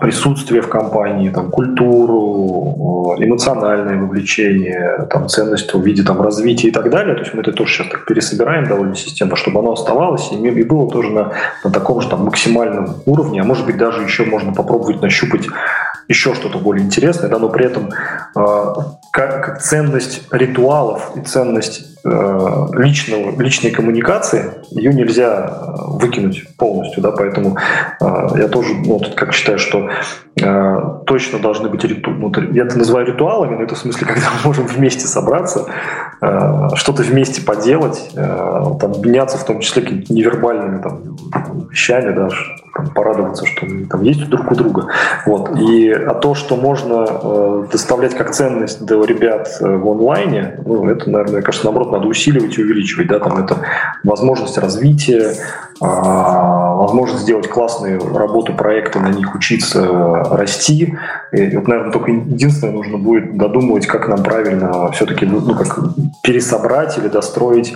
присутствие 0.00 0.62
в 0.62 0.68
компании, 0.70 1.28
там, 1.28 1.50
культуру, 1.50 3.16
эмоциональное 3.18 4.00
вовлечение, 4.00 5.06
там, 5.10 5.28
ценность 5.28 5.74
в 5.74 5.82
виде 5.82 6.02
там, 6.02 6.22
развития 6.22 6.68
и 6.68 6.70
так 6.70 6.88
далее. 6.88 7.14
То 7.14 7.20
есть 7.20 7.34
мы 7.34 7.42
это 7.42 7.52
тоже 7.52 7.74
сейчас 7.74 7.88
так 7.88 8.06
пересобираем 8.06 8.66
довольно 8.66 8.94
системно, 8.94 9.36
чтобы 9.36 9.60
оно 9.60 9.72
оставалось 9.72 10.32
и, 10.32 10.62
было 10.62 10.90
тоже 10.90 11.10
на, 11.10 11.32
на 11.64 11.70
таком 11.70 12.00
же 12.00 12.08
там, 12.08 12.24
максимальном 12.24 12.96
уровне, 13.04 13.42
а 13.42 13.44
может 13.44 13.66
быть 13.66 13.76
даже 13.76 14.02
еще 14.02 14.24
можно 14.24 14.54
попробовать 14.54 15.02
нащупать 15.02 15.46
еще 16.08 16.34
что-то 16.34 16.58
более 16.58 16.84
интересное, 16.84 17.28
да, 17.28 17.38
но 17.38 17.48
при 17.48 17.66
этом 17.66 17.90
э, 18.34 18.74
как, 19.10 19.44
как 19.44 19.60
ценность 19.60 20.22
ритуалов 20.30 21.12
и 21.16 21.20
ценность 21.20 21.80
э, 21.80 21.91
личного, 22.04 23.40
личной 23.40 23.70
коммуникации, 23.70 24.54
ее 24.70 24.92
нельзя 24.92 25.46
э, 25.46 25.98
выкинуть 25.98 26.44
полностью, 26.56 27.02
да, 27.02 27.12
поэтому 27.12 27.56
э, 28.00 28.28
я 28.36 28.48
тоже, 28.48 28.74
ну, 28.84 28.98
тут 28.98 29.14
как 29.14 29.32
считаю, 29.32 29.58
что 29.58 29.88
э, 30.40 30.76
точно 31.06 31.38
должны 31.38 31.68
быть 31.68 31.84
ритуалы, 31.84 32.18
ну, 32.18 32.32
я 32.52 32.64
это 32.64 32.78
называю 32.78 33.06
ритуалами, 33.06 33.56
но 33.56 33.62
это 33.62 33.74
в 33.74 33.78
смысле, 33.78 34.06
когда 34.12 34.28
мы 34.30 34.48
можем 34.48 34.66
вместе 34.66 35.06
собраться, 35.06 35.66
э, 36.20 36.68
что-то 36.74 37.02
вместе 37.02 37.42
поделать, 37.42 38.10
э, 38.14 38.64
там, 38.80 38.92
меняться 39.02 39.38
в 39.38 39.44
том 39.44 39.60
числе 39.60 39.82
какими-то 39.82 40.12
невербальными 40.12 40.82
там, 40.82 41.68
вещами, 41.68 42.14
да, 42.14 42.28
там, 42.74 42.88
порадоваться, 42.88 43.46
что 43.46 43.66
мы 43.66 43.86
там 43.86 44.02
есть 44.02 44.28
друг 44.28 44.50
у 44.50 44.54
друга. 44.54 44.86
Вот. 45.26 45.58
И 45.58 45.90
а 45.90 46.14
то, 46.14 46.34
что 46.34 46.56
можно 46.56 47.06
э, 47.08 47.66
доставлять 47.70 48.14
как 48.14 48.32
ценность 48.32 48.84
до 48.84 49.04
ребят 49.04 49.48
э, 49.60 49.76
в 49.76 49.88
онлайне, 49.88 50.58
ну, 50.64 50.88
это, 50.88 51.10
наверное, 51.10 51.34
мне 51.34 51.42
кажется, 51.42 51.66
наоборот, 51.66 51.92
надо 51.92 52.06
усиливать 52.06 52.58
и 52.58 52.62
увеличивать. 52.62 53.08
Да? 53.08 53.18
Там 53.18 53.42
это 53.42 53.58
возможность 54.04 54.58
развития, 54.58 55.34
э, 55.80 55.84
возможность 55.84 57.22
сделать 57.22 57.48
классные 57.48 57.98
работы, 57.98 58.52
проекты, 58.52 59.00
на 59.00 59.08
них 59.08 59.34
учиться 59.34 59.82
расти. 60.30 60.96
И, 61.32 61.56
вот, 61.56 61.68
наверное, 61.68 61.92
только 61.92 62.10
единственное 62.10 62.72
нужно 62.72 62.98
будет 62.98 63.36
додумывать, 63.36 63.86
как 63.86 64.08
нам 64.08 64.22
правильно 64.22 64.90
все-таки 64.92 65.26
ну, 65.26 65.54
как 65.54 65.78
пересобрать 66.22 66.98
или 66.98 67.08
достроить 67.08 67.74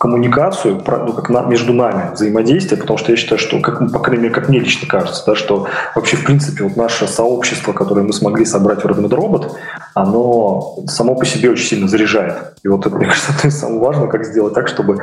коммуникацию, 0.00 0.76
ну, 0.76 1.12
как 1.12 1.28
на, 1.28 1.42
между 1.42 1.74
нами 1.74 2.14
взаимодействие, 2.14 2.80
потому 2.80 2.96
что 2.96 3.12
я 3.12 3.18
считаю, 3.18 3.38
что, 3.38 3.60
как, 3.60 3.92
по 3.92 3.98
крайней 3.98 4.22
мере, 4.22 4.34
как 4.34 4.48
мне 4.48 4.58
лично 4.58 4.88
кажется, 4.88 5.22
да, 5.26 5.34
что 5.34 5.66
вообще, 5.94 6.16
в 6.16 6.24
принципе, 6.24 6.64
вот 6.64 6.74
наше 6.74 7.06
сообщество, 7.06 7.74
которое 7.74 8.00
мы 8.00 8.14
смогли 8.14 8.46
собрать 8.46 8.82
в 8.82 8.86
Робот 8.86 9.12
Робот, 9.12 9.58
оно 9.92 10.78
само 10.86 11.16
по 11.16 11.26
себе 11.26 11.50
очень 11.50 11.66
сильно 11.66 11.86
заряжает. 11.86 12.54
И 12.62 12.68
вот 12.68 12.86
это, 12.86 12.96
мне 12.96 13.08
кажется, 13.08 13.32
это 13.38 13.50
самое 13.50 13.80
важное, 13.80 14.08
как 14.08 14.24
сделать 14.24 14.54
так, 14.54 14.68
чтобы 14.68 15.00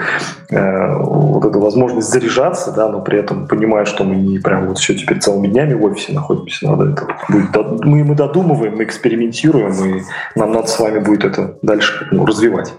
э, 0.50 0.98
вот 0.98 1.46
эта 1.46 1.60
возможность 1.60 2.10
заряжаться, 2.10 2.72
да, 2.72 2.90
но 2.90 3.00
при 3.00 3.20
этом 3.20 3.48
понимая, 3.48 3.86
что 3.86 4.04
мы 4.04 4.16
не 4.16 4.40
прям 4.40 4.66
вот 4.66 4.80
все 4.80 4.96
теперь 4.96 5.20
целыми 5.20 5.48
днями 5.48 5.76
в 5.76 5.84
офисе 5.84 6.14
находимся, 6.14 6.68
надо 6.68 6.90
это 6.90 7.08
будет, 7.30 7.86
мы, 7.86 8.04
мы 8.04 8.16
додумываем, 8.16 8.78
мы 8.78 8.84
экспериментируем, 8.84 9.74
и 9.86 10.02
нам 10.36 10.54
надо 10.54 10.68
с 10.68 10.80
вами 10.80 10.98
будет 10.98 11.24
это 11.24 11.56
дальше 11.62 12.08
ну, 12.10 12.26
развивать. 12.26 12.74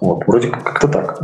Вот, 0.00 0.24
вроде 0.26 0.48
как-то 0.48 0.88
так. 0.88 1.20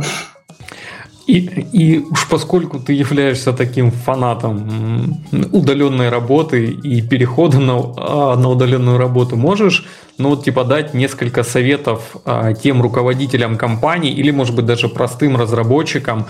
И, 1.29 1.37
и 1.73 1.99
уж 1.99 2.27
поскольку 2.27 2.79
ты 2.79 2.93
являешься 2.93 3.53
таким 3.53 3.91
фанатом 3.91 5.21
удаленной 5.51 6.09
работы 6.09 6.65
и 6.65 7.03
перехода 7.03 7.59
на, 7.59 7.73
а, 7.97 8.35
на 8.35 8.49
удаленную 8.49 8.97
работу, 8.97 9.35
можешь, 9.35 9.85
ну 10.17 10.29
вот 10.29 10.43
типа 10.43 10.63
дать 10.63 10.95
несколько 10.95 11.43
советов 11.43 12.15
а, 12.25 12.53
тем 12.53 12.81
руководителям 12.81 13.57
компаний 13.57 14.09
или, 14.09 14.31
может 14.31 14.55
быть, 14.55 14.65
даже 14.65 14.89
простым 14.89 15.37
разработчикам, 15.37 16.25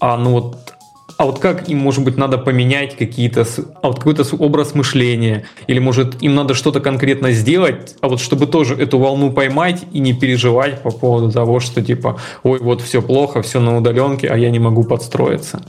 а, 0.00 0.16
ну 0.16 0.30
вот 0.30 0.74
а 1.20 1.26
вот 1.26 1.38
как 1.38 1.68
им, 1.68 1.76
может 1.76 2.02
быть, 2.02 2.16
надо 2.16 2.38
поменять 2.38 2.96
какие-то, 2.96 3.44
а 3.82 3.88
вот 3.88 3.98
какой-то 3.98 4.24
образ 4.38 4.74
мышления, 4.74 5.44
или, 5.66 5.78
может, 5.78 6.22
им 6.22 6.34
надо 6.34 6.54
что-то 6.54 6.80
конкретно 6.80 7.32
сделать, 7.32 7.94
а 8.00 8.08
вот 8.08 8.20
чтобы 8.20 8.46
тоже 8.46 8.74
эту 8.74 8.98
волну 8.98 9.30
поймать 9.30 9.84
и 9.92 9.98
не 10.00 10.14
переживать 10.14 10.80
по 10.80 10.90
поводу 10.90 11.30
того, 11.30 11.60
что 11.60 11.82
типа, 11.82 12.16
ой, 12.42 12.58
вот 12.60 12.80
все 12.80 13.02
плохо, 13.02 13.42
все 13.42 13.60
на 13.60 13.76
удаленке, 13.76 14.28
а 14.28 14.36
я 14.38 14.50
не 14.50 14.58
могу 14.58 14.82
подстроиться. 14.82 15.60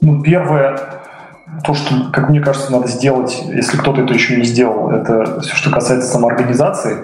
Ну, 0.00 0.22
первое, 0.22 0.78
то, 1.66 1.74
что, 1.74 2.12
как 2.12 2.28
мне 2.30 2.38
кажется, 2.38 2.70
надо 2.70 2.86
сделать, 2.86 3.42
если 3.52 3.76
кто-то 3.76 4.02
это 4.02 4.14
еще 4.14 4.36
не 4.36 4.44
сделал, 4.44 4.90
это 4.90 5.40
все, 5.40 5.56
что 5.56 5.72
касается 5.72 6.06
самоорганизации. 6.06 6.98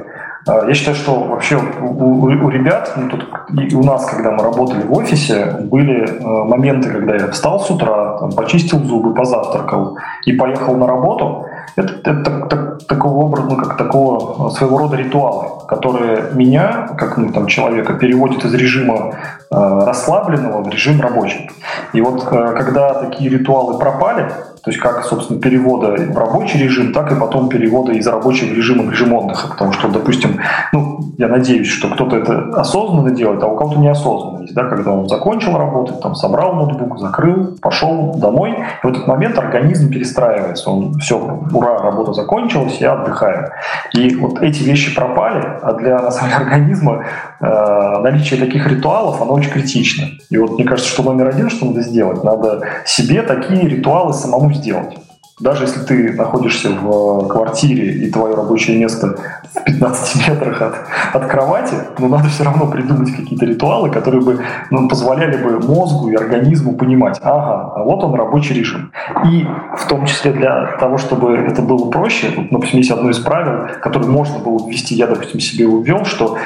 А, 0.47 0.66
я 0.66 0.74
считаю, 0.74 0.97
что 0.97 1.20
вообще 1.20 1.57
у, 1.57 2.24
у, 2.24 2.49
ребят, 2.49 2.93
ну, 2.97 3.09
тут, 3.09 3.26
и 3.51 3.74
у 3.74 3.82
нас, 3.82 4.07
когда 4.07 4.30
мы 4.30 4.43
работали 4.43 4.82
в 4.82 4.93
офисе, 4.93 5.57
были 5.61 6.09
э, 6.09 6.45
моменты, 6.45 6.91
когда 6.91 7.16
я 7.16 7.28
встал 7.28 7.61
с 7.61 7.70
утра, 7.70 8.18
там, 8.18 8.32
почистил 8.32 8.78
зубы, 8.84 9.14
позавтракал 9.14 9.99
и 10.24 10.32
поехал 10.32 10.76
на 10.76 10.86
работу. 10.86 11.47
Это, 11.76 12.11
это 12.11 12.47
так, 12.47 12.86
такого 12.86 13.24
образа, 13.24 13.49
ну, 13.49 13.57
как 13.57 13.76
такого 13.76 14.51
своего 14.51 14.78
рода 14.78 14.97
ритуалы, 14.97 15.66
которые 15.68 16.32
меня, 16.32 16.89
как 16.97 17.16
ну, 17.18 17.32
там, 17.32 17.47
человека, 17.47 17.95
переводят 17.95 18.45
из 18.45 18.55
режима 18.55 19.14
э, 19.51 19.55
расслабленного 19.55 20.62
в 20.62 20.68
режим 20.68 21.01
рабочий. 21.01 21.51
И 21.93 22.01
вот 22.01 22.26
э, 22.30 22.55
когда 22.57 22.95
такие 22.95 23.30
ритуалы 23.30 23.78
пропали, 23.78 24.30
то 24.63 24.71
есть 24.71 24.81
как, 24.81 25.05
собственно, 25.05 25.41
перевода 25.41 25.97
в 25.97 26.17
рабочий 26.17 26.59
режим, 26.59 26.93
так 26.93 27.13
и 27.13 27.15
потом 27.15 27.49
перевода 27.49 27.93
из 27.93 28.07
рабочего 28.07 28.53
режима 28.55 28.85
в 28.85 28.91
режим 28.91 29.13
отдыха. 29.13 29.49
Потому 29.49 29.73
что, 29.73 29.89
допустим, 29.89 30.39
ну, 30.73 31.01
я 31.19 31.29
надеюсь, 31.29 31.69
что 31.69 31.89
кто-то 31.89 32.17
это 32.17 32.51
осознанно 32.55 33.11
делает, 33.11 33.43
а 33.43 33.47
у 33.47 33.57
кого-то 33.57 33.79
неосознанно 33.79 34.43
есть, 34.43 34.55
да, 34.55 34.65
когда 34.65 34.93
он 34.93 35.09
закончил 35.09 35.57
работать, 35.57 36.01
там, 36.01 36.15
собрал 36.15 36.55
ноутбук, 36.55 36.99
закрыл, 36.99 37.57
пошел 37.61 38.15
домой, 38.15 38.53
и 38.83 38.87
в 38.87 38.91
этот 38.91 39.07
момент 39.07 39.39
организм 39.39 39.91
перестраивается. 39.91 40.71
Он 40.71 40.95
все, 40.99 41.19
ура, 41.53 41.79
работа 41.79 42.13
закончилась, 42.13 42.79
я 42.81 42.93
отдыхаю. 42.93 43.51
И 43.95 44.17
вот 44.17 44.43
эти 44.43 44.63
вещи 44.63 44.95
пропали, 44.95 45.45
а 45.63 45.73
для 45.75 45.99
на 45.99 46.11
самом 46.11 46.31
деле, 46.31 46.45
организма 46.45 47.05
наличие 47.41 48.41
таких 48.41 48.66
ритуалов, 48.66 49.22
оно 49.22 49.34
очень 49.34 49.51
критично. 49.51 50.07
И 50.30 50.36
вот 50.39 50.53
мне 50.53 50.64
кажется, 50.64 50.91
что 50.91 51.03
номер 51.03 51.28
один, 51.28 51.51
что 51.51 51.66
надо 51.66 51.82
сделать, 51.82 52.24
надо 52.24 52.62
себе 52.84 53.22
такие 53.22 53.68
ритуалы 53.68 54.12
самому 54.12 54.53
сделать. 54.53 54.99
Даже 55.41 55.64
если 55.64 55.80
ты 55.80 56.12
находишься 56.14 56.70
в 56.70 57.24
э, 57.24 57.28
квартире 57.28 57.93
и 57.93 58.11
твое 58.11 58.34
рабочее 58.34 58.76
место 58.76 59.16
в 59.55 59.64
15 59.64 60.28
метрах 60.28 60.61
от, 60.61 60.74
от 61.12 61.26
кровати, 61.26 61.74
но 61.99 62.09
надо 62.09 62.28
все 62.28 62.43
равно 62.43 62.66
придумать 62.66 63.14
какие-то 63.14 63.47
ритуалы, 63.47 63.91
которые 63.91 64.22
бы 64.22 64.41
ну, 64.70 64.89
позволяли 64.89 65.36
бы 65.36 65.61
мозгу 65.61 66.11
и 66.11 66.16
организму 66.16 66.76
понимать, 66.76 67.18
ага, 67.22 67.72
а 67.76 67.84
вот 67.84 68.03
он 68.03 68.14
рабочий 68.14 68.55
режим. 68.55 68.91
И 69.30 69.47
в 69.76 69.86
том 69.86 70.07
числе 70.07 70.32
для 70.32 70.76
того, 70.80 70.99
чтобы 70.99 71.36
это 71.36 71.62
было 71.62 71.89
проще, 71.89 72.32
вот, 72.36 72.47
допустим, 72.51 72.78
есть 72.78 72.91
одно 72.91 73.11
из 73.11 73.18
правил, 73.18 73.68
которое 73.80 74.07
можно 74.07 74.41
было 74.41 74.68
ввести, 74.68 74.97
я, 74.97 75.07
допустим, 75.07 75.39
себе 75.39 75.68
увел, 75.68 76.05
что 76.05 76.36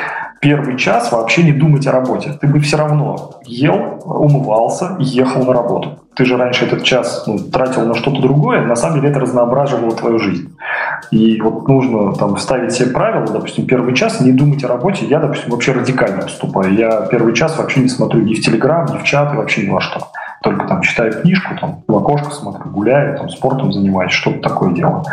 первый 0.42 0.76
час 0.76 1.12
вообще 1.12 1.44
не 1.44 1.52
думать 1.52 1.86
о 1.86 1.92
работе. 1.92 2.36
Ты 2.40 2.48
бы 2.48 2.58
все 2.58 2.76
равно 2.76 3.36
ел, 3.46 4.02
умывался 4.04 4.96
и 4.98 5.04
ехал 5.04 5.44
на 5.44 5.52
работу. 5.52 6.00
Ты 6.14 6.24
же 6.24 6.36
раньше 6.36 6.66
этот 6.66 6.82
час 6.82 7.24
ну, 7.26 7.38
тратил 7.38 7.86
на 7.86 7.94
что-то 7.94 8.20
другое, 8.20 8.60
на 8.66 8.74
самом 8.74 8.96
деле 8.96 9.10
это 9.10 9.20
разноображивало 9.20 9.92
твою 9.92 10.18
жизнь. 10.18 10.54
И 11.12 11.40
вот 11.40 11.68
нужно 11.68 12.12
там 12.14 12.36
ставить 12.36 12.72
себе 12.72 12.90
правила, 12.90 13.26
допустим, 13.26 13.66
первый 13.66 13.94
час 13.94 14.20
не 14.20 14.32
думать 14.32 14.62
о 14.64 14.68
работе. 14.68 15.06
Я, 15.06 15.20
допустим, 15.20 15.52
вообще 15.52 15.72
радикально 15.72 16.22
поступаю. 16.22 16.74
Я 16.74 17.02
первый 17.02 17.34
час 17.34 17.56
вообще 17.56 17.80
не 17.80 17.88
смотрю 17.88 18.20
ни 18.22 18.34
в 18.34 18.40
Телеграм, 18.40 18.86
ни 18.92 18.98
в 18.98 19.04
чат, 19.04 19.34
вообще 19.34 19.64
ни 19.66 19.70
во 19.70 19.80
что. 19.80 20.08
Только 20.42 20.66
там 20.66 20.82
читаю 20.82 21.22
книжку, 21.22 21.54
там 21.58 21.84
в 21.86 21.96
окошко 21.96 22.30
смотрю, 22.32 22.68
гуляю, 22.72 23.16
там 23.16 23.28
спортом 23.30 23.72
занимаюсь, 23.72 24.12
что-то 24.12 24.40
такое 24.40 24.72
делаю. 24.72 25.04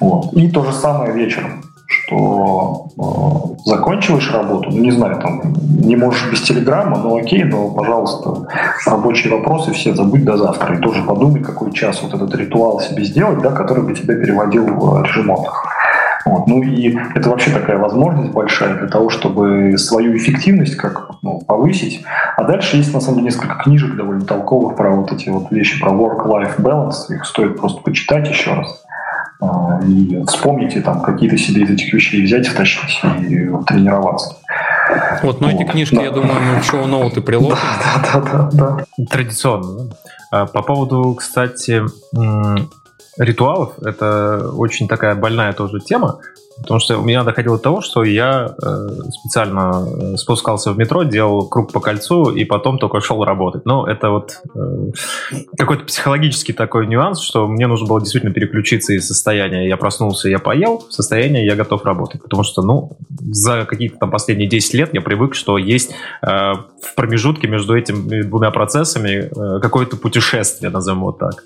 Вот. 0.00 0.34
И 0.34 0.50
то 0.50 0.62
же 0.64 0.72
самое 0.72 1.12
вечером 1.12 1.62
что 1.86 2.88
э, 2.98 3.68
закончилась 3.68 4.30
работу, 4.30 4.70
ну 4.70 4.78
не 4.78 4.90
знаю, 4.90 5.20
там 5.20 5.54
не 5.80 5.96
можешь 5.96 6.30
без 6.30 6.42
телеграмма, 6.42 6.98
ну 6.98 7.16
окей, 7.16 7.44
но, 7.44 7.70
пожалуйста, 7.70 8.48
рабочие 8.86 9.32
вопросы 9.32 9.72
все 9.72 9.94
забудь 9.94 10.24
до 10.24 10.36
завтра. 10.36 10.76
И 10.76 10.80
тоже 10.80 11.02
подумай, 11.02 11.42
какой 11.42 11.72
час 11.72 12.02
вот 12.02 12.14
этот 12.14 12.34
ритуал 12.34 12.80
себе 12.80 13.04
сделать, 13.04 13.40
да, 13.40 13.50
который 13.50 13.84
бы 13.84 13.94
тебя 13.94 14.14
переводил 14.14 14.66
в 14.66 15.02
режим 15.02 15.30
отдыха. 15.30 15.68
Вот. 16.26 16.48
Ну 16.48 16.60
и 16.60 16.98
это 17.14 17.30
вообще 17.30 17.52
такая 17.52 17.78
возможность 17.78 18.32
большая 18.32 18.74
для 18.78 18.88
того, 18.88 19.10
чтобы 19.10 19.78
свою 19.78 20.16
эффективность 20.16 20.74
как 20.74 21.10
ну, 21.22 21.40
повысить. 21.46 22.04
А 22.36 22.42
дальше 22.42 22.78
есть 22.78 22.92
на 22.92 23.00
самом 23.00 23.18
деле 23.18 23.26
несколько 23.26 23.54
книжек 23.62 23.94
довольно 23.94 24.24
толковых 24.24 24.76
про 24.76 24.90
вот 24.90 25.12
эти 25.12 25.28
вот 25.28 25.52
вещи 25.52 25.80
про 25.80 25.92
work-life 25.92 26.58
balance. 26.58 27.14
Их 27.14 27.24
стоит 27.24 27.56
просто 27.56 27.80
почитать 27.80 28.28
еще 28.28 28.54
раз. 28.54 28.85
А, 29.40 29.80
и 29.84 30.24
вспомните 30.26 30.80
там 30.80 31.02
какие-то 31.02 31.36
себе 31.36 31.62
из 31.62 31.70
этих 31.70 31.92
вещей 31.92 32.24
взять, 32.24 32.46
втащить 32.46 33.00
и 33.20 33.50
тренироваться. 33.66 34.36
Вот, 35.22 35.40
но 35.40 35.48
ну, 35.48 35.52
вот. 35.52 35.62
эти 35.62 35.70
книжки, 35.70 35.96
да. 35.96 36.02
я 36.02 36.10
думаю, 36.10 36.40
мы 36.40 36.60
в 36.60 36.64
шоу-ноуты 36.64 37.20
приложим. 37.20 37.58
Да, 38.12 38.20
да, 38.20 38.50
да, 38.50 38.50
да. 38.52 39.04
Традиционно. 39.10 39.90
А, 40.30 40.46
по 40.46 40.62
поводу, 40.62 41.14
кстати, 41.14 41.82
ритуалов, 43.18 43.74
это 43.82 44.50
очень 44.54 44.88
такая 44.88 45.14
больная 45.14 45.52
тоже 45.52 45.80
тема. 45.80 46.20
Потому 46.58 46.80
что 46.80 46.98
у 46.98 47.02
меня 47.02 47.22
доходило 47.22 47.56
до 47.56 47.62
того, 47.62 47.80
что 47.82 48.02
я 48.02 48.54
э, 48.62 48.88
специально 49.10 49.86
э, 49.86 50.16
спускался 50.16 50.72
в 50.72 50.78
метро, 50.78 51.02
делал 51.02 51.46
круг 51.48 51.70
по 51.70 51.80
кольцу 51.80 52.30
и 52.30 52.44
потом 52.44 52.78
только 52.78 53.00
шел 53.00 53.22
работать. 53.24 53.66
Но 53.66 53.86
это 53.86 54.08
вот 54.08 54.40
э, 54.54 54.90
какой-то 55.58 55.84
психологический 55.84 56.54
такой 56.54 56.86
нюанс, 56.86 57.20
что 57.20 57.46
мне 57.46 57.66
нужно 57.66 57.86
было 57.86 58.00
действительно 58.00 58.32
переключиться 58.32 58.94
из 58.94 59.06
состояния 59.06 59.68
«я 59.68 59.76
проснулся, 59.76 60.30
я 60.30 60.38
поел» 60.38 60.78
в 60.88 60.92
состояние 60.94 61.44
«я 61.44 61.56
готов 61.56 61.84
работать». 61.84 62.22
Потому 62.22 62.42
что, 62.42 62.62
ну, 62.62 62.96
за 63.20 63.66
какие-то 63.66 63.98
там 63.98 64.10
последние 64.10 64.48
10 64.48 64.74
лет 64.74 64.94
я 64.94 65.02
привык, 65.02 65.34
что 65.34 65.58
есть 65.58 65.90
э, 66.22 66.26
в 66.26 66.94
промежутке 66.96 67.48
между 67.48 67.76
этими 67.76 68.22
двумя 68.22 68.50
процессами 68.50 69.28
э, 69.28 69.60
какое-то 69.60 69.98
путешествие, 69.98 70.70
назовем 70.70 71.00
вот 71.00 71.18
так. 71.18 71.44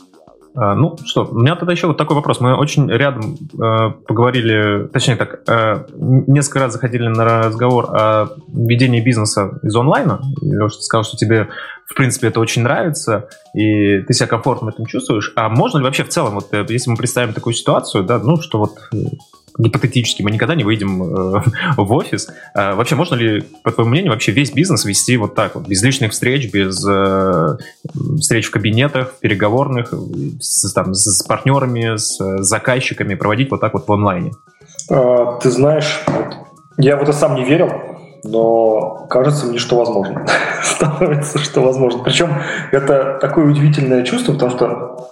А, 0.55 0.75
ну 0.75 0.97
что, 1.05 1.27
у 1.27 1.39
меня 1.39 1.55
тогда 1.55 1.73
еще 1.73 1.87
вот 1.87 1.97
такой 1.97 2.17
вопрос. 2.17 2.41
Мы 2.41 2.57
очень 2.57 2.91
рядом 2.91 3.37
э, 3.53 3.91
поговорили, 4.07 4.89
точнее 4.89 5.17
так, 5.17 5.43
э, 5.49 5.85
несколько 5.97 6.61
раз 6.61 6.73
заходили 6.73 7.07
на 7.07 7.45
разговор 7.45 7.89
о 7.91 8.29
ведении 8.49 9.01
бизнеса 9.01 9.61
из 9.63 9.75
онлайна. 9.77 10.21
Леша, 10.43 10.77
ты 10.77 10.83
сказал, 10.83 11.05
что 11.05 11.17
тебе, 11.17 11.49
в 11.87 11.95
принципе, 11.95 12.29
это 12.29 12.41
очень 12.41 12.63
нравится, 12.63 13.29
и 13.55 14.01
ты 14.03 14.13
себя 14.13 14.27
комфортно 14.27 14.71
в 14.71 14.75
этом 14.75 14.87
чувствуешь. 14.87 15.33
А 15.37 15.49
можно 15.49 15.79
ли 15.79 15.85
вообще 15.85 16.03
в 16.03 16.09
целом, 16.09 16.35
вот 16.35 16.53
э, 16.53 16.67
если 16.69 16.91
мы 16.91 16.97
представим 16.97 17.33
такую 17.33 17.55
ситуацию, 17.55 18.03
да, 18.03 18.19
ну, 18.19 18.37
что 18.41 18.59
вот 18.59 18.73
э, 18.93 18.97
гипотетически 19.61 20.23
мы 20.23 20.31
никогда 20.31 20.55
не 20.55 20.65
выйдем 20.65 21.03
э, 21.03 21.43
в 21.77 21.93
офис. 21.93 22.29
Э, 22.55 22.75
вообще, 22.75 22.95
можно 22.95 23.15
ли, 23.15 23.43
по 23.63 23.71
твоему 23.71 23.91
мнению, 23.91 24.13
вообще 24.13 24.33
весь 24.33 24.53
бизнес 24.53 24.85
вести 24.85 25.17
вот 25.17 25.35
так 25.35 25.55
вот, 25.55 25.67
без 25.67 25.83
лишних 25.83 26.13
встреч, 26.13 26.53
без 26.53 26.85
э, 26.87 27.57
встреч 28.19 28.47
в 28.47 28.51
кабинетах, 28.51 29.15
переговорных, 29.21 29.93
с, 30.41 30.73
там, 30.73 30.95
с 30.95 31.23
партнерами, 31.25 31.97
с 31.97 32.19
заказчиками, 32.43 33.15
проводить 33.15 33.51
вот 33.51 33.61
так 33.61 33.75
вот 33.75 33.87
в 33.87 33.93
онлайне? 33.93 34.33
А, 34.91 35.39
ты 35.41 35.51
знаешь, 35.51 36.03
я 36.79 36.97
в 36.97 37.03
это 37.03 37.13
сам 37.13 37.35
не 37.35 37.45
верил, 37.45 37.71
но 38.25 39.07
кажется 39.09 39.47
мне, 39.47 39.59
что 39.59 39.77
возможно. 39.77 40.27
Становится, 40.63 41.39
что 41.39 41.61
возможно. 41.63 42.03
Причем 42.03 42.35
это 42.73 43.19
такое 43.21 43.47
удивительное 43.47 44.05
чувство, 44.05 44.33
потому 44.33 44.51
что 44.51 45.11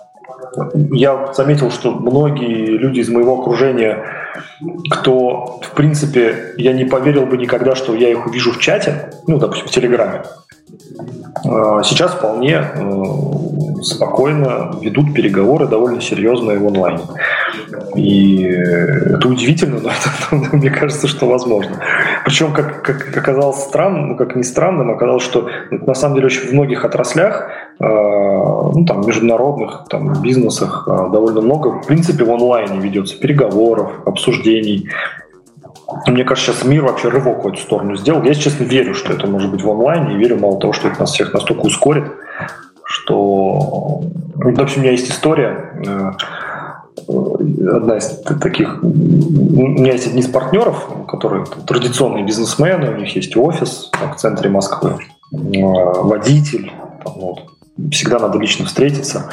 я 0.75 1.33
заметил, 1.35 1.71
что 1.71 1.93
многие 1.93 2.67
люди 2.67 3.01
из 3.01 3.09
моего 3.09 3.41
окружения, 3.41 4.05
кто, 4.91 5.61
в 5.63 5.71
принципе, 5.75 6.55
я 6.57 6.73
не 6.73 6.85
поверил 6.85 7.27
бы 7.27 7.37
никогда, 7.37 7.75
что 7.75 7.95
я 7.95 8.11
их 8.11 8.27
увижу 8.27 8.53
в 8.53 8.59
чате, 8.59 9.11
ну, 9.27 9.39
допустим, 9.39 9.67
в 9.67 9.71
Телеграме, 9.71 10.23
сейчас 11.83 12.13
вполне 12.13 12.63
э, 12.75 13.03
спокойно 13.83 14.75
ведут 14.81 15.15
переговоры 15.15 15.67
довольно 15.67 16.01
серьезные 16.01 16.59
в 16.59 16.67
онлайне. 16.67 17.03
И 17.95 18.43
это 18.43 19.29
удивительно, 19.29 19.81
но 19.81 19.91
это, 20.31 20.57
мне 20.57 20.71
кажется, 20.71 21.09
что 21.09 21.29
возможно. 21.29 21.81
Причем, 22.25 22.53
как, 22.53 22.83
как 22.83 23.17
оказалось 23.17 23.59
странным, 23.59 24.09
ну, 24.09 24.17
как 24.17 24.37
ни 24.37 24.43
странным, 24.43 24.91
оказалось, 24.91 25.23
что 25.23 25.49
на 25.71 25.95
самом 25.95 26.17
деле 26.17 26.27
очень 26.27 26.49
в 26.49 26.53
многих 26.53 26.85
отраслях, 26.85 27.51
э, 27.81 27.85
ну, 27.85 28.85
там, 28.87 29.07
международных 29.07 29.85
там, 29.89 30.21
бизнесах 30.23 30.87
э, 30.89 30.91
довольно 31.13 31.41
много, 31.41 31.69
в 31.81 31.87
принципе, 31.87 32.25
в 32.25 32.31
онлайне 32.31 32.79
ведется 32.81 33.19
переговоров, 33.19 33.91
обсуждений. 34.07 34.89
Мне 36.07 36.25
кажется, 36.25 36.53
сейчас 36.53 36.65
мир 36.65 36.85
вообще 36.85 37.09
рывок 37.09 37.45
в 37.45 37.49
эту 37.49 37.57
сторону 37.59 37.97
сделал. 37.97 38.23
Я, 38.23 38.35
честно, 38.35 38.65
верю, 38.65 38.95
что 38.95 39.13
это 39.13 39.27
может 39.27 39.51
быть 39.51 39.63
в 39.63 39.71
онлайне, 39.71 40.15
и 40.15 40.19
верю, 40.19 40.39
мало 40.39 40.61
того, 40.61 40.73
что 40.75 40.89
это 40.89 41.01
нас 41.01 41.13
всех 41.13 41.33
настолько 41.33 41.61
ускорит, 41.63 42.05
что... 42.85 44.03
Ну, 44.37 44.55
в 44.55 44.61
общем, 44.61 44.81
у 44.81 44.83
меня 44.83 44.93
есть 44.93 45.11
история, 45.11 45.73
э, 45.87 46.11
одна 47.09 47.97
из 47.97 48.21
таких... 48.41 48.83
У 48.83 48.87
меня 48.87 49.93
есть 49.93 50.07
одни 50.07 50.21
из 50.21 50.29
партнеров, 50.29 50.89
которые 51.09 51.47
традиционные 51.67 52.25
бизнесмены, 52.25 52.91
у 52.91 52.97
них 52.97 53.17
есть 53.17 53.35
офис 53.37 53.91
в 53.93 54.17
центре 54.17 54.51
Москвы, 54.51 54.97
э, 55.33 55.37
водитель, 55.63 56.71
там, 57.03 57.15
вот, 57.15 57.41
всегда 57.91 58.19
надо 58.19 58.39
лично 58.39 58.67
встретиться. 58.67 59.31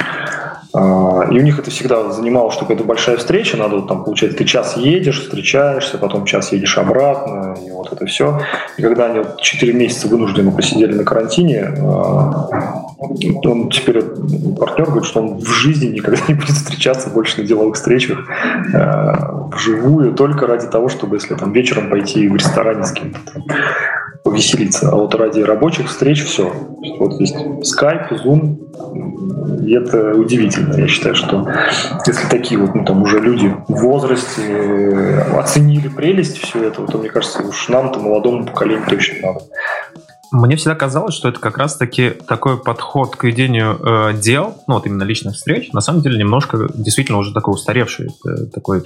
А, 0.76 1.26
и 1.30 1.38
у 1.38 1.42
них 1.42 1.58
это 1.58 1.70
всегда 1.70 2.10
занимало, 2.10 2.52
что 2.52 2.70
это 2.70 2.84
большая 2.84 3.16
встреча, 3.16 3.56
надо 3.56 3.80
там, 3.82 4.04
получается, 4.04 4.38
ты 4.38 4.44
час 4.44 4.76
едешь, 4.76 5.22
встречаешься, 5.22 5.96
потом 5.96 6.26
час 6.26 6.52
едешь 6.52 6.76
обратно, 6.76 7.56
и 7.66 7.70
вот 7.70 7.90
это 7.92 8.04
все. 8.04 8.40
И 8.76 8.82
когда 8.82 9.06
они 9.06 9.20
вот 9.20 9.40
4 9.40 9.72
месяца 9.72 10.06
вынужденно 10.06 10.50
посидели 10.50 10.92
на 10.92 11.04
карантине, 11.04 11.72
а, 11.78 12.84
он 12.98 13.70
теперь 13.70 14.02
партнер 14.02 14.86
говорит, 14.86 15.06
что 15.06 15.20
он 15.20 15.38
в 15.38 15.46
жизни 15.46 15.86
никогда 15.86 16.20
не 16.28 16.34
будет 16.34 16.56
встречаться 16.56 17.08
больше 17.08 17.40
на 17.40 17.46
деловых 17.46 17.76
встречах 17.76 18.18
а, 18.74 19.48
вживую, 19.52 20.12
только 20.12 20.46
ради 20.46 20.66
того, 20.66 20.90
чтобы 20.90 21.16
если 21.16 21.34
там 21.36 21.52
вечером 21.52 21.88
пойти 21.88 22.28
в 22.28 22.36
ресторане 22.36 22.84
с 22.84 22.92
кем-то 22.92 23.18
повеселиться. 24.26 24.90
А 24.90 24.96
вот 24.96 25.14
ради 25.14 25.40
рабочих 25.40 25.88
встреч 25.88 26.24
все. 26.24 26.52
Вот 26.98 27.20
есть 27.20 27.36
Skype, 27.36 28.24
Zoom, 28.24 29.64
и 29.64 29.72
это 29.72 30.14
удивительно. 30.14 30.74
Я 30.74 30.88
считаю, 30.88 31.14
что 31.14 31.48
если 32.06 32.26
такие 32.28 32.60
вот, 32.60 32.74
ну, 32.74 32.84
там 32.84 33.02
уже 33.02 33.20
люди 33.20 33.54
в 33.68 33.80
возрасте 33.80 34.42
э, 34.42 35.38
оценили 35.38 35.86
прелесть 35.86 36.38
всего 36.38 36.64
этого, 36.64 36.88
то, 36.88 36.98
мне 36.98 37.08
кажется, 37.08 37.42
уж 37.42 37.68
нам-то, 37.68 38.00
молодому 38.00 38.46
поколению, 38.46 38.86
точно 38.88 39.28
надо. 39.28 39.40
Мне 40.32 40.56
всегда 40.56 40.74
казалось, 40.74 41.14
что 41.14 41.28
это 41.28 41.40
как 41.40 41.58
раз-таки 41.58 42.10
такой 42.10 42.58
подход 42.58 43.16
к 43.16 43.24
ведению 43.24 43.78
э, 43.78 44.14
дел, 44.14 44.62
ну 44.66 44.74
вот 44.74 44.86
именно 44.86 45.04
личных 45.04 45.34
встреч, 45.34 45.72
на 45.72 45.80
самом 45.80 46.02
деле 46.02 46.18
немножко 46.18 46.68
действительно 46.74 47.18
уже 47.18 47.32
такой 47.32 47.54
устаревший, 47.54 48.08
это 48.24 48.46
такой, 48.46 48.82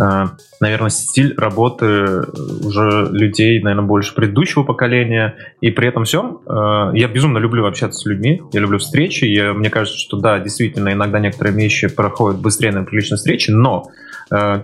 э, 0.00 0.24
наверное, 0.60 0.90
стиль 0.90 1.34
работы 1.36 2.22
уже 2.64 3.08
людей, 3.10 3.62
наверное, 3.62 3.86
больше 3.86 4.14
предыдущего 4.14 4.62
поколения, 4.62 5.36
и 5.60 5.70
при 5.70 5.88
этом 5.88 6.04
всем 6.04 6.40
э, 6.46 6.90
я 6.94 7.08
безумно 7.08 7.38
люблю 7.38 7.66
общаться 7.66 8.00
с 8.00 8.06
людьми, 8.06 8.42
я 8.52 8.60
люблю 8.60 8.78
встречи, 8.78 9.24
и 9.24 9.40
мне 9.52 9.70
кажется, 9.70 9.98
что 9.98 10.18
да, 10.18 10.38
действительно, 10.38 10.92
иногда 10.92 11.18
некоторые 11.18 11.54
вещи 11.54 11.88
проходят 11.88 12.40
быстрее 12.40 12.72
на 12.72 12.86
личной 12.90 13.16
встрече, 13.16 13.52
но 13.52 13.90
э, 14.30 14.62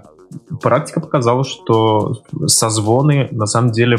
практика 0.62 1.00
показала, 1.00 1.44
что 1.44 2.22
созвоны 2.46 3.28
на 3.30 3.46
самом 3.46 3.72
деле 3.72 3.98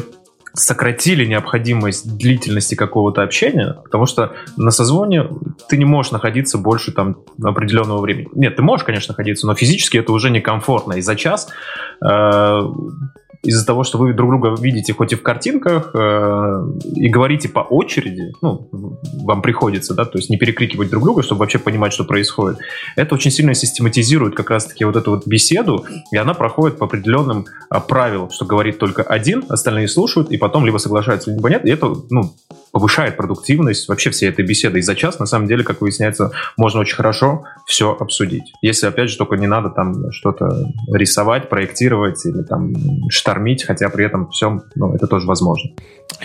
сократили 0.56 1.26
необходимость 1.26 2.18
длительности 2.18 2.76
какого-то 2.76 3.22
общения, 3.24 3.78
потому 3.84 4.06
что 4.06 4.34
на 4.58 4.72
созвоне 4.72 5.28
ты 5.70 5.78
не 5.78 5.86
можешь 5.86 6.12
находиться 6.12 6.58
больше 6.58 6.92
там 6.92 7.18
определенного 7.44 8.02
времени. 8.02 8.30
Нет, 8.34 8.56
ты 8.56 8.62
можешь, 8.62 8.86
конечно, 8.86 9.12
находиться, 9.12 9.48
но 9.48 9.56
физически 9.56 9.98
это 9.98 10.12
уже 10.12 10.30
некомфортно. 10.30 10.94
И 10.94 11.02
за 11.02 11.16
час 11.16 11.50
э, 12.02 12.62
из-за 13.46 13.66
того, 13.66 13.84
что 13.84 13.98
вы 13.98 14.14
друг 14.14 14.30
друга 14.30 14.56
видите 14.60 14.94
хоть 14.94 15.14
и 15.14 15.16
в 15.16 15.22
картинках, 15.22 15.92
э, 15.94 16.68
и 16.96 17.10
говорите 17.10 17.50
по 17.50 17.60
очереди, 17.60 18.34
ну, 18.42 18.68
вам 18.72 19.42
приходится, 19.42 19.94
да, 19.94 20.06
то 20.06 20.18
есть 20.18 20.30
не 20.30 20.38
перекрикивать 20.38 20.90
друг 20.90 21.04
друга, 21.04 21.24
чтобы 21.24 21.40
вообще 21.40 21.60
понимать, 21.60 21.94
что 21.94 22.04
происходит, 22.04 22.60
это 22.96 23.16
очень 23.16 23.32
сильно 23.32 23.54
систематизирует 23.54 24.36
как 24.36 24.50
раз-таки 24.50 24.84
вот 24.86 24.96
эту 24.96 25.12
вот 25.12 25.28
беседу, 25.28 25.86
и 26.12 26.18
она 26.18 26.34
проходит 26.34 26.78
по 26.78 26.86
определенным 26.86 27.46
а, 27.70 27.80
правилам, 27.80 28.30
что 28.32 28.46
говорит 28.46 28.80
только 28.80 29.04
один, 29.04 29.44
остальные 29.48 29.88
слушают, 29.88 30.32
и 30.32 30.38
потом 30.38 30.66
либо 30.66 30.78
соглашаются, 30.78 31.32
либо 31.32 31.50
нет, 31.50 31.66
и 31.66 31.70
это, 31.70 31.94
ну, 32.10 32.34
повышает 32.76 33.16
продуктивность 33.16 33.88
вообще 33.88 34.10
всей 34.10 34.28
этой 34.28 34.44
беседы. 34.44 34.80
И 34.80 34.82
за 34.82 34.96
час, 34.96 35.18
на 35.18 35.26
самом 35.26 35.48
деле, 35.48 35.64
как 35.64 35.80
выясняется, 35.80 36.32
можно 36.58 36.82
очень 36.82 36.98
хорошо 36.98 37.46
все 37.66 37.96
обсудить. 37.98 38.52
Если, 38.62 38.86
опять 38.86 39.10
же, 39.10 39.18
только 39.18 39.38
не 39.38 39.48
надо 39.48 39.70
там 39.70 40.12
что-то 40.12 40.74
рисовать, 40.92 41.48
проектировать 41.48 42.26
или 42.26 42.42
там 42.42 42.74
штормить, 43.10 43.64
хотя 43.64 43.88
при 43.88 44.06
этом 44.06 44.30
все, 44.30 44.62
ну, 44.76 44.94
это 44.94 45.08
тоже 45.08 45.26
возможно. 45.26 45.72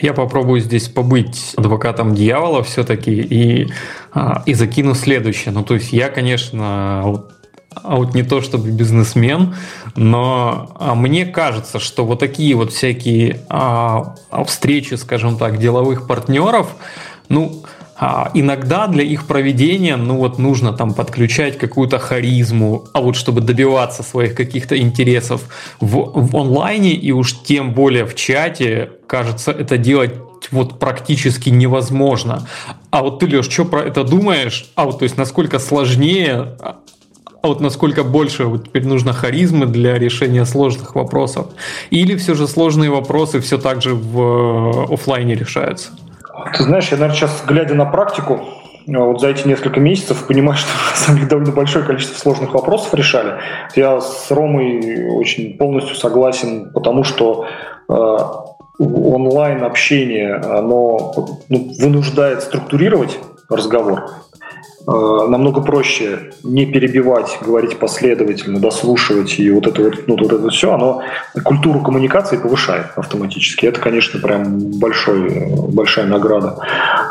Я 0.03 0.13
попробую 0.13 0.59
здесь 0.59 0.89
побыть 0.89 1.55
адвокатом 1.57 2.17
дьявола 2.17 2.65
все-таки 2.65 3.13
и, 3.13 3.69
а, 4.13 4.43
и 4.45 4.55
закину 4.55 4.95
следующее. 4.95 5.55
Ну, 5.55 5.63
то 5.63 5.75
есть 5.75 5.93
я, 5.93 6.09
конечно, 6.09 7.23
а 7.75 7.97
вот 7.97 8.15
не 8.15 8.23
то 8.23 8.41
чтобы 8.41 8.71
бизнесмен, 8.71 9.55
но 9.95 10.73
а, 10.79 10.95
мне 10.95 11.25
кажется, 11.25 11.79
что 11.79 12.05
вот 12.05 12.19
такие 12.19 12.55
вот 12.55 12.73
всякие 12.73 13.41
а, 13.49 14.17
встречи, 14.47 14.95
скажем 14.95 15.39
так, 15.39 15.59
деловых 15.59 16.07
партнеров, 16.07 16.75
ну, 17.29 17.63
а, 17.97 18.31
иногда 18.35 18.87
для 18.87 19.05
их 19.05 19.27
проведения, 19.27 19.97
ну 19.97 20.17
вот 20.17 20.39
нужно 20.39 20.73
там 20.73 20.95
подключать 20.95 21.59
какую-то 21.59 21.99
харизму, 21.99 22.87
а 22.93 23.03
вот 23.03 23.15
чтобы 23.15 23.41
добиваться 23.41 24.03
своих 24.03 24.35
каких-то 24.35 24.79
интересов 24.79 25.43
в, 25.81 26.11
в 26.15 26.37
онлайне 26.37 26.93
и 26.93 27.13
уж 27.13 27.43
тем 27.43 27.75
более 27.75 28.07
в 28.07 28.15
чате, 28.15 28.91
кажется, 29.07 29.53
это 29.53 29.77
делать 29.77 30.15
вот 30.51 30.79
практически 30.79 31.51
невозможно. 31.51 32.49
А 32.91 33.03
вот 33.03 33.21
ты, 33.21 33.27
Леш, 33.27 33.51
что 33.51 33.67
про 33.67 33.83
это 33.83 34.03
думаешь? 34.03 34.71
А 34.75 34.87
вот 34.87 35.01
то 35.01 35.03
есть 35.03 35.19
насколько 35.19 35.59
сложнее 35.59 36.57
а 37.43 37.49
вот 37.49 37.61
насколько 37.61 38.05
больше 38.05 38.45
вот 38.45 38.65
теперь 38.65 38.87
нужно 38.87 39.13
харизмы 39.13 39.67
для 39.67 39.99
решения 39.99 40.45
сложных 40.45 40.95
вопросов? 40.95 41.47
Или 41.91 42.17
все 42.17 42.35
же 42.35 42.47
сложные 42.47 42.91
вопросы 42.91 43.41
все 43.41 43.57
так 43.57 43.83
же 43.83 43.95
в 43.95 44.21
э, 44.21 44.95
офлайне 44.95 45.35
решаются? 45.35 45.91
Ты 46.57 46.65
знаешь, 46.65 46.89
я, 46.89 46.99
наверное, 46.99 47.17
сейчас, 47.17 47.43
глядя 47.47 47.75
на 47.75 47.87
практику, 47.87 48.41
э, 48.87 48.93
вот 48.95 49.21
за 49.23 49.29
эти 49.29 49.49
несколько 49.49 49.81
месяцев 49.81 50.27
понимаю, 50.27 50.59
что 50.59 50.69
на 50.91 50.97
самом 50.97 51.19
деле 51.19 51.31
довольно 51.31 51.53
большое 51.53 51.85
количество 51.85 52.19
сложных 52.19 52.53
вопросов 52.53 52.93
решали. 52.93 53.35
Я 53.75 54.01
с 54.01 54.31
Ромой 54.31 55.09
очень 55.09 55.57
полностью 55.57 55.97
согласен, 55.97 56.71
потому 56.73 57.05
что 57.05 57.47
э, 57.89 58.19
онлайн 58.79 59.65
общение, 59.65 60.35
оно 60.35 61.15
ну, 61.49 61.73
вынуждает 61.79 62.43
структурировать 62.43 63.19
разговор. 63.49 64.11
Э, 64.91 65.27
намного 65.29 65.61
проще 65.61 66.33
не 66.43 66.67
перебивать, 66.67 67.39
говорить 67.41 67.79
последовательно, 67.79 68.59
дослушивать, 68.59 69.39
и 69.39 69.51
вот 69.51 69.67
это 69.67 69.83
вот, 69.83 70.09
ну, 70.09 70.17
вот 70.17 70.33
это 70.33 70.49
все, 70.49 70.73
оно 70.73 71.03
культуру 71.45 71.81
коммуникации 71.81 72.37
повышает 72.37 72.87
автоматически. 72.97 73.67
Это, 73.67 73.81
конечно, 73.81 74.21
прям 74.21 74.59
большой, 74.81 75.47
большая 75.69 76.07
награда. 76.07 76.57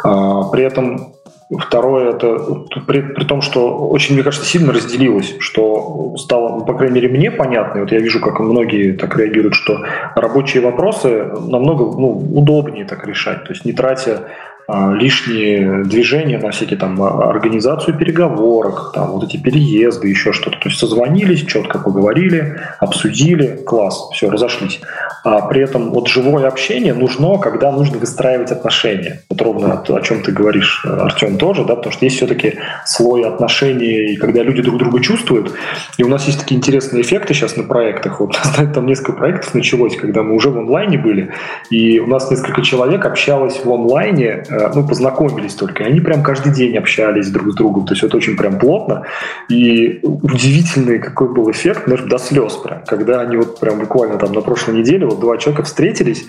А, 0.03 0.43
при 0.49 0.63
этом 0.63 1.13
Второе, 1.57 2.11
это 2.11 2.37
при, 2.85 3.01
при 3.01 3.23
том, 3.23 3.41
что 3.41 3.75
очень, 3.89 4.13
мне 4.13 4.23
кажется, 4.23 4.47
сильно 4.47 4.71
разделилось, 4.71 5.33
что 5.39 6.15
стало, 6.15 6.59
ну, 6.59 6.65
по 6.65 6.75
крайней 6.75 6.93
мере, 6.93 7.09
мне 7.09 7.31
понятно, 7.31 7.81
вот 7.81 7.91
я 7.91 7.97
вижу, 7.97 8.19
как 8.19 8.39
многие 8.39 8.91
так 8.93 9.17
реагируют, 9.17 9.55
что 9.55 9.83
рабочие 10.13 10.61
вопросы 10.61 11.25
намного 11.47 11.85
ну, 11.85 12.11
удобнее 12.11 12.85
так 12.85 13.07
решать, 13.07 13.45
то 13.45 13.53
есть 13.53 13.65
не 13.65 13.73
тратя 13.73 14.11
а, 14.17 14.48
лишние 14.93 15.83
движения 15.83 16.37
на 16.37 16.51
всякие 16.51 16.77
там 16.77 17.01
организацию 17.01 17.97
переговорок, 17.97 18.91
там 18.93 19.11
вот 19.11 19.23
эти 19.23 19.37
переезды, 19.37 20.07
еще 20.07 20.33
что-то. 20.33 20.57
То 20.59 20.69
есть 20.69 20.79
созвонились, 20.79 21.45
четко 21.45 21.79
поговорили, 21.79 22.59
обсудили, 22.79 23.61
класс, 23.65 24.09
все, 24.13 24.29
разошлись. 24.29 24.81
А 25.23 25.41
при 25.47 25.61
этом 25.61 25.91
вот 25.91 26.07
живое 26.07 26.47
общение 26.47 26.93
нужно, 26.93 27.37
когда 27.39 27.71
нужно 27.71 27.97
выстраивать 27.97 28.51
отношения. 28.51 29.21
Вот 29.29 29.41
ровно 29.41 29.83
о 29.87 30.01
чем 30.01 30.21
ты 30.21 30.31
говоришь, 30.31 30.85
Артем, 30.85 31.37
тоже, 31.37 31.65
да, 31.65 31.75
потому 31.75 31.91
что 31.91 32.05
есть 32.05 32.17
все-таки 32.17 32.59
слой 32.85 33.23
отношений, 33.23 34.13
и 34.13 34.17
когда 34.17 34.43
люди 34.43 34.61
друг 34.61 34.77
друга 34.77 35.01
чувствуют. 35.01 35.53
И 35.97 36.03
у 36.03 36.07
нас 36.07 36.27
есть 36.27 36.39
такие 36.39 36.57
интересные 36.57 37.01
эффекты 37.01 37.33
сейчас 37.33 37.57
на 37.57 37.63
проектах. 37.63 38.19
Вот 38.19 38.39
там 38.73 38.85
несколько 38.85 39.13
проектов 39.13 39.53
началось, 39.55 39.95
когда 39.95 40.21
мы 40.21 40.35
уже 40.35 40.51
в 40.51 40.57
онлайне 40.57 40.97
были, 40.97 41.31
и 41.69 41.99
у 41.99 42.07
нас 42.07 42.29
несколько 42.29 42.61
человек 42.61 43.05
общалось 43.05 43.59
в 43.63 43.71
онлайне 43.71 44.43
э, 44.49 44.59
Э, 44.59 44.71
ну, 44.73 44.87
познакомились 44.87 45.53
только, 45.55 45.83
и 45.83 45.87
они 45.87 46.01
прям 46.01 46.21
каждый 46.21 46.53
день 46.53 46.77
общались 46.77 47.29
друг 47.29 47.51
с 47.51 47.55
другом, 47.55 47.85
то 47.85 47.93
есть 47.93 48.03
это 48.03 48.17
очень 48.17 48.35
прям 48.35 48.59
плотно, 48.59 49.03
и 49.49 49.99
удивительный 50.03 50.99
какой 50.99 51.33
был 51.33 51.49
эффект, 51.51 51.83
знаешь, 51.85 52.03
до 52.03 52.17
слез 52.17 52.53
прям, 52.53 52.83
когда 52.85 53.21
они 53.21 53.37
вот 53.37 53.59
прям 53.59 53.79
буквально 53.79 54.17
там 54.17 54.33
на 54.33 54.41
прошлой 54.41 54.75
неделе 54.75 55.05
вот 55.09 55.19
два 55.19 55.37
человека 55.37 55.63
встретились, 55.63 56.25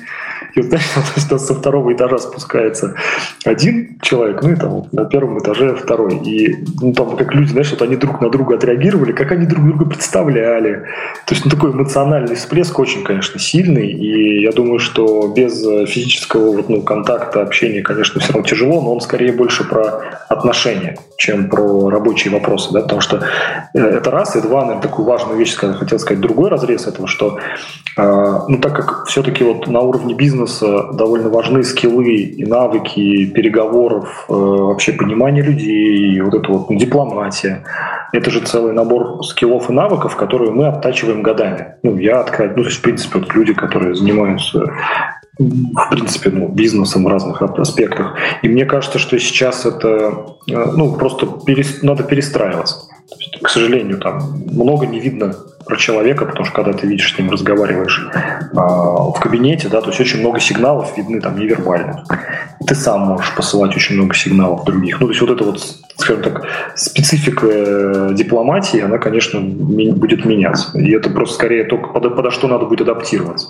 и 0.55 0.61
вот, 0.61 0.69
знаешь, 0.69 0.85
то 1.29 1.35
есть 1.35 1.47
со 1.47 1.55
второго 1.55 1.93
этажа 1.93 2.19
спускается 2.19 2.95
один 3.45 3.99
человек, 4.03 4.43
ну 4.43 4.53
и 4.53 4.57
там 4.57 4.87
на 4.93 5.05
первом 5.05 5.39
этаже 5.39 5.75
второй, 5.75 6.17
и 6.17 6.57
ну, 6.81 6.93
там 6.93 7.17
как 7.17 7.35
люди, 7.35 7.51
знаешь, 7.51 7.71
вот 7.71 7.83
они 7.83 7.97
друг 7.97 8.21
на 8.21 8.31
друга 8.31 8.57
отреагировали, 8.57 9.13
как 9.13 9.33
они 9.33 9.47
друг 9.47 9.65
друга 9.65 9.85
представляли, 9.87 10.87
то 11.27 11.35
есть 11.35 11.45
ну, 11.45 11.51
такой 11.51 11.73
эмоциональный 11.73 12.35
всплеск 12.35 12.79
очень, 12.79 13.05
конечно, 13.05 13.39
сильный, 13.39 13.89
и 13.89 14.43
я 14.43 14.53
думаю, 14.53 14.79
что 14.79 15.33
без 15.35 15.63
физического 15.89 16.57
вот, 16.57 16.69
ну, 16.69 16.83
контакта, 16.83 17.43
общения, 17.43 17.83
конечно, 17.83 18.21
все 18.21 18.33
равно 18.33 18.49
тяжело, 18.49 18.81
но 18.81 18.95
он 18.95 19.01
скорее 19.01 19.33
больше 19.33 19.65
про 19.65 20.01
отношения, 20.29 20.97
чем 21.17 21.49
про 21.49 21.91
рабочие 21.91 22.33
вопросы, 22.33 22.73
да, 22.73 22.81
потому 22.81 23.01
что 23.01 23.23
э, 23.75 23.79
это 23.79 24.11
раз, 24.11 24.37
и 24.37 24.41
два, 24.41 24.63
наверное, 24.63 24.83
такую 24.83 25.07
важную 25.07 25.39
вещь 25.39 25.55
хотел 25.55 25.99
сказать, 25.99 26.21
другой 26.21 26.51
разрез 26.51 26.87
этого, 26.87 27.07
что, 27.07 27.39
э, 27.39 27.90
ну, 27.97 28.59
так 28.59 28.75
как 28.75 29.07
все-таки 29.07 29.45
вот 29.45 29.67
на 29.67 29.81
уровне 29.81 30.15
бизнеса 30.15 30.91
довольно 30.93 31.29
важны 31.29 31.63
скиллы 31.63 32.15
и 32.15 32.45
навыки 32.45 33.27
переговоров, 33.27 34.27
э, 34.29 34.33
вообще 34.33 34.93
понимание 34.93 35.43
людей, 35.43 36.21
вот 36.21 36.35
это 36.35 36.53
вот 36.53 36.71
ну, 36.71 36.79
дипломатия, 36.79 37.65
это 38.13 38.31
же 38.31 38.41
целый 38.41 38.73
набор 38.73 39.25
скиллов 39.25 39.71
и 39.71 39.73
навыков, 39.73 40.17
которые 40.17 40.53
мы 40.53 40.69
оттачиваем 40.69 41.23
годами. 41.23 41.75
Ну, 41.83 41.97
я 41.99 42.21
открою, 42.21 42.53
ну, 42.57 42.63
то 42.63 42.69
есть, 42.69 42.79
в 42.79 42.83
принципе, 42.83 43.19
вот 43.19 43.35
люди, 43.35 43.53
которые 43.55 43.95
занимаются 43.95 44.73
в 45.39 45.89
принципе, 45.91 46.29
ну, 46.31 46.49
бизнесом 46.49 47.05
в 47.05 47.09
разных 47.09 47.41
аспектах. 47.41 48.15
И 48.43 48.49
мне 48.49 48.67
кажется, 48.67 48.99
что 48.99 49.19
сейчас 49.19 49.65
это, 49.65 50.27
ну, 50.47 50.93
просто 50.93 51.27
перес, 51.47 51.83
надо 51.83 52.03
перестраиваться. 52.03 52.91
Есть, 53.19 53.41
к 53.43 53.49
сожалению, 53.49 53.99
там 53.99 54.21
много 54.51 54.87
не 54.87 55.01
видно 55.01 55.35
про 55.65 55.77
человека, 55.77 56.25
потому 56.25 56.45
что 56.45 56.55
когда 56.55 56.73
ты 56.73 56.87
видишь 56.87 57.15
с 57.15 57.19
ним, 57.19 57.31
разговариваешь 57.31 58.09
а, 58.55 59.11
в 59.11 59.21
кабинете, 59.21 59.69
да, 59.69 59.81
то 59.81 59.89
есть 59.89 60.01
очень 60.01 60.21
много 60.21 60.41
сигналов 60.41 60.97
видны 60.97 61.21
там 61.21 61.39
невербально. 61.39 62.05
Ты 62.67 62.75
сам 62.75 63.01
можешь 63.03 63.35
посылать 63.35 63.77
очень 63.77 63.97
много 63.97 64.15
сигналов 64.15 64.65
других. 64.65 65.01
Ну, 65.01 65.07
то 65.07 65.13
есть 65.13 65.21
вот 65.21 65.31
это 65.31 65.45
вот, 65.45 65.61
скажем 65.97 66.23
так, 66.23 66.47
специфика 66.75 67.47
э, 67.47 68.11
дипломатии, 68.15 68.81
она, 68.81 68.99
конечно, 68.99 69.41
будет 69.41 70.25
меняться. 70.25 70.79
И 70.79 70.91
это 70.93 71.11
просто 71.11 71.35
скорее 71.35 71.65
только 71.65 71.89
подо, 71.89 72.11
подо 72.11 72.31
что 72.31 72.49
надо 72.49 72.67
будет 72.67 72.83
адаптироваться. 72.83 73.49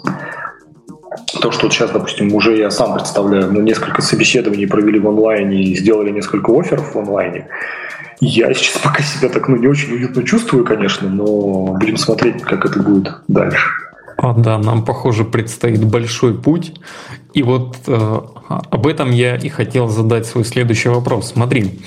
То, 1.40 1.50
что 1.50 1.66
вот 1.66 1.72
сейчас, 1.72 1.90
допустим, 1.90 2.34
уже 2.34 2.56
я 2.56 2.70
сам 2.70 2.94
представляю, 2.94 3.52
мы 3.52 3.62
несколько 3.62 4.00
собеседований 4.00 4.66
провели 4.66 4.98
в 4.98 5.08
онлайне 5.08 5.62
и 5.62 5.76
сделали 5.76 6.10
несколько 6.10 6.52
офферов 6.52 6.94
в 6.94 6.98
онлайне. 6.98 7.48
Я 8.20 8.52
сейчас 8.52 8.78
пока 8.82 9.02
себя 9.02 9.28
так 9.30 9.48
ну, 9.48 9.56
не 9.56 9.66
очень 9.66 9.94
уютно 9.94 10.22
чувствую, 10.22 10.64
конечно, 10.64 11.08
но 11.08 11.74
будем 11.78 11.96
смотреть, 11.96 12.42
как 12.42 12.66
это 12.66 12.78
будет 12.78 13.14
дальше. 13.28 13.89
А, 14.22 14.34
да, 14.34 14.58
нам, 14.58 14.84
похоже, 14.84 15.24
предстоит 15.24 15.82
большой 15.82 16.34
путь. 16.34 16.74
И 17.32 17.42
вот 17.42 17.76
э, 17.86 18.20
об 18.48 18.86
этом 18.86 19.12
я 19.12 19.36
и 19.36 19.48
хотел 19.48 19.88
задать 19.88 20.26
свой 20.26 20.44
следующий 20.44 20.88
вопрос. 20.88 21.30
Смотри, 21.32 21.80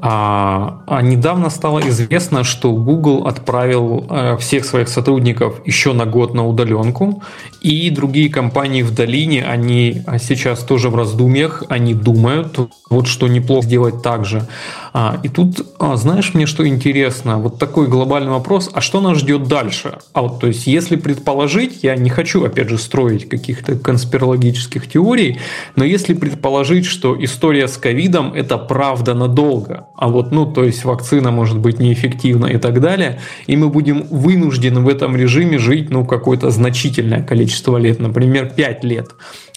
а, 0.00 0.82
а 0.86 1.00
недавно 1.00 1.48
стало 1.48 1.80
известно, 1.88 2.44
что 2.44 2.72
Google 2.72 3.26
отправил 3.26 4.06
э, 4.08 4.36
всех 4.36 4.64
своих 4.64 4.88
сотрудников 4.88 5.60
еще 5.64 5.94
на 5.94 6.04
год 6.04 6.34
на 6.34 6.46
удаленку, 6.46 7.22
и 7.62 7.88
другие 7.90 8.28
компании 8.28 8.82
в 8.82 8.94
долине, 8.94 9.44
они 9.44 10.02
сейчас 10.20 10.60
тоже 10.60 10.90
в 10.90 10.96
раздумьях, 10.96 11.64
они 11.68 11.94
думают, 11.94 12.58
вот 12.90 13.06
что 13.06 13.28
неплохо 13.28 13.66
сделать 13.66 14.02
так 14.02 14.26
же. 14.26 14.46
А, 14.92 15.18
и 15.22 15.28
тут, 15.28 15.66
а, 15.78 15.96
знаешь, 15.96 16.34
мне 16.34 16.44
что 16.44 16.68
интересно, 16.68 17.38
вот 17.38 17.58
такой 17.58 17.86
глобальный 17.88 18.32
вопрос, 18.32 18.68
а 18.74 18.82
что 18.82 19.00
нас 19.00 19.18
ждет 19.18 19.44
дальше? 19.44 19.98
А 20.12 20.22
вот, 20.22 20.40
то 20.40 20.48
есть, 20.48 20.66
если 20.66 20.96
предположить, 20.96 21.71
я 21.82 21.96
не 21.96 22.10
хочу, 22.10 22.44
опять 22.44 22.68
же, 22.68 22.78
строить 22.78 23.28
каких-то 23.28 23.76
конспирологических 23.76 24.88
теорий, 24.88 25.38
но 25.76 25.84
если 25.84 26.14
предположить, 26.14 26.86
что 26.86 27.16
история 27.22 27.68
с 27.68 27.76
ковидом– 27.76 28.32
это 28.34 28.58
правда 28.58 29.14
надолго, 29.14 29.86
а 29.96 30.08
вот, 30.08 30.32
ну, 30.32 30.46
то 30.46 30.64
есть, 30.64 30.84
вакцина 30.84 31.30
может 31.30 31.58
быть 31.58 31.78
неэффективна 31.78 32.46
и 32.46 32.58
так 32.58 32.80
далее, 32.80 33.20
и 33.46 33.56
мы 33.56 33.68
будем 33.68 34.02
вынуждены 34.10 34.80
в 34.80 34.88
этом 34.88 35.16
режиме 35.16 35.58
жить, 35.58 35.90
ну, 35.90 36.04
какое-то 36.04 36.50
значительное 36.50 37.22
количество 37.22 37.76
лет, 37.76 38.00
например, 38.00 38.50
5 38.54 38.84
лет. 38.84 39.08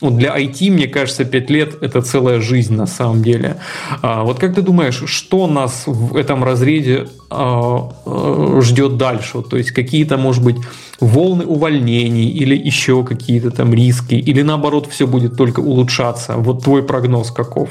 Вот 0.01 0.17
для 0.17 0.37
IT, 0.37 0.71
мне 0.71 0.87
кажется, 0.87 1.23
5 1.23 1.49
лет– 1.49 1.77
это 1.81 2.01
целая 2.01 2.41
жизнь 2.41 2.75
на 2.75 2.85
самом 2.85 3.23
деле. 3.23 3.57
А, 4.01 4.23
вот 4.23 4.39
как 4.39 4.55
ты 4.55 4.61
думаешь, 4.61 5.03
что 5.05 5.47
нас 5.47 5.83
в 5.85 6.17
этом 6.17 6.43
разрезе 6.43 7.07
а, 7.29 7.91
а, 8.05 8.59
ждет 8.61 8.97
дальше? 8.97 9.41
То 9.41 9.57
есть 9.57 9.71
какие-то, 9.71 10.17
может 10.17 10.43
быть, 10.43 10.57
волны 10.99 11.45
увольнений 11.45 12.27
или 12.27 12.55
еще 12.57 13.03
какие-то 13.03 13.51
там 13.51 13.73
риски? 13.73 14.15
Или 14.15 14.41
наоборот, 14.41 14.87
все 14.91 15.07
будет 15.07 15.37
только 15.37 15.61
улучшаться? 15.61 16.33
Вот 16.37 16.63
твой 16.63 16.83
прогноз 16.83 17.31
каков? 17.31 17.69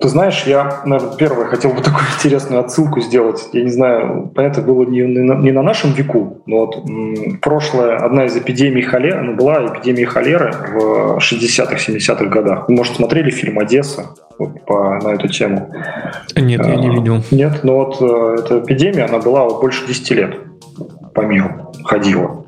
Ты 0.00 0.08
знаешь, 0.08 0.44
я, 0.46 0.82
наверное, 0.84 1.16
первое 1.16 1.46
хотел 1.46 1.72
бы 1.72 1.80
такую 1.80 2.04
интересную 2.16 2.60
отсылку 2.60 3.00
сделать. 3.00 3.48
Я 3.52 3.62
не 3.62 3.70
знаю, 3.70 4.30
понятно, 4.34 4.62
было 4.62 4.84
не, 4.84 5.02
на, 5.02 5.34
не 5.34 5.52
на 5.52 5.62
нашем 5.62 5.92
веку, 5.92 6.42
но 6.46 6.66
вот 6.66 6.88
м, 6.88 7.38
прошлая, 7.40 7.96
одна 7.98 8.26
из 8.26 8.36
эпидемий 8.36 8.82
холеры, 8.82 9.22
ну, 9.22 9.34
была 9.36 9.66
эпидемия 9.66 10.06
холеры 10.06 10.52
в 10.52 11.18
60-х, 11.18 11.76
70-х 11.76 12.26
годах. 12.26 12.68
Вы, 12.68 12.74
может, 12.74 12.96
смотрели 12.96 13.30
фильм 13.30 13.58
«Одесса» 13.58 14.10
вот, 14.38 14.64
по, 14.66 14.98
на 15.02 15.14
эту 15.14 15.28
тему? 15.28 15.72
Нет, 16.36 16.66
я 16.66 16.76
не 16.76 16.88
а, 16.88 16.92
видел. 16.92 17.22
Нет, 17.30 17.60
но 17.62 17.76
вот 17.76 17.96
э, 18.00 18.36
эта 18.40 18.58
эпидемия, 18.58 19.04
она 19.04 19.18
была 19.18 19.48
больше 19.48 19.86
10 19.86 20.10
лет 20.10 20.36
по 21.14 21.22
миру, 21.22 21.72
ходила. 21.84 22.45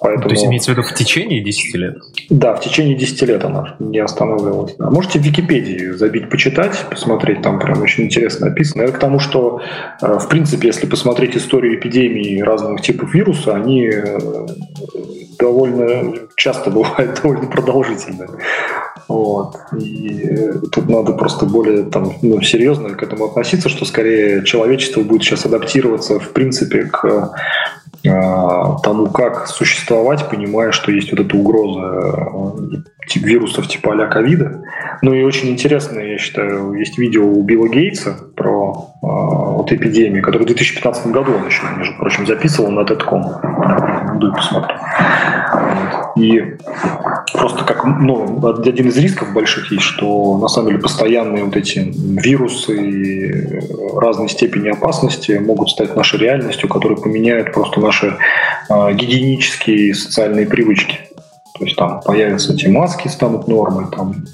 Поэтому... 0.00 0.28
То 0.28 0.34
есть 0.34 0.46
имеется 0.46 0.72
в 0.72 0.76
виду 0.76 0.86
в 0.86 0.94
течение 0.94 1.42
10 1.42 1.74
лет? 1.74 1.98
Да, 2.30 2.54
в 2.54 2.60
течение 2.60 2.96
10 2.96 3.22
лет 3.22 3.44
она 3.44 3.76
не 3.78 3.98
останавливалась. 3.98 4.74
А 4.78 4.90
можете 4.90 5.18
в 5.18 5.22
Википедии 5.22 5.90
забить, 5.92 6.30
почитать, 6.30 6.86
посмотреть, 6.88 7.42
там 7.42 7.58
прям 7.58 7.82
очень 7.82 8.04
интересно 8.04 8.46
написано. 8.46 8.82
Это 8.82 8.92
к 8.92 8.98
тому, 8.98 9.18
что, 9.18 9.60
э, 10.00 10.18
в 10.18 10.28
принципе, 10.28 10.68
если 10.68 10.86
посмотреть 10.86 11.36
историю 11.36 11.78
эпидемии 11.78 12.40
разных 12.40 12.80
типов 12.80 13.12
вируса, 13.14 13.54
они 13.54 13.86
э, 13.86 14.18
довольно 15.40 16.14
часто 16.36 16.70
бывают 16.70 17.20
довольно 17.22 17.46
продолжительные. 17.46 18.28
Вот. 19.08 19.56
И 19.76 20.20
э, 20.22 20.52
тут 20.70 20.88
надо 20.88 21.12
просто 21.12 21.46
более 21.46 21.84
там, 21.84 22.12
ну, 22.22 22.40
серьезно 22.42 22.90
к 22.90 23.02
этому 23.02 23.24
относиться, 23.24 23.68
что 23.68 23.84
скорее 23.84 24.44
человечество 24.44 25.00
будет 25.02 25.22
сейчас 25.22 25.46
адаптироваться, 25.46 26.20
в 26.20 26.30
принципе, 26.30 26.84
к 26.84 27.34
а, 28.08 28.78
тому, 28.78 29.08
как 29.08 29.46
существовать, 29.46 30.28
понимая, 30.30 30.72
что 30.72 30.90
есть 30.90 31.10
вот 31.10 31.20
эта 31.20 31.36
угроза 31.36 31.80
э, 31.80 33.18
вирусов 33.18 33.68
типа 33.68 33.92
а 33.92 34.06
ковида. 34.06 34.62
Ну 35.02 35.12
и 35.12 35.22
очень 35.22 35.50
интересно, 35.50 36.00
я 36.00 36.16
считаю, 36.16 36.72
есть 36.72 36.96
видео 36.98 37.26
у 37.26 37.42
Билла 37.42 37.68
Гейтса 37.68 38.16
про 38.36 38.94
э, 39.02 39.06
вот 39.06 39.70
эпидемию, 39.70 40.22
которую 40.22 40.44
в 40.44 40.46
2015 40.46 41.08
году 41.08 41.32
он 41.34 41.46
еще, 41.46 41.62
между 41.76 41.96
прочим, 41.98 42.26
записывал 42.26 42.70
на 42.70 42.80
TED.com. 42.80 43.89
Рекомендую 44.20 44.34
посмотреть. 44.34 44.80
И 46.16 46.58
просто 47.32 47.64
как 47.64 47.84
ну, 47.84 48.46
один 48.46 48.88
из 48.88 48.96
рисков 48.96 49.32
больших 49.32 49.72
есть, 49.72 49.84
что 49.84 50.38
на 50.38 50.48
самом 50.48 50.68
деле 50.68 50.80
постоянные 50.80 51.44
вот 51.44 51.56
эти 51.56 51.92
вирусы 51.94 53.62
разной 53.96 54.28
степени 54.28 54.68
опасности 54.68 55.32
могут 55.32 55.70
стать 55.70 55.96
нашей 55.96 56.18
реальностью, 56.18 56.68
которые 56.68 56.98
поменяют 56.98 57.52
просто 57.52 57.80
наши 57.80 58.16
э, 58.68 58.92
гигиенические 58.94 59.88
и 59.88 59.92
социальные 59.94 60.46
привычки. 60.46 61.00
То 61.58 61.64
есть 61.64 61.76
там 61.76 62.00
появятся 62.00 62.54
эти 62.54 62.66
маски, 62.66 63.08
станут 63.08 63.48
нормой, 63.48 63.86
там, 63.94 64.24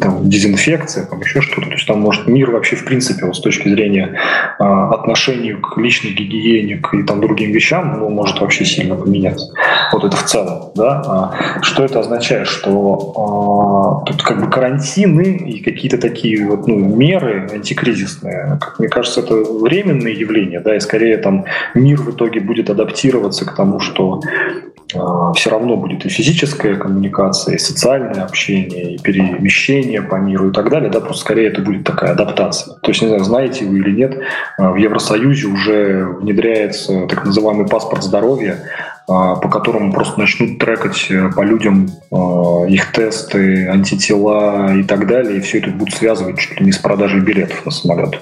там 0.00 0.28
дезинфекция, 0.28 1.06
там 1.06 1.20
еще 1.20 1.40
что-то. 1.40 1.66
То 1.66 1.72
есть 1.72 1.86
там 1.86 2.00
может 2.00 2.26
мир 2.28 2.50
вообще 2.50 2.76
в 2.76 2.84
принципе 2.84 3.26
вот 3.26 3.36
с 3.36 3.40
точки 3.40 3.68
зрения 3.68 4.16
э, 4.58 4.62
отношения 4.62 5.56
к 5.56 5.76
личной 5.76 6.12
гигиене 6.12 6.76
к, 6.76 6.94
и 6.94 7.02
там 7.02 7.20
другим 7.20 7.50
вещам, 7.50 7.98
ну, 7.98 8.10
может 8.10 8.40
вообще 8.40 8.64
сильно 8.64 8.94
поменяться. 8.94 9.52
Вот 9.92 10.04
это 10.04 10.16
в 10.16 10.24
целом, 10.24 10.70
да. 10.76 11.02
А 11.04 11.62
что 11.62 11.84
это 11.84 12.00
означает? 12.00 12.46
Что 12.46 14.04
э, 14.06 14.10
тут 14.10 14.22
как 14.22 14.40
бы 14.40 14.48
карантины 14.48 15.36
и 15.36 15.60
какие-то 15.60 15.98
такие 15.98 16.46
вот 16.46 16.68
ну, 16.68 16.76
меры 16.76 17.48
антикризисные, 17.52 18.58
как 18.60 18.78
мне 18.78 18.88
кажется, 18.88 19.20
это 19.20 19.34
временные 19.34 20.14
явления, 20.14 20.60
да, 20.60 20.76
и 20.76 20.80
скорее 20.80 21.16
там 21.18 21.44
мир 21.74 22.00
в 22.00 22.10
итоге 22.10 22.40
будет 22.40 22.70
адаптироваться 22.70 23.44
к 23.44 23.56
тому, 23.56 23.80
что 23.80 24.20
все 25.34 25.50
равно 25.50 25.76
будет 25.76 26.04
и 26.06 26.08
физическая 26.08 26.76
коммуникация, 26.76 27.54
и 27.54 27.58
социальное 27.58 28.24
общение, 28.24 28.94
и 28.94 28.98
перемещение 28.98 30.02
по 30.02 30.16
миру 30.16 30.50
и 30.50 30.52
так 30.52 30.70
далее, 30.70 30.90
да, 30.90 31.00
просто 31.00 31.22
скорее 31.22 31.48
это 31.48 31.62
будет 31.62 31.84
такая 31.84 32.12
адаптация. 32.12 32.74
То 32.80 32.90
есть, 32.90 33.02
не 33.02 33.08
знаю, 33.08 33.24
знаете 33.24 33.64
вы 33.64 33.78
или 33.78 33.90
нет, 33.90 34.18
а, 34.58 34.70
в 34.70 34.76
Евросоюзе 34.76 35.46
уже 35.46 36.04
внедряется 36.20 37.06
так 37.06 37.24
называемый 37.24 37.66
паспорт 37.66 38.02
здоровья, 38.02 38.58
а, 38.58 38.99
по 39.10 39.48
которому 39.48 39.92
просто 39.92 40.20
начнут 40.20 40.58
трекать 40.58 41.10
э, 41.10 41.30
по 41.34 41.42
людям 41.42 41.90
их 42.68 42.92
тесты, 42.92 43.68
антитела 43.68 44.74
и 44.74 44.84
так 44.84 45.06
далее, 45.06 45.38
и 45.38 45.40
все 45.40 45.58
это 45.58 45.70
будут 45.70 45.94
связывать 45.94 46.38
чуть 46.38 46.60
ли 46.60 46.66
не 46.66 46.72
с 46.72 46.78
продажей 46.78 47.20
билетов 47.20 47.64
на 47.64 47.72
самолет. 47.72 48.20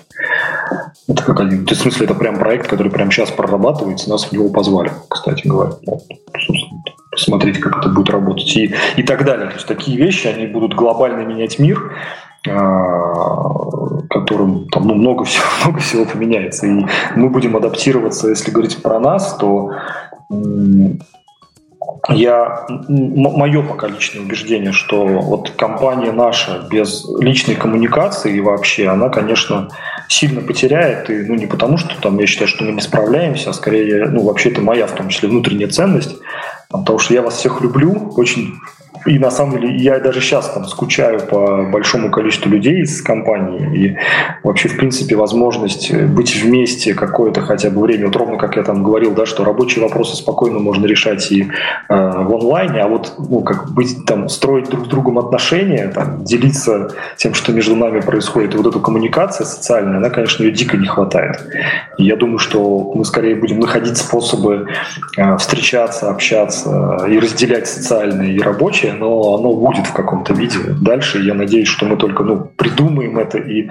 Это 1.07 1.23
как 1.23 1.41
один. 1.41 1.67
В 1.67 1.75
смысле, 1.75 2.07
это 2.07 2.15
прям 2.15 2.39
проект, 2.39 2.69
который 2.69 2.91
прямо 2.91 3.11
сейчас 3.11 3.31
прорабатывается, 3.31 4.09
нас 4.09 4.25
в 4.25 4.33
него 4.33 4.49
позвали, 4.49 4.91
кстати 5.09 5.47
говоря. 5.47 5.73
Вот, 5.87 6.03
посмотреть, 7.11 7.59
как 7.61 7.79
это 7.79 7.89
будет 7.89 8.11
работать 8.11 8.57
и, 8.57 8.75
и 8.97 9.03
так 9.03 9.25
далее. 9.25 9.49
То 9.49 9.55
есть 9.55 9.67
такие 9.67 9.99
вещи, 9.99 10.27
они 10.27 10.47
будут 10.47 10.75
глобально 10.75 11.23
менять 11.23 11.59
мир, 11.59 11.93
а, 12.47 13.99
которым 14.09 14.69
там 14.69 14.87
ну, 14.87 14.95
много, 14.95 15.25
всего, 15.25 15.45
много 15.65 15.81
всего 15.81 16.05
поменяется. 16.05 16.67
И 16.67 16.87
мы 17.17 17.29
будем 17.29 17.57
адаптироваться, 17.57 18.29
если 18.29 18.51
говорить 18.51 18.83
про 18.83 19.01
нас, 19.01 19.37
то 19.37 19.71
я, 22.09 22.67
мое 22.89 23.63
пока 23.63 23.89
личное 23.89 24.23
убеждение, 24.23 24.73
что 24.73 25.07
вот 25.07 25.51
компания 25.51 26.13
наша 26.13 26.67
без 26.71 27.07
личной 27.19 27.55
коммуникации 27.55 28.37
и 28.37 28.41
вообще, 28.41 28.89
она, 28.89 29.09
конечно, 29.09 29.69
сильно 30.09 30.41
потеряет. 30.41 31.11
И, 31.11 31.25
ну, 31.25 31.35
не 31.35 31.47
потому, 31.47 31.77
что 31.77 32.01
там 32.01 32.19
я 32.19 32.27
считаю, 32.27 32.49
что 32.49 32.65
мы 32.65 32.73
не 32.73 32.81
справляемся, 32.81 33.51
а 33.51 33.53
скорее, 33.53 34.07
ну, 34.07 34.23
вообще 34.23 34.51
это 34.51 34.61
моя, 34.61 34.87
в 34.87 34.93
том 34.93 35.09
числе, 35.09 35.29
внутренняя 35.29 35.69
ценность. 35.69 36.17
Потому 36.71 36.99
что 36.99 37.15
я 37.15 37.23
вас 37.23 37.35
всех 37.35 37.61
люблю, 37.61 38.13
очень 38.17 38.55
и 39.07 39.19
на 39.19 39.31
самом 39.31 39.61
деле 39.61 39.77
я 39.77 39.99
даже 40.01 40.21
сейчас 40.21 40.51
там 40.51 40.65
скучаю 40.67 41.21
по 41.21 41.63
большому 41.65 42.11
количеству 42.11 42.51
людей 42.51 42.83
из 42.83 43.03
компании. 43.03 43.77
И 43.77 43.97
вообще, 44.43 44.69
в 44.69 44.77
принципе, 44.77 45.17
возможность 45.17 45.93
быть 45.95 46.35
вместе 46.37 46.95
какое-то 46.95 47.41
хотя 47.43 47.71
бы 47.71 47.81
время. 47.81 48.07
Вот 48.07 48.17
ровно 48.17 48.39
как 48.39 48.57
я 48.57 48.63
там 48.63 48.83
говорил, 48.83 49.13
да, 49.13 49.27
что 49.27 49.45
рабочие 49.45 49.83
вопросы 49.83 50.17
спокойно 50.17 50.59
можно 50.59 50.87
решать 50.87 51.31
и 51.33 51.43
э, 51.43 51.47
в 51.89 52.35
онлайне, 52.35 52.81
а 52.81 52.89
вот 52.89 53.15
ну, 53.19 53.41
как 53.41 53.73
быть 53.73 54.05
там, 54.07 54.29
строить 54.29 54.69
друг 54.69 54.87
с 54.87 54.89
другом 54.89 55.19
отношения, 55.19 55.89
там, 55.89 56.25
делиться 56.25 56.91
тем, 57.17 57.35
что 57.35 57.53
между 57.53 57.77
нами 57.77 58.01
происходит, 58.01 58.55
и 58.55 58.57
вот 58.57 58.67
эту 58.67 58.81
коммуникация 58.81 59.45
социальная, 59.45 59.99
она, 59.99 60.11
конечно, 60.11 60.43
ее 60.43 60.53
дико 60.53 60.77
не 60.77 60.87
хватает. 60.87 61.37
И 61.99 62.05
я 62.05 62.17
думаю, 62.17 62.39
что 62.39 62.93
мы 62.95 63.05
скорее 63.05 63.35
будем 63.35 63.61
находить 63.61 63.97
способы 63.97 64.67
э, 65.17 65.37
встречаться, 65.37 66.11
общаться 66.11 67.07
и 67.09 67.19
разделять 67.19 67.69
социальное 67.69 68.33
и 68.33 68.41
рабочее, 68.89 68.95
но 68.95 69.35
оно 69.35 69.55
будет 69.55 69.87
в 69.87 69.93
каком-то 69.93 70.35
виде 70.35 70.59
дальше. 70.81 71.23
Я 71.23 71.35
надеюсь, 71.35 71.69
что 71.69 71.87
мы 71.87 71.97
только 71.97 72.23
ну, 72.23 72.51
придумаем 72.57 73.19
это 73.19 73.39
и 73.39 73.71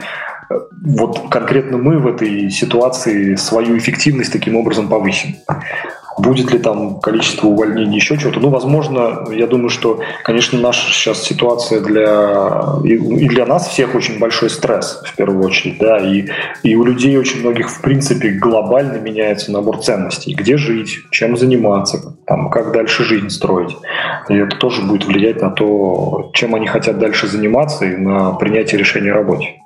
э, 0.50 0.60
вот 0.86 1.30
конкретно 1.30 1.78
мы 1.78 2.00
в 2.00 2.08
этой 2.08 2.50
ситуации 2.50 3.36
свою 3.36 3.78
эффективность 3.78 4.32
таким 4.32 4.56
образом 4.56 4.88
повысим. 4.88 5.36
Будет 6.18 6.52
ли 6.52 6.60
там 6.60 7.00
количество 7.00 7.48
увольнений, 7.48 7.96
еще 7.96 8.18
чего-то? 8.18 8.40
Ну, 8.40 8.50
возможно, 8.50 9.26
я 9.32 9.46
думаю, 9.46 9.70
что, 9.70 10.00
конечно, 10.24 10.60
наша 10.60 10.92
сейчас 10.92 11.22
ситуация 11.24 11.80
для 11.80 12.80
и 12.84 13.28
для 13.28 13.46
нас 13.46 13.68
всех 13.68 13.94
очень 13.94 14.18
большой 14.18 14.50
стресс, 14.50 15.04
в 15.06 15.16
первую 15.16 15.46
очередь, 15.46 15.78
да, 15.78 15.98
и, 16.00 16.28
и 16.64 16.76
у 16.76 16.84
людей 16.84 17.18
очень 17.18 17.42
многих, 17.42 17.70
в 17.70 17.82
принципе, 17.82 18.30
глобально 18.30 18.98
меняется 18.98 19.52
набор 19.52 19.80
ценностей. 19.80 20.34
Где 20.34 20.58
жить, 20.58 20.98
чем 21.12 21.38
заниматься, 21.38 22.18
там, 22.26 22.50
как 22.50 22.72
дальше 22.74 23.04
жизнь 23.04 23.30
строить. 23.30 23.76
И 24.30 24.36
это 24.36 24.58
тоже 24.58 24.82
будет 24.82 25.06
влиять 25.06 25.42
на 25.42 25.52
то, 25.52 26.32
чем 26.34 26.56
они 26.56 26.66
хотят 26.66 26.98
дальше 26.98 27.28
заниматься 27.28 27.86
и 27.86 27.96
на 27.96 28.32
принятие 28.32 28.80
решения 28.80 29.12
о 29.12 29.16
работе. 29.16 29.62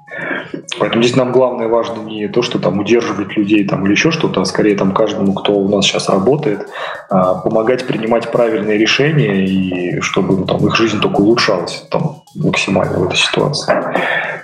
Поэтому 0.79 1.03
здесь 1.03 1.15
нам 1.15 1.31
главное 1.31 1.67
важно 1.67 2.01
не 2.01 2.27
то, 2.27 2.41
что 2.41 2.59
там 2.59 2.79
удерживать 2.79 3.35
людей 3.37 3.65
там, 3.65 3.85
или 3.85 3.91
еще 3.91 4.11
что-то, 4.11 4.41
а 4.41 4.45
скорее 4.45 4.75
там 4.75 4.93
каждому, 4.93 5.33
кто 5.33 5.53
у 5.53 5.69
нас 5.69 5.85
сейчас 5.85 6.09
работает, 6.09 6.67
а, 7.09 7.35
помогать 7.35 7.85
принимать 7.87 8.31
правильные 8.31 8.77
решения 8.77 9.45
и 9.45 10.01
чтобы 10.01 10.37
ну, 10.37 10.45
там, 10.45 10.65
их 10.65 10.75
жизнь 10.75 10.99
только 10.99 11.21
улучшалась 11.21 11.85
там, 11.89 12.23
максимально 12.35 12.99
в 12.99 13.03
этой 13.03 13.17
ситуации. 13.17 13.73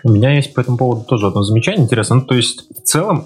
У 0.04 0.12
меня 0.12 0.36
есть 0.36 0.54
по 0.54 0.62
этому 0.62 0.78
поводу 0.78 1.04
тоже 1.04 1.28
одно 1.28 1.44
замечание 1.44 1.84
интересно. 1.84 2.18
Ну, 2.18 2.22
то 2.22 2.36
есть 2.36 2.70
в 2.72 2.84
целом 2.84 3.26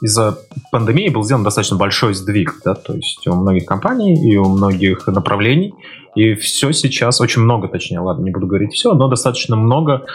из-за 0.00 0.38
пандемии 0.70 1.08
был 1.08 1.22
сделан 1.22 1.44
достаточно 1.44 1.76
большой 1.76 2.14
сдвиг, 2.14 2.60
да, 2.64 2.74
то 2.74 2.94
есть 2.94 3.26
у 3.26 3.34
многих 3.34 3.66
компаний 3.66 4.14
и 4.14 4.36
у 4.36 4.48
многих 4.48 5.06
направлений, 5.06 5.74
и 6.14 6.34
все 6.34 6.72
сейчас, 6.72 7.20
очень 7.20 7.42
много, 7.42 7.68
точнее, 7.68 8.00
ладно, 8.00 8.24
не 8.24 8.30
буду 8.30 8.46
говорить 8.46 8.72
все, 8.72 8.94
но 8.94 9.08
достаточно 9.08 9.56
много 9.56 10.06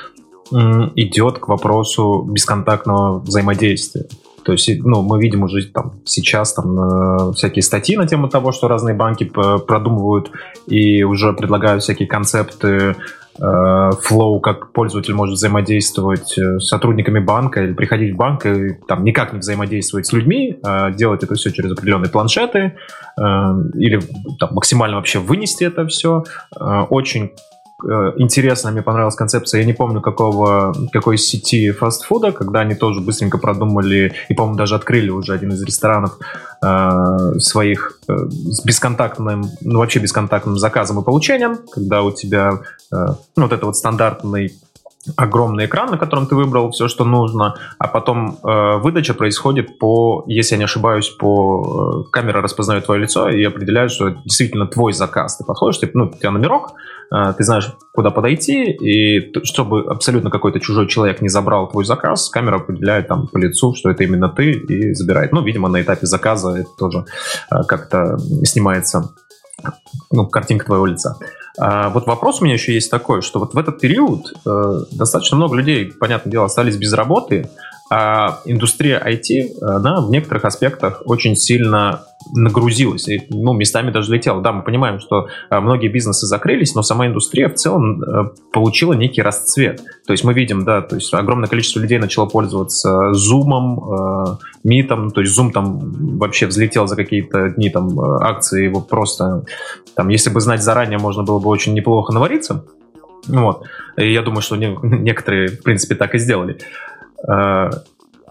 идет 0.51 1.39
к 1.39 1.47
вопросу 1.47 2.27
бесконтактного 2.29 3.19
взаимодействия. 3.19 4.05
То 4.43 4.51
есть, 4.51 4.69
ну, 4.83 5.01
мы 5.01 5.19
видим 5.19 5.41
уже 5.43 5.65
там 5.65 5.93
сейчас 6.05 6.53
там 6.53 6.79
э, 6.79 7.33
всякие 7.33 7.63
статьи 7.63 7.97
на 7.97 8.05
тему 8.05 8.29
того, 8.29 8.51
что 8.51 8.67
разные 8.67 8.95
банки 8.95 9.23
продумывают 9.23 10.31
и 10.67 11.01
уже 11.03 11.33
предлагают 11.33 11.81
всякие 11.81 12.07
концепты 12.07 12.95
флоу, 13.37 14.39
как 14.39 14.71
пользователь 14.71 15.13
может 15.13 15.35
взаимодействовать 15.35 16.37
э, 16.37 16.59
с 16.59 16.67
сотрудниками 16.67 17.19
банка 17.19 17.63
или 17.63 17.73
приходить 17.73 18.13
в 18.13 18.17
банк 18.17 18.45
и 18.45 18.75
там 18.87 19.03
никак 19.03 19.33
не 19.33 19.39
взаимодействовать 19.39 20.05
с 20.05 20.13
людьми, 20.13 20.57
а 20.63 20.91
делать 20.91 21.23
это 21.23 21.35
все 21.35 21.51
через 21.51 21.71
определенные 21.71 22.09
планшеты 22.09 22.59
э, 22.59 23.21
или 23.73 23.99
там, 24.39 24.53
максимально 24.53 24.95
вообще 24.97 25.19
вынести 25.19 25.65
это 25.65 25.85
все. 25.87 26.23
Э, 26.57 26.85
очень 26.89 27.31
Э, 27.31 27.54
интересно, 28.17 28.71
мне 28.71 28.81
понравилась 28.81 29.15
концепция, 29.15 29.61
я 29.61 29.65
не 29.65 29.73
помню 29.73 30.01
какого, 30.01 30.73
какой 30.91 31.17
сети 31.17 31.71
фастфуда, 31.71 32.31
когда 32.31 32.61
они 32.61 32.75
тоже 32.75 33.01
быстренько 33.01 33.37
продумали 33.37 34.13
и, 34.29 34.33
по-моему, 34.33 34.57
даже 34.57 34.75
открыли 34.75 35.09
уже 35.09 35.33
один 35.33 35.51
из 35.51 35.63
ресторанов 35.63 36.17
э, 36.63 37.39
своих 37.39 37.99
э, 38.07 38.13
с 38.29 38.63
бесконтактным, 38.63 39.45
ну 39.61 39.79
вообще 39.79 39.99
бесконтактным 39.99 40.57
заказом 40.57 40.99
и 40.99 41.03
получением, 41.03 41.59
когда 41.71 42.01
у 42.01 42.11
тебя 42.11 42.61
э, 42.91 42.95
ну, 43.35 43.43
вот 43.43 43.51
это 43.51 43.65
вот 43.65 43.75
стандартный 43.75 44.53
огромный 45.15 45.65
экран, 45.65 45.91
на 45.91 45.97
котором 45.97 46.27
ты 46.27 46.35
выбрал 46.35 46.71
все, 46.71 46.87
что 46.87 47.05
нужно, 47.05 47.55
а 47.77 47.87
потом 47.87 48.37
э, 48.43 48.77
выдача 48.77 49.13
происходит 49.13 49.77
по, 49.77 50.23
если 50.27 50.55
я 50.55 50.59
не 50.59 50.63
ошибаюсь, 50.65 51.09
по 51.09 52.05
э, 52.07 52.11
камера 52.11 52.41
распознает 52.41 52.85
твое 52.85 53.01
лицо 53.01 53.29
и 53.29 53.43
определяет, 53.43 53.91
что 53.91 54.09
это 54.09 54.19
действительно 54.23 54.67
твой 54.67 54.93
заказ. 54.93 55.37
Ты 55.37 55.43
подходишь, 55.43 55.77
ты, 55.77 55.89
ну, 55.93 56.05
у 56.05 56.17
тебя 56.17 56.31
номерок, 56.31 56.73
э, 57.11 57.33
ты 57.37 57.43
знаешь, 57.43 57.71
куда 57.93 58.11
подойти, 58.11 58.71
и 58.71 59.31
чтобы 59.43 59.81
абсолютно 59.81 60.29
какой-то 60.29 60.59
чужой 60.59 60.87
человек 60.87 61.21
не 61.21 61.29
забрал 61.29 61.69
твой 61.69 61.85
заказ, 61.85 62.29
камера 62.29 62.57
определяет 62.57 63.07
там 63.07 63.27
по 63.27 63.37
лицу, 63.37 63.73
что 63.75 63.89
это 63.89 64.03
именно 64.03 64.29
ты, 64.29 64.51
и 64.51 64.93
забирает. 64.93 65.31
Ну, 65.31 65.43
видимо, 65.43 65.69
на 65.69 65.81
этапе 65.81 66.05
заказа 66.05 66.55
это 66.57 66.69
тоже 66.77 67.05
э, 67.51 67.63
как-то 67.67 68.17
снимается 68.43 69.09
ну, 70.11 70.27
картинка 70.27 70.65
твоего 70.65 70.85
лица. 70.85 71.17
А 71.57 71.89
вот 71.89 72.05
вопрос 72.05 72.41
у 72.41 72.45
меня 72.45 72.55
еще 72.55 72.73
есть 72.73 72.91
такой, 72.91 73.21
что 73.21 73.39
вот 73.39 73.53
в 73.53 73.57
этот 73.57 73.79
период 73.79 74.33
э, 74.45 74.79
достаточно 74.91 75.37
много 75.37 75.55
людей, 75.55 75.91
понятное 75.91 76.31
дело, 76.31 76.45
остались 76.45 76.75
без 76.75 76.93
работы, 76.93 77.49
а 77.89 78.39
индустрия 78.45 78.99
IT, 78.99 79.61
она 79.61 80.01
в 80.01 80.09
некоторых 80.09 80.45
аспектах 80.45 81.03
очень 81.05 81.35
сильно 81.35 82.03
нагрузилась, 82.33 83.07
и, 83.07 83.21
ну, 83.29 83.53
местами 83.53 83.91
даже 83.91 84.11
летела. 84.13 84.41
Да, 84.41 84.51
мы 84.51 84.63
понимаем, 84.63 84.99
что 84.99 85.27
а, 85.49 85.61
многие 85.61 85.89
бизнесы 85.89 86.25
закрылись, 86.25 86.73
но 86.73 86.81
сама 86.81 87.07
индустрия 87.07 87.49
в 87.49 87.55
целом 87.55 88.01
а, 88.01 88.31
получила 88.51 88.93
некий 88.93 89.21
расцвет. 89.21 89.81
То 90.07 90.13
есть 90.13 90.23
мы 90.23 90.33
видим, 90.33 90.65
да, 90.65 90.81
то 90.81 90.95
есть 90.95 91.13
огромное 91.13 91.47
количество 91.47 91.79
людей 91.79 91.99
начало 91.99 92.25
пользоваться 92.25 93.11
Zoom, 93.11 93.51
а, 93.53 94.37
Meet, 94.67 95.11
то 95.11 95.21
есть 95.21 95.37
Zoom 95.39 95.51
там 95.51 96.17
вообще 96.17 96.47
взлетел 96.47 96.87
за 96.87 96.95
какие-то 96.95 97.49
дни 97.49 97.69
там 97.69 97.99
акции, 97.99 98.65
его 98.65 98.81
просто, 98.81 99.45
там, 99.95 100.07
если 100.07 100.31
бы 100.31 100.41
знать 100.41 100.63
заранее, 100.63 100.97
можно 100.97 101.23
было 101.23 101.39
бы 101.39 101.49
очень 101.49 101.73
неплохо 101.73 102.13
навариться. 102.13 102.65
Вот. 103.27 103.63
И 103.97 104.11
я 104.11 104.21
думаю, 104.21 104.41
что 104.41 104.55
не, 104.55 104.77
некоторые, 104.81 105.47
в 105.47 105.63
принципе, 105.63 105.95
так 105.95 106.15
и 106.15 106.19
сделали. 106.19 106.57
Э, 107.23 107.69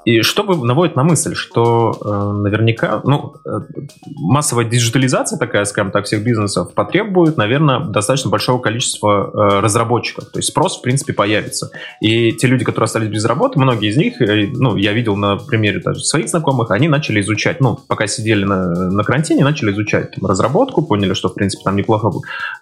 и 0.04 0.20
что 0.22 0.42
наводит 0.42 0.96
на 0.96 1.02
мысль, 1.02 1.34
что 1.34 1.96
э, 2.04 2.32
наверняка 2.42 3.00
ну, 3.04 3.34
э, 3.46 3.60
массовая 4.06 4.66
диджитализация 4.66 5.38
такая, 5.38 5.64
скажем 5.64 5.92
так, 5.92 6.04
всех 6.04 6.22
бизнесов 6.22 6.74
потребует, 6.74 7.36
наверное, 7.36 7.80
достаточно 7.80 8.30
большого 8.30 8.60
количества 8.60 9.30
э, 9.32 9.60
разработчиков. 9.60 10.30
То 10.30 10.38
есть 10.38 10.50
спрос, 10.50 10.78
в 10.78 10.82
принципе, 10.82 11.14
появится. 11.14 11.70
И 12.00 12.32
те 12.32 12.46
люди, 12.46 12.64
которые 12.64 12.84
остались 12.84 13.08
без 13.08 13.24
работы, 13.24 13.58
многие 13.58 13.88
из 13.88 13.96
них, 13.96 14.20
э, 14.20 14.48
ну, 14.52 14.76
я 14.76 14.92
видел 14.92 15.16
на 15.16 15.36
примере 15.36 15.80
даже 15.80 16.00
своих 16.00 16.28
знакомых, 16.28 16.70
они 16.70 16.88
начали 16.88 17.20
изучать, 17.22 17.60
ну, 17.60 17.78
пока 17.88 18.06
сидели 18.06 18.44
на, 18.44 18.90
на 18.90 19.04
карантине, 19.04 19.42
начали 19.42 19.72
изучать 19.72 20.12
там, 20.12 20.28
разработку, 20.28 20.82
поняли, 20.82 21.14
что, 21.14 21.28
в 21.28 21.34
принципе, 21.34 21.64
там 21.64 21.76
неплохо, 21.76 22.10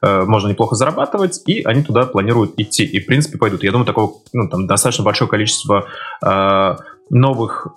э, 0.01 0.23
можно 0.23 0.49
неплохо 0.49 0.77
зарабатывать, 0.77 1.43
и 1.47 1.63
они 1.63 1.83
туда 1.83 2.07
планируют 2.07 2.53
идти. 2.57 2.85
И, 2.85 3.01
в 3.01 3.07
принципе, 3.07 3.39
пойдут. 3.39 3.65
Я 3.65 3.73
думаю, 3.73 3.87
такого, 3.87 4.15
ну, 4.33 4.49
там, 4.49 4.69
достаточно 4.69 5.05
большое 5.05 5.29
количество 5.29 5.87
э, 6.25 6.77
новых 7.13 7.69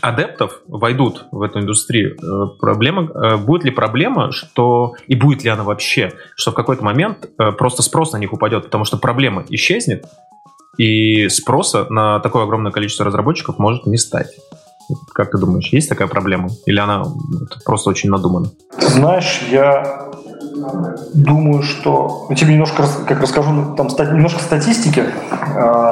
адептов 0.00 0.60
войдут 0.68 1.26
в 1.32 1.42
эту 1.42 1.60
индустрию, 1.60 2.16
э, 2.16 2.58
проблема, 2.60 3.10
э, 3.10 3.36
будет 3.36 3.64
ли 3.64 3.70
проблема, 3.70 4.30
что 4.30 4.94
и 5.08 5.16
будет 5.16 5.42
ли 5.42 5.50
она 5.50 5.64
вообще, 5.64 6.12
что 6.36 6.52
в 6.52 6.54
какой-то 6.54 6.84
момент 6.84 7.28
э, 7.38 7.52
просто 7.52 7.82
спрос 7.82 8.12
на 8.12 8.18
них 8.18 8.32
упадет, 8.32 8.64
потому 8.64 8.84
что 8.84 8.98
проблема 8.98 9.44
исчезнет, 9.48 10.04
и 10.76 11.28
спроса 11.28 11.86
на 11.90 12.20
такое 12.20 12.44
огромное 12.44 12.70
количество 12.70 13.04
разработчиков 13.04 13.58
может 13.58 13.86
не 13.86 13.98
стать. 13.98 14.28
Как 15.12 15.30
ты 15.30 15.38
думаешь, 15.38 15.68
есть 15.72 15.88
такая 15.88 16.08
проблема? 16.08 16.48
Или 16.66 16.78
она 16.78 17.04
просто 17.64 17.90
очень 17.90 18.10
надумана? 18.10 18.50
Знаешь, 18.78 19.40
я 19.50 20.08
думаю, 21.14 21.62
что... 21.62 22.26
Я 22.28 22.36
тебе 22.36 22.54
немножко, 22.54 22.84
как 23.06 23.20
расскажу, 23.20 23.76
там 23.76 23.88
немножко 23.88 24.40
статистики. 24.40 25.04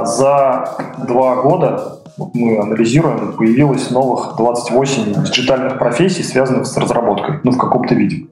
За 0.04 0.76
два 1.06 1.36
года 1.42 1.97
мы 2.34 2.58
анализируем, 2.58 3.32
появилось 3.32 3.90
новых 3.90 4.36
28 4.36 5.24
диджитальных 5.24 5.78
профессий, 5.78 6.22
связанных 6.22 6.66
с 6.66 6.76
разработкой, 6.76 7.40
ну, 7.44 7.52
в 7.52 7.58
каком-то 7.58 7.94
виде. 7.94 8.26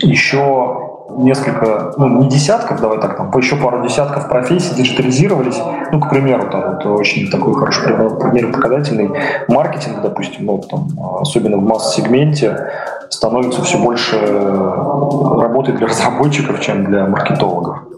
Еще 0.00 0.88
несколько, 1.16 1.92
ну, 1.96 2.22
не 2.22 2.28
десятков, 2.28 2.80
давай 2.80 3.00
так, 3.00 3.16
там, 3.16 3.30
еще 3.36 3.56
пару 3.56 3.82
десятков 3.82 4.28
профессий 4.28 4.74
диджитализировались. 4.74 5.58
Ну, 5.92 6.00
к 6.00 6.08
примеру, 6.08 6.48
там, 6.50 6.74
вот 6.74 6.86
очень 6.86 7.30
такой 7.30 7.54
хороший 7.54 7.84
пример, 7.84 8.52
показательный. 8.52 9.10
Маркетинг, 9.48 10.02
допустим, 10.02 10.46
ну, 10.46 10.58
там, 10.58 10.88
особенно 11.20 11.56
в 11.58 11.62
масс-сегменте, 11.62 12.70
становится 13.08 13.62
все 13.62 13.78
больше 13.78 14.16
работы 14.16 15.72
для 15.72 15.86
разработчиков, 15.88 16.60
чем 16.60 16.84
для 16.84 17.06
маркетологов. 17.06 17.89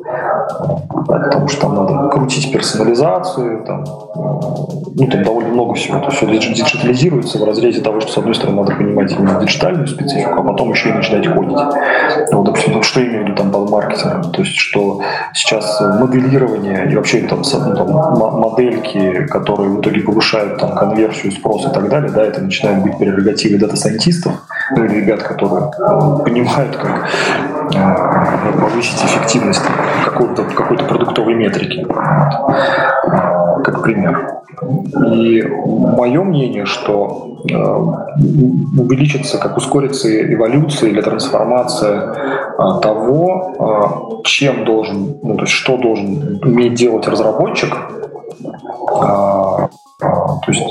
Потому 1.07 1.49
что 1.49 1.61
там 1.62 1.74
надо 1.74 2.09
крутить 2.09 2.53
персонализацию, 2.53 3.64
там, 3.64 3.84
ну, 3.84 5.07
там 5.07 5.22
довольно 5.22 5.51
много 5.51 5.74
всего. 5.74 5.99
Это 5.99 6.11
все 6.11 6.26
диджитализируется 6.26 7.38
в 7.38 7.45
разрезе 7.45 7.80
того, 7.80 8.01
что, 8.01 8.12
с 8.12 8.18
одной 8.18 8.34
стороны, 8.34 8.62
надо 8.62 8.74
понимать 8.74 9.12
именно 9.12 9.40
диджитальную 9.40 9.86
специфику, 9.86 10.40
а 10.40 10.43
потом 10.43 10.70
еще 10.70 10.90
и 10.90 10.93
начинать 10.93 11.28
кодить. 11.28 11.59
Ну, 12.30 12.43
допустим, 12.43 12.82
что 12.82 13.03
имею 13.03 13.24
в 13.24 13.26
виду 13.26 13.36
там 13.36 13.51
под 13.51 13.70
маркетингом? 13.70 14.32
То 14.32 14.43
есть, 14.43 14.57
что 14.57 15.01
сейчас 15.32 15.80
моделирование 15.80 16.90
и 16.90 16.97
вообще 16.97 17.20
там, 17.20 17.43
ну, 17.43 17.76
там 17.76 17.93
модельки, 17.93 19.26
которые 19.26 19.70
в 19.70 19.80
итоге 19.80 20.01
повышают 20.01 20.59
там 20.59 20.74
конверсию, 20.74 21.32
спрос 21.32 21.66
и 21.66 21.70
так 21.70 21.88
далее, 21.88 22.11
да, 22.11 22.22
это 22.22 22.40
начинает 22.40 22.82
быть 22.82 22.99
прерогативой 22.99 23.59
дата-сайентистов, 23.59 24.32
ну, 24.76 24.84
или 24.84 25.01
ребят, 25.01 25.22
которые 25.22 25.66
э, 25.66 26.24
понимают, 26.24 26.76
как 26.76 27.09
э, 27.74 28.61
повысить 28.61 29.05
эффективность 29.05 29.62
какой-то 30.35 30.55
какой 30.55 30.78
продуктовой 30.78 31.35
метрики, 31.35 31.80
э, 31.80 33.62
как 33.62 33.83
пример. 33.83 34.28
И 35.14 35.43
мое 35.43 36.22
мнение, 36.22 36.66
что 36.66 37.43
э, 37.51 37.55
увеличится, 38.80 39.39
как 39.39 39.57
ускорится 39.57 40.09
эволюция 40.33 40.91
или 40.91 41.01
трансформация 41.01 42.14
э, 42.14 42.80
того, 42.83 44.20
э, 44.22 44.24
чем 44.24 44.64
должен, 44.64 45.18
ну, 45.22 45.35
то 45.37 45.43
есть 45.43 45.53
что 45.53 45.76
должен 45.76 46.41
уметь 46.43 46.74
делать 46.74 47.09
разработчик, 47.09 47.74
то 50.03 50.51
есть, 50.53 50.63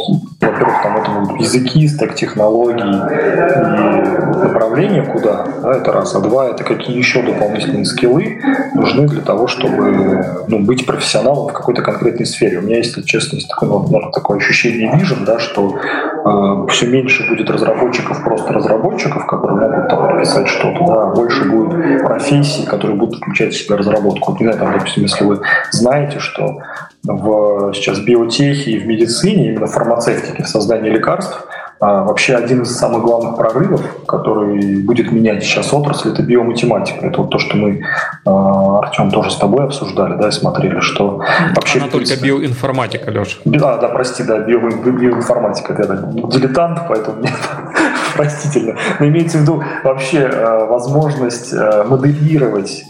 во-первых, 0.42 0.82
там 0.84 0.98
это 0.98 1.12
будут 1.12 1.42
языки, 1.42 1.88
стек 1.88 2.16
технологий 2.16 2.84
и 2.84 4.38
направления 4.44 5.04
куда, 5.04 5.46
да, 5.62 5.72
это 5.74 5.92
раз. 5.92 6.16
А 6.16 6.20
два, 6.20 6.50
это 6.50 6.64
какие 6.64 6.98
еще 6.98 7.22
дополнительные 7.22 7.86
скиллы 7.86 8.42
нужны 8.74 9.08
для 9.08 9.22
того, 9.22 9.48
чтобы 9.48 10.26
ну, 10.48 10.60
быть 10.60 10.86
профессионалом 10.86 11.50
в 11.50 11.54
какой-то 11.54 11.82
конкретной 11.82 12.26
сфере. 12.26 12.60
У 12.60 12.62
меня, 12.62 12.78
если 12.78 13.02
честно, 13.02 13.38
есть 13.38 13.50
такое, 13.50 13.70
наверное, 13.70 14.12
такое 14.12 14.38
ощущение 14.38 14.96
вижен, 14.96 15.24
да, 15.26 15.40
что 15.40 15.78
э, 15.78 16.68
все 16.70 16.88
меньше 16.88 17.28
будет 17.30 17.50
разработчиков, 17.50 18.24
просто 18.24 18.54
разработчиков, 18.54 19.26
которые 19.26 19.70
могут 19.70 19.90
там 19.90 20.16
написать 20.16 20.48
что-то, 20.48 20.86
да, 20.86 21.04
а 21.04 21.06
больше 21.16 21.46
будет 21.46 22.04
профессий, 22.04 22.66
которые 22.66 22.98
будут 22.98 23.18
включать 23.18 23.54
в 23.54 23.58
себя 23.58 23.78
разработку. 23.78 24.36
Не 24.40 24.46
знаю, 24.46 24.60
там, 24.60 24.74
допустим, 24.74 25.04
если 25.04 25.24
вы 25.24 25.40
знаете, 25.72 26.20
что 26.20 26.60
в 27.04 27.74
сейчас 27.74 28.00
биотехе 28.00 28.72
и 28.72 28.80
в 28.80 28.86
медицине, 28.86 29.21
именно 29.24 29.68
в 29.68 29.72
фармацевтике, 29.72 30.44
в 30.44 30.48
создании 30.48 30.90
лекарств– 30.90 31.46
а 31.82 32.04
вообще 32.04 32.36
один 32.36 32.62
из 32.62 32.78
самых 32.78 33.02
главных 33.02 33.38
прорывов, 33.38 33.82
который 34.06 34.84
будет 34.84 35.12
менять 35.12 35.44
сейчас 35.44 35.74
отрасль, 35.74 36.12
это 36.12 36.22
биоматематика. 36.22 37.08
Это 37.08 37.22
вот 37.22 37.32
то, 37.32 37.40
что 37.40 37.58
мы, 37.58 37.84
а, 38.24 38.78
Артем, 38.78 39.10
тоже 39.10 39.32
с 39.32 39.38
тобой 39.38 39.66
обсуждали, 39.66 40.16
да, 40.16 40.28
и 40.28 40.32
смотрели, 40.32 40.80
что 40.80 41.24
вообще... 41.56 41.80
Она 41.80 41.88
только 41.88 42.16
биоинформатика, 42.22 43.10
Леша. 43.10 43.40
Да, 43.46 43.78
да, 43.78 43.88
прости, 43.88 44.22
да, 44.22 44.38
био, 44.38 44.60
биоинформатика. 44.60 45.74
Это 45.74 46.12
я 46.14 46.22
дилетант, 46.28 46.82
поэтому 46.88 47.18
мне 47.18 47.34
простительно. 48.16 48.76
Но 49.00 49.08
имеется 49.08 49.40
в 49.40 49.42
виду 49.42 49.64
вообще 49.84 50.30
а, 50.32 50.68
возможность 50.68 51.52
моделировать 51.52 52.84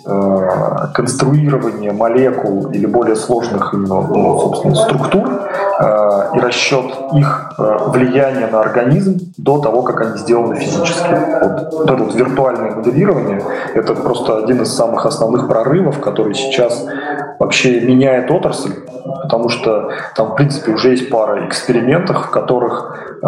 конструирование 0.94 1.94
молекул 1.94 2.72
или 2.72 2.88
более 2.88 3.16
сложных 3.16 3.72
ну, 3.72 4.38
собственно, 4.38 4.76
структур 4.76 5.30
и 5.82 6.40
расчет 6.40 6.86
их 7.14 7.54
влияния 7.58 8.48
на 8.48 8.60
организм 8.62 9.18
до 9.38 9.60
того, 9.60 9.82
как 9.82 10.02
они 10.02 10.18
сделаны 10.18 10.56
физически. 10.56 11.10
Вот, 11.42 11.74
вот 11.74 11.90
это 11.90 12.04
вот 12.04 12.16
виртуальное 12.16 12.72
моделирование– 12.72 13.42
это 13.74 13.96
просто 13.96 14.38
один 14.38 14.62
из 14.62 14.74
самых 14.74 15.06
основных 15.06 15.48
прорывов, 15.48 16.00
который 16.00 16.34
сейчас 16.34 16.86
вообще 17.40 17.82
меняет 17.82 18.30
отрасль, 18.30 18.74
потому 19.24 19.50
что 19.50 19.90
там, 20.16 20.32
в 20.32 20.36
принципе, 20.36 20.72
уже 20.72 20.92
есть 20.92 21.10
пара 21.10 21.48
экспериментов, 21.48 22.28
в 22.28 22.30
которых, 22.30 23.18
э, 23.24 23.28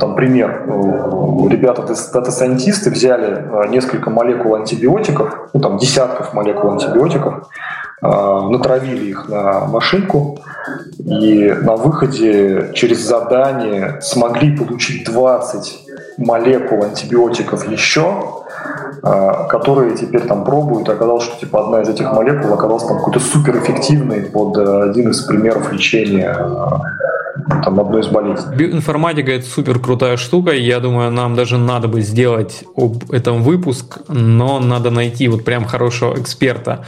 там, 0.00 0.14
пример, 0.14 0.64
э, 0.66 1.48
ребята, 1.48 1.82
дата-сайентисты 1.82 2.90
взяли 2.90 3.28
э, 3.28 3.68
несколько 3.68 4.10
молекул 4.10 4.54
антибиотиков, 4.54 5.50
ну, 5.52 5.60
там, 5.60 5.76
десятков 5.76 6.32
молекул 6.32 6.72
антибиотиков, 6.72 7.48
натравили 8.02 9.10
их 9.10 9.28
на 9.28 9.66
машинку 9.66 10.38
и 10.98 11.54
на 11.62 11.76
выходе 11.76 12.72
через 12.74 13.00
задание 13.00 13.98
смогли 14.00 14.56
получить 14.56 15.04
20 15.04 15.80
молекул 16.18 16.84
антибиотиков 16.84 17.68
еще, 17.70 18.42
а, 19.02 19.44
которые 19.44 19.96
теперь 19.96 20.22
там 20.22 20.44
пробуют, 20.44 20.88
оказалось, 20.88 21.24
что 21.24 21.40
типа 21.40 21.64
одна 21.64 21.82
из 21.82 21.88
этих 21.88 22.12
молекул 22.12 22.52
оказалась 22.52 22.84
там 22.84 22.98
какой-то 22.98 23.20
суперэффективной 23.20 24.22
под 24.24 24.58
один 24.58 25.10
из 25.10 25.22
примеров 25.22 25.72
лечения 25.72 26.30
а, 26.30 26.82
там, 27.64 27.80
одной 27.80 28.02
из 28.02 28.08
болезней. 28.08 28.56
Биоинформатика– 28.56 29.32
это 29.32 29.46
супер 29.46 29.78
крутая 29.78 30.16
штука. 30.16 30.52
Я 30.52 30.80
думаю, 30.80 31.10
нам 31.10 31.34
даже 31.34 31.56
надо 31.56 31.88
бы 31.88 32.02
сделать 32.02 32.64
об 32.76 33.10
этом 33.10 33.42
выпуск, 33.42 33.98
но 34.08 34.60
надо 34.60 34.90
найти 34.90 35.28
вот 35.28 35.44
прям 35.44 35.64
хорошего 35.64 36.20
эксперта 36.20 36.84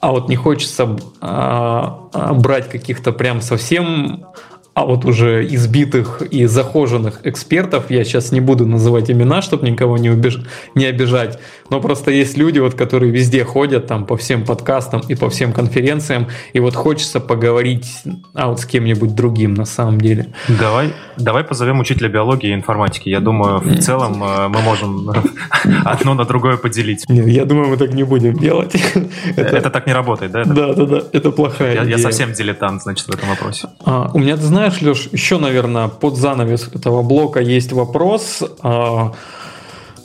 а 0.00 0.12
вот 0.12 0.28
не 0.28 0.36
хочется 0.36 0.96
а, 1.20 2.08
брать 2.34 2.68
каких-то 2.68 3.12
прям 3.12 3.40
совсем 3.40 4.26
а 4.72 4.84
вот 4.86 5.04
уже 5.04 5.46
избитых 5.46 6.22
и 6.22 6.46
захоженных 6.46 7.20
экспертов, 7.24 7.90
я 7.90 8.04
сейчас 8.04 8.32
не 8.32 8.40
буду 8.40 8.66
называть 8.66 9.10
имена, 9.10 9.42
чтобы 9.42 9.68
никого 9.68 9.98
не, 9.98 10.10
убеж... 10.10 10.42
не 10.74 10.86
обижать, 10.86 11.38
но 11.70 11.80
просто 11.80 12.10
есть 12.10 12.36
люди, 12.36 12.58
вот, 12.58 12.74
которые 12.74 13.12
везде 13.12 13.44
ходят 13.44 13.86
там 13.86 14.06
по 14.06 14.16
всем 14.16 14.44
подкастам 14.44 15.02
и 15.08 15.14
по 15.14 15.28
всем 15.28 15.52
конференциям, 15.52 16.28
и 16.52 16.60
вот 16.60 16.74
хочется 16.74 17.20
поговорить 17.20 17.86
а 18.34 18.48
вот 18.48 18.60
с 18.60 18.66
кем-нибудь 18.66 19.14
другим 19.14 19.54
на 19.54 19.64
самом 19.64 20.00
деле. 20.00 20.32
Давай, 20.48 20.92
давай 21.16 21.44
позовем 21.44 21.80
учителя 21.80 22.08
биологии 22.08 22.50
и 22.50 22.54
информатики. 22.54 23.08
Я 23.08 23.20
думаю, 23.20 23.58
в 23.58 23.78
целом 23.80 24.22
э, 24.22 24.48
мы 24.48 24.60
можем 24.62 25.10
одно 25.84 26.14
на 26.14 26.24
другое 26.24 26.56
поделить. 26.56 27.08
Нет, 27.08 27.26
я 27.26 27.44
думаю, 27.44 27.68
мы 27.68 27.76
так 27.76 27.92
не 27.92 28.04
будем 28.04 28.36
делать. 28.36 28.74
Это, 29.36 29.56
это 29.56 29.70
так 29.70 29.86
не 29.86 29.92
работает, 29.92 30.32
да? 30.32 30.44
Да, 30.44 30.72
да, 30.74 30.84
да, 30.84 31.02
это 31.12 31.30
плохая 31.30 31.74
я, 31.74 31.84
идея. 31.84 31.96
Я 31.96 32.02
совсем 32.02 32.32
дилетант, 32.32 32.82
значит, 32.82 33.06
в 33.06 33.10
этом 33.10 33.28
вопросе. 33.28 33.68
А, 33.84 34.10
у 34.12 34.18
меня, 34.18 34.36
ты 34.36 34.42
знаешь, 34.42 34.60
знаешь, 34.60 34.82
Леш, 34.82 35.08
еще, 35.12 35.38
наверное, 35.38 35.88
под 35.88 36.16
занавес 36.16 36.68
этого 36.74 37.02
блока 37.02 37.40
есть 37.40 37.72
вопрос. 37.72 38.42
А, 38.62 39.12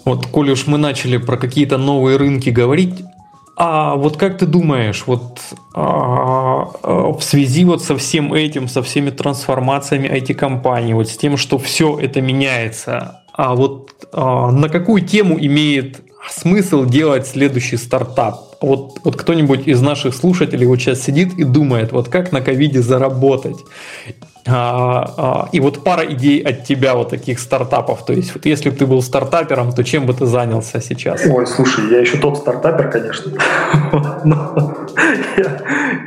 вот, 0.05 0.27
коли 0.27 0.51
уж 0.51 0.67
мы 0.67 0.77
начали 0.77 1.17
про 1.17 1.35
какие-то 1.37 1.77
новые 1.77 2.17
рынки 2.17 2.49
говорить, 2.49 3.03
а 3.57 3.95
вот 3.95 4.17
как 4.17 4.37
ты 4.37 4.45
думаешь, 4.45 5.03
вот 5.07 5.39
а, 5.73 6.69
а, 6.83 7.13
в 7.13 7.21
связи 7.21 7.63
вот 7.63 7.81
со 7.83 7.95
всем 7.97 8.33
этим, 8.33 8.67
со 8.67 8.83
всеми 8.83 9.11
трансформациями 9.11 10.07
IT-компаний, 10.07 10.93
вот 10.93 11.09
с 11.09 11.17
тем, 11.17 11.37
что 11.37 11.57
все 11.57 11.97
это 11.97 12.21
меняется, 12.21 13.21
а 13.33 13.55
вот 13.55 14.07
а, 14.11 14.51
на 14.51 14.69
какую 14.69 15.05
тему 15.05 15.39
имеет 15.39 16.01
смысл 16.29 16.85
делать 16.85 17.27
следующий 17.27 17.77
стартап? 17.77 18.57
Вот, 18.61 18.99
вот 19.03 19.15
кто-нибудь 19.15 19.67
из 19.67 19.81
наших 19.81 20.15
слушателей 20.15 20.65
вот 20.65 20.79
сейчас 20.79 21.01
сидит 21.01 21.33
и 21.37 21.43
думает, 21.43 21.91
вот 21.93 22.09
как 22.09 22.31
на 22.31 22.41
ковиде 22.41 22.81
заработать? 22.81 23.57
А, 24.47 25.13
а, 25.17 25.49
и 25.51 25.59
вот 25.59 25.83
пара 25.83 26.05
идей 26.05 26.39
от 26.39 26.65
тебя 26.65 26.93
вот 26.95 27.09
таких 27.09 27.39
стартапов. 27.39 28.05
То 28.05 28.13
есть, 28.13 28.35
вот 28.35 28.45
если 28.45 28.69
бы 28.69 28.75
ты 28.75 28.85
был 28.85 29.01
стартапером, 29.01 29.71
то 29.71 29.83
чем 29.83 30.05
бы 30.05 30.13
ты 30.13 30.27
занялся 30.27 30.79
сейчас? 30.81 31.25
Ой, 31.25 31.47
слушай, 31.47 31.89
я 31.89 31.99
еще 31.99 32.17
тот 32.17 32.37
стартапер, 32.37 32.91
конечно. 32.91 33.31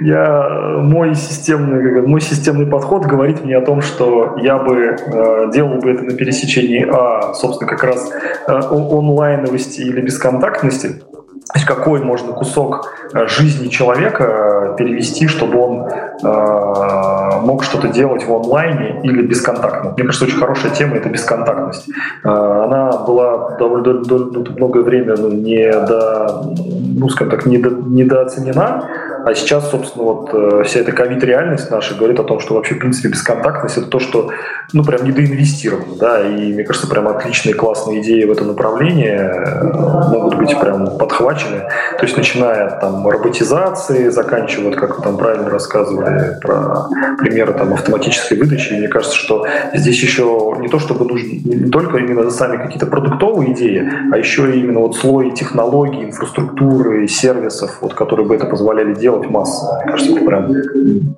я, 0.00 0.48
мой, 0.82 1.16
системный, 1.16 2.06
мой 2.06 2.20
системный 2.20 2.66
подход 2.66 3.06
говорит 3.06 3.44
мне 3.44 3.56
о 3.56 3.60
том, 3.60 3.82
что 3.82 4.36
я 4.40 4.58
бы 4.58 4.76
э, 4.76 5.50
делал 5.52 5.80
бы 5.80 5.90
это 5.90 6.04
на 6.04 6.12
пересечении, 6.16 6.86
а, 6.88 7.34
собственно, 7.34 7.68
как 7.68 7.82
раз 7.82 8.08
э, 8.46 8.52
онлайновости 8.52 9.80
или 9.80 10.00
бесконтактности, 10.00 11.02
то 11.48 11.54
есть 11.54 11.66
какой 11.66 12.02
можно 12.02 12.32
кусок 12.34 12.92
э, 13.14 13.26
жизни 13.26 13.68
человека 13.68 14.74
перевести, 14.76 15.26
чтобы 15.28 15.58
он 15.58 15.88
э, 15.88 17.40
мог 17.40 17.64
что-то 17.64 17.88
делать 17.88 18.26
в 18.26 18.34
онлайне 18.34 19.00
или 19.02 19.22
бесконтактно. 19.22 19.92
Мне 19.92 20.04
кажется, 20.04 20.26
очень 20.26 20.36
хорошая 20.36 20.72
тема– 20.72 20.96
это 20.98 21.08
бесконтактность. 21.08 21.88
Э, 22.22 22.28
она 22.28 22.98
была 22.98 23.56
довольно, 23.56 24.04
довольно 24.04 24.50
многое 24.56 24.82
время 24.82 25.16
ну, 25.16 25.30
не 25.30 25.72
до, 25.72 26.52
ну, 26.98 27.08
скажем 27.08 27.30
так, 27.30 27.46
недо, 27.46 27.70
недооценена, 27.70 28.84
а 29.24 29.34
сейчас, 29.34 29.70
собственно, 29.70 30.04
вот 30.04 30.30
э, 30.32 30.62
вся 30.64 30.80
эта 30.80 30.92
ковид-реальность 30.92 31.70
наша 31.70 31.94
говорит 31.94 32.18
о 32.20 32.24
том, 32.24 32.40
что 32.40 32.54
вообще, 32.54 32.74
в 32.74 32.78
принципе, 32.78 33.08
бесконтактность– 33.08 33.76
это 33.78 33.86
то, 33.86 33.98
что, 33.98 34.30
ну, 34.72 34.84
прям 34.84 35.04
недоинвестировано, 35.04 35.96
да, 35.98 36.26
и, 36.26 36.52
мне 36.52 36.64
кажется, 36.64 36.88
прям 36.88 37.08
отличные, 37.08 37.54
классные 37.54 38.02
идеи 38.02 38.24
в 38.24 38.32
этом 38.32 38.48
направлении 38.48 39.10
э, 39.10 40.10
могут 40.10 40.36
быть 40.36 40.58
прям 40.58 40.98
подхвачены. 40.98 41.60
То 41.98 42.04
есть, 42.04 42.16
начиная 42.16 42.66
от 42.66 42.80
там 42.80 43.06
роботизации, 43.06 44.08
заканчивая, 44.08 44.72
как 44.72 44.98
вы 44.98 45.02
там 45.02 45.16
правильно 45.16 45.50
рассказывали 45.50 46.38
про 46.40 46.88
примеры 47.18 47.52
там 47.54 47.74
автоматической 47.74 48.38
выдачи, 48.38 48.72
мне 48.72 48.88
кажется, 48.88 49.16
что 49.16 49.46
здесь 49.74 50.00
еще 50.02 50.56
не 50.60 50.68
то, 50.68 50.78
чтобы 50.78 51.04
нужно 51.04 51.28
не 51.28 51.70
только 51.70 51.98
именно 51.98 52.30
сами 52.30 52.56
какие-то 52.56 52.86
продуктовые 52.86 53.52
идеи, 53.52 53.88
а 54.12 54.18
еще 54.18 54.54
именно 54.56 54.80
вот 54.80 54.96
слой 54.96 55.32
технологий, 55.32 56.04
инфраструктуры, 56.04 57.08
сервисов, 57.08 57.78
вот, 57.80 57.94
которые 57.94 58.26
бы 58.26 58.34
это 58.34 58.46
позволяли 58.46 58.94
делать, 58.94 59.07
делать 59.08 59.30
массово. 59.30 59.76
Мне 59.76 59.92
кажется, 59.92 60.12
это 60.12 60.24
прям 60.24 60.52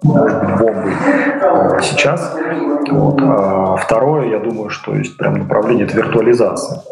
может 0.03 0.41
быть 0.41 0.59
бомбой 0.59 0.93
э, 1.43 1.79
сейчас. 1.83 2.37
Вот. 2.89 3.21
А 3.21 3.77
второе, 3.77 4.29
я 4.29 4.39
думаю, 4.39 4.71
что 4.71 4.95
есть 4.95 5.17
прям 5.17 5.39
направление 5.39 5.87
это 5.87 5.97
виртуализация. 5.97 6.83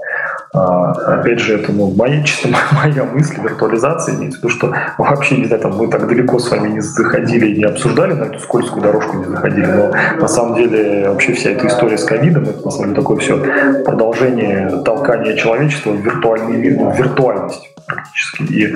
А, 0.53 0.93
опять 0.93 1.41
же, 1.41 1.57
это 1.57 1.73
ну, 1.73 1.95
моя, 1.95 2.23
чисто 2.25 2.49
моя 2.73 3.05
мысль, 3.05 3.41
виртуализация 3.41 4.17
имеется 4.17 4.41
в 4.41 4.43
виду, 4.43 4.53
что 4.53 4.75
вообще, 4.97 5.37
не 5.37 5.45
знаю, 5.45 5.63
там, 5.63 5.77
мы 5.77 5.89
так 5.89 6.09
далеко 6.09 6.39
с 6.39 6.51
вами 6.51 6.71
не 6.71 6.81
заходили 6.81 7.49
и 7.49 7.59
не 7.59 7.65
обсуждали 7.65 8.15
на 8.15 8.25
эту 8.25 8.41
скользкую 8.41 8.83
дорожку 8.83 9.19
не 9.19 9.25
заходили, 9.27 9.67
но 9.67 9.93
на 10.21 10.29
самом 10.29 10.57
деле 10.57 11.11
вообще 11.11 11.35
вся 11.35 11.51
эта 11.51 11.67
история 11.67 11.99
с 11.99 12.05
ковидом, 12.05 12.45
это 12.45 12.65
на 12.65 12.71
самом 12.71 12.89
деле 12.89 13.01
такое 13.01 13.19
все 13.19 13.37
продолжение 13.85 14.83
толкания 14.85 15.37
человечества 15.37 15.91
в 15.91 16.01
виртуальный 16.01 16.57
мир, 16.57 16.79
в 16.79 16.99
виртуальность 16.99 17.78
практически. 17.89 18.43
И 18.43 18.75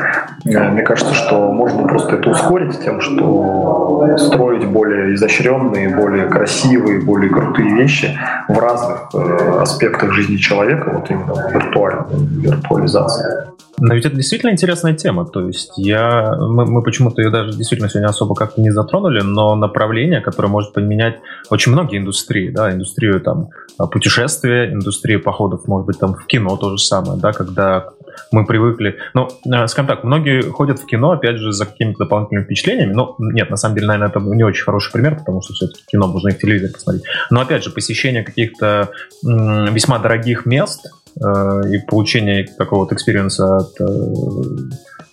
э, 0.57 0.71
мне 0.71 0.83
кажется, 0.83 1.15
что 1.15 1.53
можно 1.53 1.85
просто 1.85 2.17
это 2.17 2.31
ускорить 2.31 2.81
тем, 2.83 3.01
что 3.01 4.17
строить 4.19 4.67
более 4.67 5.15
изощренные, 5.15 5.95
более 5.95 6.27
красивые, 6.27 7.01
более 7.01 7.31
крутые 7.31 7.75
вещи 7.75 8.19
в 8.49 8.59
разных 8.59 9.11
э, 9.15 9.61
аспектах 9.61 10.13
жизни 10.13 10.37
человека, 10.37 10.91
вот 10.93 11.11
именно 11.11 11.35
в 11.35 11.53
виртуальной 11.53 12.27
виртуализации. 12.41 13.53
Но 13.85 13.95
ведь 13.95 14.07
это 14.07 14.15
действительно 14.15 14.51
интересная 14.51 14.95
тема. 14.95 15.27
То 15.27 15.45
есть 15.47 15.73
я, 15.77 16.37
мы, 16.39 16.67
мы 16.67 16.83
почему-то 16.83 17.21
ее 17.21 17.31
даже 17.31 17.57
действительно 17.57 17.91
сегодня 17.91 18.09
особо 18.09 18.37
как-то 18.37 18.61
не 18.61 18.71
затронули, 18.71 19.23
но 19.23 19.57
направление, 19.57 20.21
которое 20.21 20.49
может 20.49 20.73
поменять 20.73 21.17
очень 21.51 21.73
многие 21.73 21.99
индустрии, 21.99 22.51
да, 22.51 22.73
индустрию 22.73 23.21
там 23.21 23.49
путешествия, 23.91 24.73
индустрию 24.73 25.21
походов, 25.21 25.67
может 25.67 25.87
быть, 25.87 25.99
там 25.99 26.15
в 26.15 26.27
кино 26.27 26.57
то 26.57 26.77
же 26.77 26.79
самое, 26.79 27.19
да, 27.21 27.33
когда 27.33 27.89
мы 28.31 28.47
привыкли. 28.47 28.99
Ну, 29.15 29.29
э, 29.53 29.67
скажем 29.67 29.89
так, 29.89 30.05
многие 30.05 30.43
ходят 30.43 30.79
в 30.79 30.87
кино, 30.87 31.13
опять 31.13 31.39
же, 31.39 31.51
за 31.53 31.67
какими-то 31.67 32.05
дополнительными 32.05 32.45
впечатлениями. 32.45 32.93
Ну, 32.93 33.17
нет, 33.19 33.51
на 33.51 33.57
самом 33.57 33.75
деле, 33.75 33.89
наверное, 33.89 34.11
это 34.11 34.21
не 34.21 34.45
очень 34.45 34.63
хороший 34.63 34.93
пример, 34.93 35.17
потому 35.17 35.43
что 35.43 35.55
все-таки 35.55 35.83
кино 35.89 36.07
можно 36.07 36.29
и 36.29 36.33
в 36.33 36.39
телевизоре 36.39 36.73
посмотреть. 36.73 37.05
Но, 37.31 37.41
опять 37.41 37.65
же, 37.65 37.71
посещение 37.71 38.23
каких-то 38.23 38.91
весьма 39.23 39.99
дорогих 39.99 40.47
мест 40.47 40.87
и 41.17 41.79
получение 41.79 42.47
такого-то 42.47 42.95
experience 42.95 43.51
а 43.51 43.57
от 43.57 43.81
э, 43.81 43.87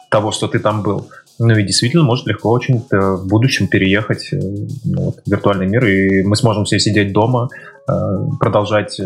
того, 0.10 0.32
что 0.32 0.48
ты 0.48 0.60
там 0.60 0.82
был, 0.82 1.10
ну 1.40 1.56
и 1.56 1.64
действительно 1.64 2.04
может 2.04 2.28
легко 2.28 2.50
очень 2.50 2.84
в 2.92 3.28
будущем 3.28 3.68
переехать 3.68 4.30
ну, 4.32 5.02
вот, 5.02 5.16
в 5.26 5.30
виртуальный 5.30 5.68
мир, 5.68 5.86
и 5.86 6.24
мы 6.24 6.36
сможем 6.36 6.66
все 6.66 6.80
сидеть 6.80 7.14
дома, 7.14 7.50
продолжать 8.40 9.00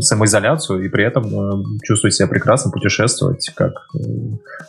самоизоляцию 0.00 0.84
и 0.84 0.88
при 0.88 1.04
этом 1.04 1.24
э, 1.26 1.64
чувствовать 1.82 2.14
себя 2.14 2.28
прекрасно, 2.28 2.70
путешествовать, 2.70 3.50
как 3.54 3.72
э, 3.94 3.98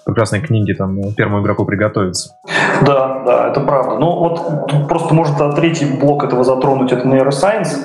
прекрасные 0.06 0.42
книги 0.42 0.74
там 0.74 1.14
первому 1.14 1.42
игроку 1.42 1.66
приготовиться. 1.66 2.32
Да, 2.86 3.24
да, 3.26 3.50
это 3.50 3.62
правда. 3.62 4.00
Ну 4.00 4.20
вот 4.20 4.88
просто 4.88 5.14
может 5.14 5.36
третий 5.56 5.86
блок 5.86 6.24
этого 6.24 6.44
затронуть, 6.44 6.92
это 6.92 7.08
нейросайенс, 7.08 7.78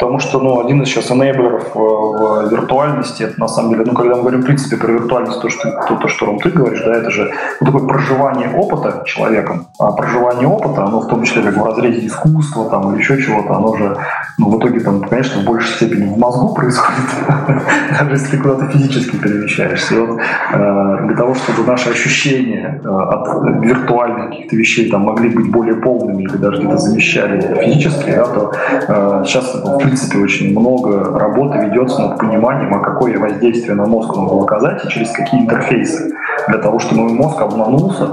потому 0.00 0.18
что 0.18 0.40
ну, 0.40 0.60
один 0.60 0.82
из 0.82 0.88
сейчас 0.88 1.10
энейблеров 1.10 1.74
в, 1.74 1.78
в 1.78 2.50
виртуальности, 2.50 3.22
это 3.24 3.38
на 3.38 3.48
самом 3.48 3.72
деле, 3.72 3.84
ну 3.86 3.94
когда 3.94 4.16
мы 4.16 4.22
говорим 4.22 4.40
в 4.40 4.46
принципе 4.46 4.76
про 4.76 4.92
виртуальность, 4.92 5.42
то, 5.42 5.50
что, 5.50 5.70
то, 5.86 5.96
то, 5.96 6.08
что 6.08 6.26
Ром, 6.26 6.38
ты 6.38 6.48
говоришь, 6.48 6.82
да, 6.84 6.94
это 6.96 7.10
же 7.10 7.30
ну, 7.60 7.66
такое 7.66 7.86
проживание 7.86 8.50
опыта 8.56 9.02
человеком, 9.04 9.66
а 9.78 9.92
проживание 9.92 10.48
опыта, 10.48 10.84
оно 10.84 11.00
в 11.00 11.08
том 11.08 11.22
числе 11.24 11.42
как 11.42 11.56
в 11.56 11.64
разрезе 11.64 12.06
искусства 12.06 12.70
там, 12.70 12.92
или 12.92 13.00
еще 13.00 13.22
чего-то, 13.22 13.54
оно 13.54 13.76
же 13.76 13.96
ну, 14.38 14.48
в 14.48 14.58
итоге 14.58 14.80
там, 14.80 15.02
конечно, 15.02 15.42
в 15.42 15.44
большей 15.44 15.74
степени 15.74 16.06
в 16.06 16.18
мозгу 16.18 16.54
происходит, 16.54 17.10
даже 17.98 18.12
если 18.12 18.38
куда-то 18.38 18.68
физически 18.68 19.16
перемещаешься. 19.16 19.94
И 19.94 19.98
вот 19.98 20.18
э, 20.18 20.98
для 21.06 21.16
того, 21.16 21.34
чтобы 21.34 21.66
наши 21.66 21.90
ощущения 21.90 22.80
э, 22.82 22.88
от 22.88 23.62
виртуальных 23.62 24.30
каких-то 24.30 24.56
вещей 24.56 24.90
там 24.90 25.02
могли 25.02 25.28
быть 25.28 25.50
более 25.50 25.74
полными 25.74 26.22
или 26.22 26.36
даже 26.36 26.62
где-то 26.62 26.78
замещали 26.78 27.40
физически, 27.62 28.10
да, 28.10 28.24
то 28.24 28.52
э, 28.88 29.24
сейчас, 29.26 29.54
в 29.54 29.89
принципе, 29.90 30.18
очень 30.18 30.50
много 30.50 31.18
работы 31.18 31.58
ведется 31.58 32.00
над 32.00 32.18
пониманием, 32.18 32.72
а 32.74 32.78
какое 32.78 33.18
воздействие 33.18 33.74
на 33.74 33.86
мозг 33.86 34.16
он 34.16 34.28
был 34.28 34.44
оказать 34.44 34.84
и 34.84 34.88
через 34.88 35.10
какие 35.10 35.40
интерфейсы 35.40 36.12
для 36.48 36.58
того, 36.58 36.78
чтобы 36.78 37.02
мой 37.02 37.12
мозг 37.12 37.40
обманулся 37.40 38.04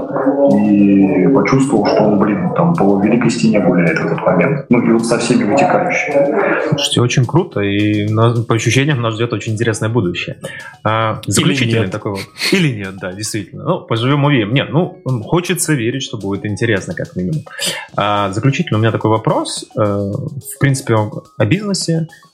и 0.60 1.28
почувствовал, 1.28 1.86
что 1.86 2.02
он, 2.02 2.18
блин, 2.18 2.52
там 2.54 2.74
по 2.74 3.00
великой 3.00 3.30
стене 3.30 3.60
гуляет 3.60 3.98
в 3.98 4.06
этот 4.06 4.20
момент. 4.24 4.66
Ну 4.68 4.80
и 4.82 4.92
вот 4.92 5.06
со 5.06 5.18
всеми 5.18 5.44
вытекающими. 5.44 6.68
Слушайте, 6.70 7.00
очень 7.00 7.26
круто, 7.26 7.60
и 7.60 8.08
по 8.48 8.54
ощущениям 8.54 9.00
нас 9.00 9.14
ждет 9.14 9.32
очень 9.32 9.52
интересное 9.52 9.88
будущее. 9.88 10.38
А, 10.84 11.20
заключительный 11.26 11.84
Или 11.84 11.90
такой 11.90 12.12
вот. 12.12 12.20
Или 12.52 12.74
нет, 12.76 12.96
да, 13.00 13.12
действительно. 13.12 13.64
Ну, 13.64 13.80
поживем 13.82 14.24
увидим. 14.24 14.52
Нет, 14.52 14.68
ну, 14.70 15.00
хочется 15.24 15.74
верить, 15.74 16.02
что 16.02 16.18
будет 16.18 16.44
интересно, 16.44 16.94
как 16.94 17.14
минимум. 17.14 17.42
А, 17.96 18.30
заключительный 18.32 18.78
у 18.78 18.80
меня 18.80 18.90
такой 18.90 19.10
вопрос. 19.10 19.64
А, 19.76 20.10
в 20.10 20.58
принципе, 20.58 20.94
о 20.94 21.44
бизнесе 21.44 21.67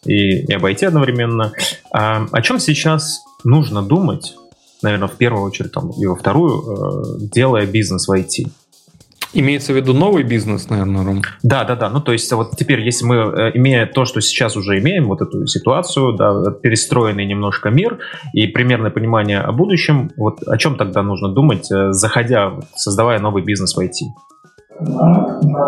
и, 0.05 0.41
и 0.41 0.53
об 0.53 0.65
IT 0.65 0.85
одновременно. 0.87 1.53
А, 1.93 2.27
о 2.31 2.43
чем 2.43 2.59
сейчас 2.59 3.23
нужно 3.45 3.83
думать 3.83 4.37
наверное, 4.85 5.09
в 5.09 5.17
первую 5.17 5.45
очередь, 5.45 5.73
там, 5.73 5.91
и 5.91 6.07
во 6.07 6.15
вторую, 6.15 6.63
э, 6.63 7.03
делая 7.33 7.67
бизнес 7.67 8.07
в 8.07 8.13
IT. 8.13 8.47
Имеется 9.37 9.73
в 9.73 9.77
виду 9.77 9.95
новый 9.95 10.23
бизнес, 10.23 10.71
наверное, 10.71 11.05
Ром? 11.05 11.23
Да, 11.43 11.65
да, 11.65 11.75
да. 11.75 11.91
Ну, 11.91 12.01
то 12.01 12.13
есть, 12.13 12.33
вот 12.33 12.53
теперь, 12.57 12.81
если 12.81 13.05
мы, 13.05 13.17
э, 13.17 13.51
имея 13.55 13.87
то, 13.87 14.05
что 14.05 14.21
сейчас 14.21 14.57
уже 14.57 14.79
имеем, 14.79 15.09
вот 15.09 15.23
эту 15.23 15.47
ситуацию, 15.47 16.13
да, 16.13 16.53
перестроенный 16.53 17.27
немножко 17.27 17.71
мир 17.71 17.99
и 18.33 18.47
примерное 18.47 18.93
понимание 18.93 19.41
о 19.41 19.51
будущем, 19.51 20.13
вот 20.17 20.47
о 20.47 20.57
чем 20.57 20.77
тогда 20.77 21.03
нужно 21.03 21.31
думать, 21.31 21.69
э, 21.73 21.93
заходя, 21.93 22.53
создавая 22.77 23.19
новый 23.19 23.43
бизнес 23.43 23.75
в 23.75 23.81
IT? 23.81 23.91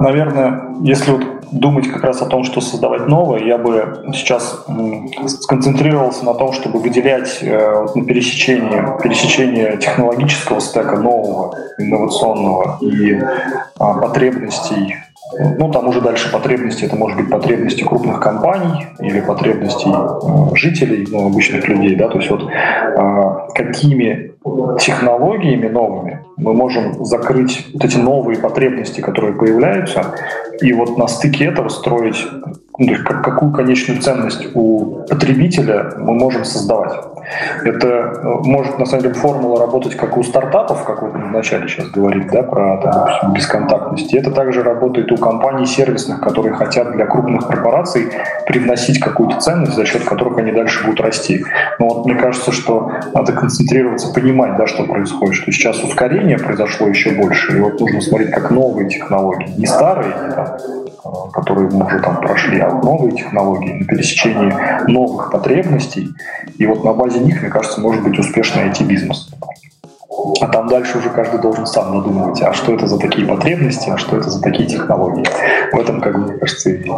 Наверное, 0.00 0.76
если 0.82 1.10
вот 1.10 1.22
думать 1.52 1.88
как 1.88 2.04
раз 2.04 2.22
о 2.22 2.26
том, 2.26 2.44
что 2.44 2.60
создавать 2.60 3.06
новое, 3.06 3.40
я 3.44 3.58
бы 3.58 4.04
сейчас 4.12 4.64
сконцентрировался 5.26 6.24
на 6.24 6.34
том, 6.34 6.52
чтобы 6.52 6.80
выделять 6.80 7.38
э, 7.42 7.86
на 7.94 8.04
пересечение, 8.04 8.96
пересечение 9.02 9.76
технологического 9.76 10.60
стека 10.60 10.96
нового, 10.96 11.56
инновационного 11.78 12.78
и 12.80 13.20
а, 13.78 13.94
потребностей. 13.94 14.96
Ну, 15.58 15.72
там 15.72 15.88
уже 15.88 16.00
дальше 16.00 16.30
потребности, 16.30 16.84
это 16.84 16.94
может 16.94 17.16
быть 17.16 17.28
потребности 17.28 17.82
крупных 17.82 18.20
компаний 18.20 18.86
или 19.00 19.20
потребности 19.20 19.88
э, 19.88 20.54
жителей, 20.54 21.06
ну, 21.10 21.26
обычных 21.26 21.66
людей, 21.68 21.96
да, 21.96 22.08
то 22.08 22.18
есть 22.18 22.30
вот 22.30 22.44
э, 22.44 23.32
какими 23.54 24.35
технологиями 24.78 25.68
новыми 25.68 26.24
мы 26.36 26.52
можем 26.52 27.04
закрыть 27.04 27.66
вот 27.72 27.84
эти 27.84 27.96
новые 27.96 28.38
потребности, 28.38 29.00
которые 29.00 29.34
появляются, 29.34 30.14
и 30.60 30.72
вот 30.72 30.98
на 30.98 31.08
стыке 31.08 31.46
этого 31.46 31.68
строить, 31.68 32.26
ну, 32.78 32.94
какую 33.04 33.52
конечную 33.52 34.00
ценность 34.00 34.46
у 34.54 35.02
потребителя 35.08 35.92
мы 35.98 36.14
можем 36.14 36.44
создавать. 36.44 36.92
Это 37.64 37.86
э, 37.88 38.22
может, 38.44 38.78
на 38.78 38.86
самом 38.86 39.02
деле, 39.02 39.14
формула 39.14 39.60
работать 39.60 39.96
как 39.96 40.16
у 40.16 40.22
стартапов, 40.22 40.84
как 40.84 41.02
вы 41.02 41.08
вначале 41.10 41.68
сейчас 41.68 41.88
говорили, 41.88 42.28
да, 42.28 42.42
про 42.42 42.80
допустим, 42.82 43.32
бесконтактность. 43.32 44.12
И 44.14 44.18
это 44.18 44.30
также 44.30 44.62
работает 44.62 45.10
у 45.10 45.16
компаний 45.16 45.66
сервисных, 45.66 46.20
которые 46.20 46.54
хотят 46.54 46.92
для 46.92 47.06
крупных 47.06 47.46
корпораций 47.46 48.08
привносить 48.46 49.00
какую-то 49.00 49.40
ценность, 49.40 49.74
за 49.74 49.84
счет 49.84 50.04
которых 50.04 50.38
они 50.38 50.52
дальше 50.52 50.84
будут 50.84 51.00
расти. 51.00 51.44
Но 51.78 51.88
вот 51.88 52.06
мне 52.06 52.14
кажется, 52.14 52.52
что 52.52 52.92
надо 53.12 53.32
концентрироваться, 53.32 54.12
понимать, 54.36 54.56
да, 54.56 54.66
что 54.66 54.84
происходит, 54.84 55.34
что 55.34 55.52
сейчас 55.52 55.82
ускорение 55.82 56.38
произошло 56.38 56.86
еще 56.88 57.10
больше, 57.12 57.56
и 57.56 57.60
вот 57.60 57.80
нужно 57.80 58.00
смотреть, 58.00 58.30
как 58.30 58.50
новые 58.50 58.88
технологии, 58.88 59.48
не 59.56 59.66
старые, 59.66 60.14
не 60.14 60.34
там, 60.34 61.30
которые 61.32 61.70
мы 61.70 61.86
уже 61.86 62.00
там 62.00 62.16
прошли, 62.16 62.60
а 62.60 62.70
новые 62.70 63.12
технологии 63.12 63.72
на 63.72 63.86
пересечении 63.86 64.52
новых 64.90 65.30
потребностей. 65.30 66.08
И 66.58 66.66
вот 66.66 66.84
на 66.84 66.92
базе 66.92 67.20
них, 67.20 67.40
мне 67.40 67.50
кажется, 67.50 67.80
может 67.80 68.02
быть 68.02 68.18
успешный 68.18 68.68
IT-бизнес. 68.68 69.30
А 70.40 70.46
там 70.48 70.66
дальше 70.68 70.98
уже 70.98 71.10
каждый 71.10 71.40
должен 71.40 71.66
сам 71.66 71.94
надумывать, 71.94 72.42
а 72.42 72.52
что 72.52 72.74
это 72.74 72.86
за 72.86 72.98
такие 72.98 73.26
потребности, 73.26 73.90
а 73.90 73.98
что 73.98 74.16
это 74.16 74.30
за 74.30 74.40
такие 74.42 74.68
технологии. 74.68 75.24
В 75.72 75.78
этом, 75.78 76.00
как 76.00 76.16
мне 76.16 76.38
кажется, 76.38 76.70
и, 76.70 76.90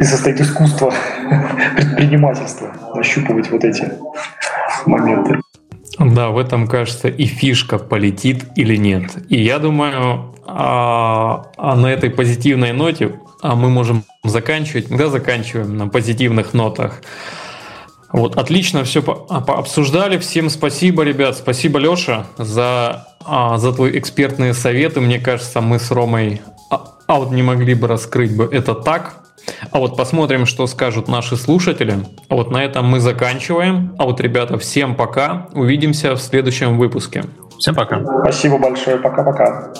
и 0.00 0.04
состоит 0.04 0.40
искусство 0.40 0.92
предпринимательства, 1.76 2.68
нащупывать 2.94 3.50
вот 3.50 3.64
эти 3.64 3.92
моменты. 4.86 5.40
Да, 6.00 6.30
в 6.30 6.38
этом, 6.38 6.66
кажется, 6.66 7.08
и 7.08 7.26
фишка 7.26 7.78
полетит 7.78 8.46
или 8.56 8.74
нет. 8.76 9.04
И 9.28 9.40
я 9.40 9.58
думаю, 9.58 10.34
а, 10.46 11.52
а 11.56 11.76
на 11.76 11.86
этой 11.86 12.10
позитивной 12.10 12.72
ноте 12.72 13.20
а 13.42 13.54
мы 13.54 13.70
можем 13.70 14.04
заканчивать. 14.24 14.88
Когда 14.88 15.08
заканчиваем 15.08 15.76
на 15.76 15.88
позитивных 15.88 16.52
нотах. 16.52 17.02
Вот, 18.12 18.36
отлично 18.36 18.84
все 18.84 19.02
а, 19.28 19.38
обсуждали. 19.38 20.18
Всем 20.18 20.50
спасибо, 20.50 21.02
ребят. 21.02 21.36
Спасибо, 21.36 21.78
Леша, 21.78 22.26
за, 22.36 23.06
а, 23.24 23.58
за 23.58 23.72
твои 23.72 23.98
экспертные 23.98 24.52
советы. 24.52 25.00
Мне 25.00 25.18
кажется, 25.18 25.60
мы 25.60 25.78
с 25.78 25.90
Ромой 25.90 26.40
а 27.10 27.18
вот 27.18 27.32
не 27.32 27.42
могли 27.42 27.74
бы 27.74 27.88
раскрыть 27.88 28.36
бы 28.36 28.44
это 28.44 28.72
так. 28.72 29.16
А 29.70 29.78
вот 29.78 29.96
посмотрим, 29.96 30.46
что 30.46 30.66
скажут 30.66 31.08
наши 31.08 31.36
слушатели. 31.36 31.94
А 32.28 32.34
вот 32.34 32.50
на 32.50 32.64
этом 32.64 32.86
мы 32.86 33.00
заканчиваем. 33.00 33.94
А 33.98 34.04
вот, 34.04 34.20
ребята, 34.20 34.58
всем 34.58 34.94
пока. 34.94 35.48
Увидимся 35.54 36.14
в 36.14 36.20
следующем 36.20 36.78
выпуске. 36.78 37.24
Всем 37.58 37.74
пока. 37.74 38.00
Спасибо 38.22 38.58
большое. 38.58 38.96
Пока-пока. 38.96 39.72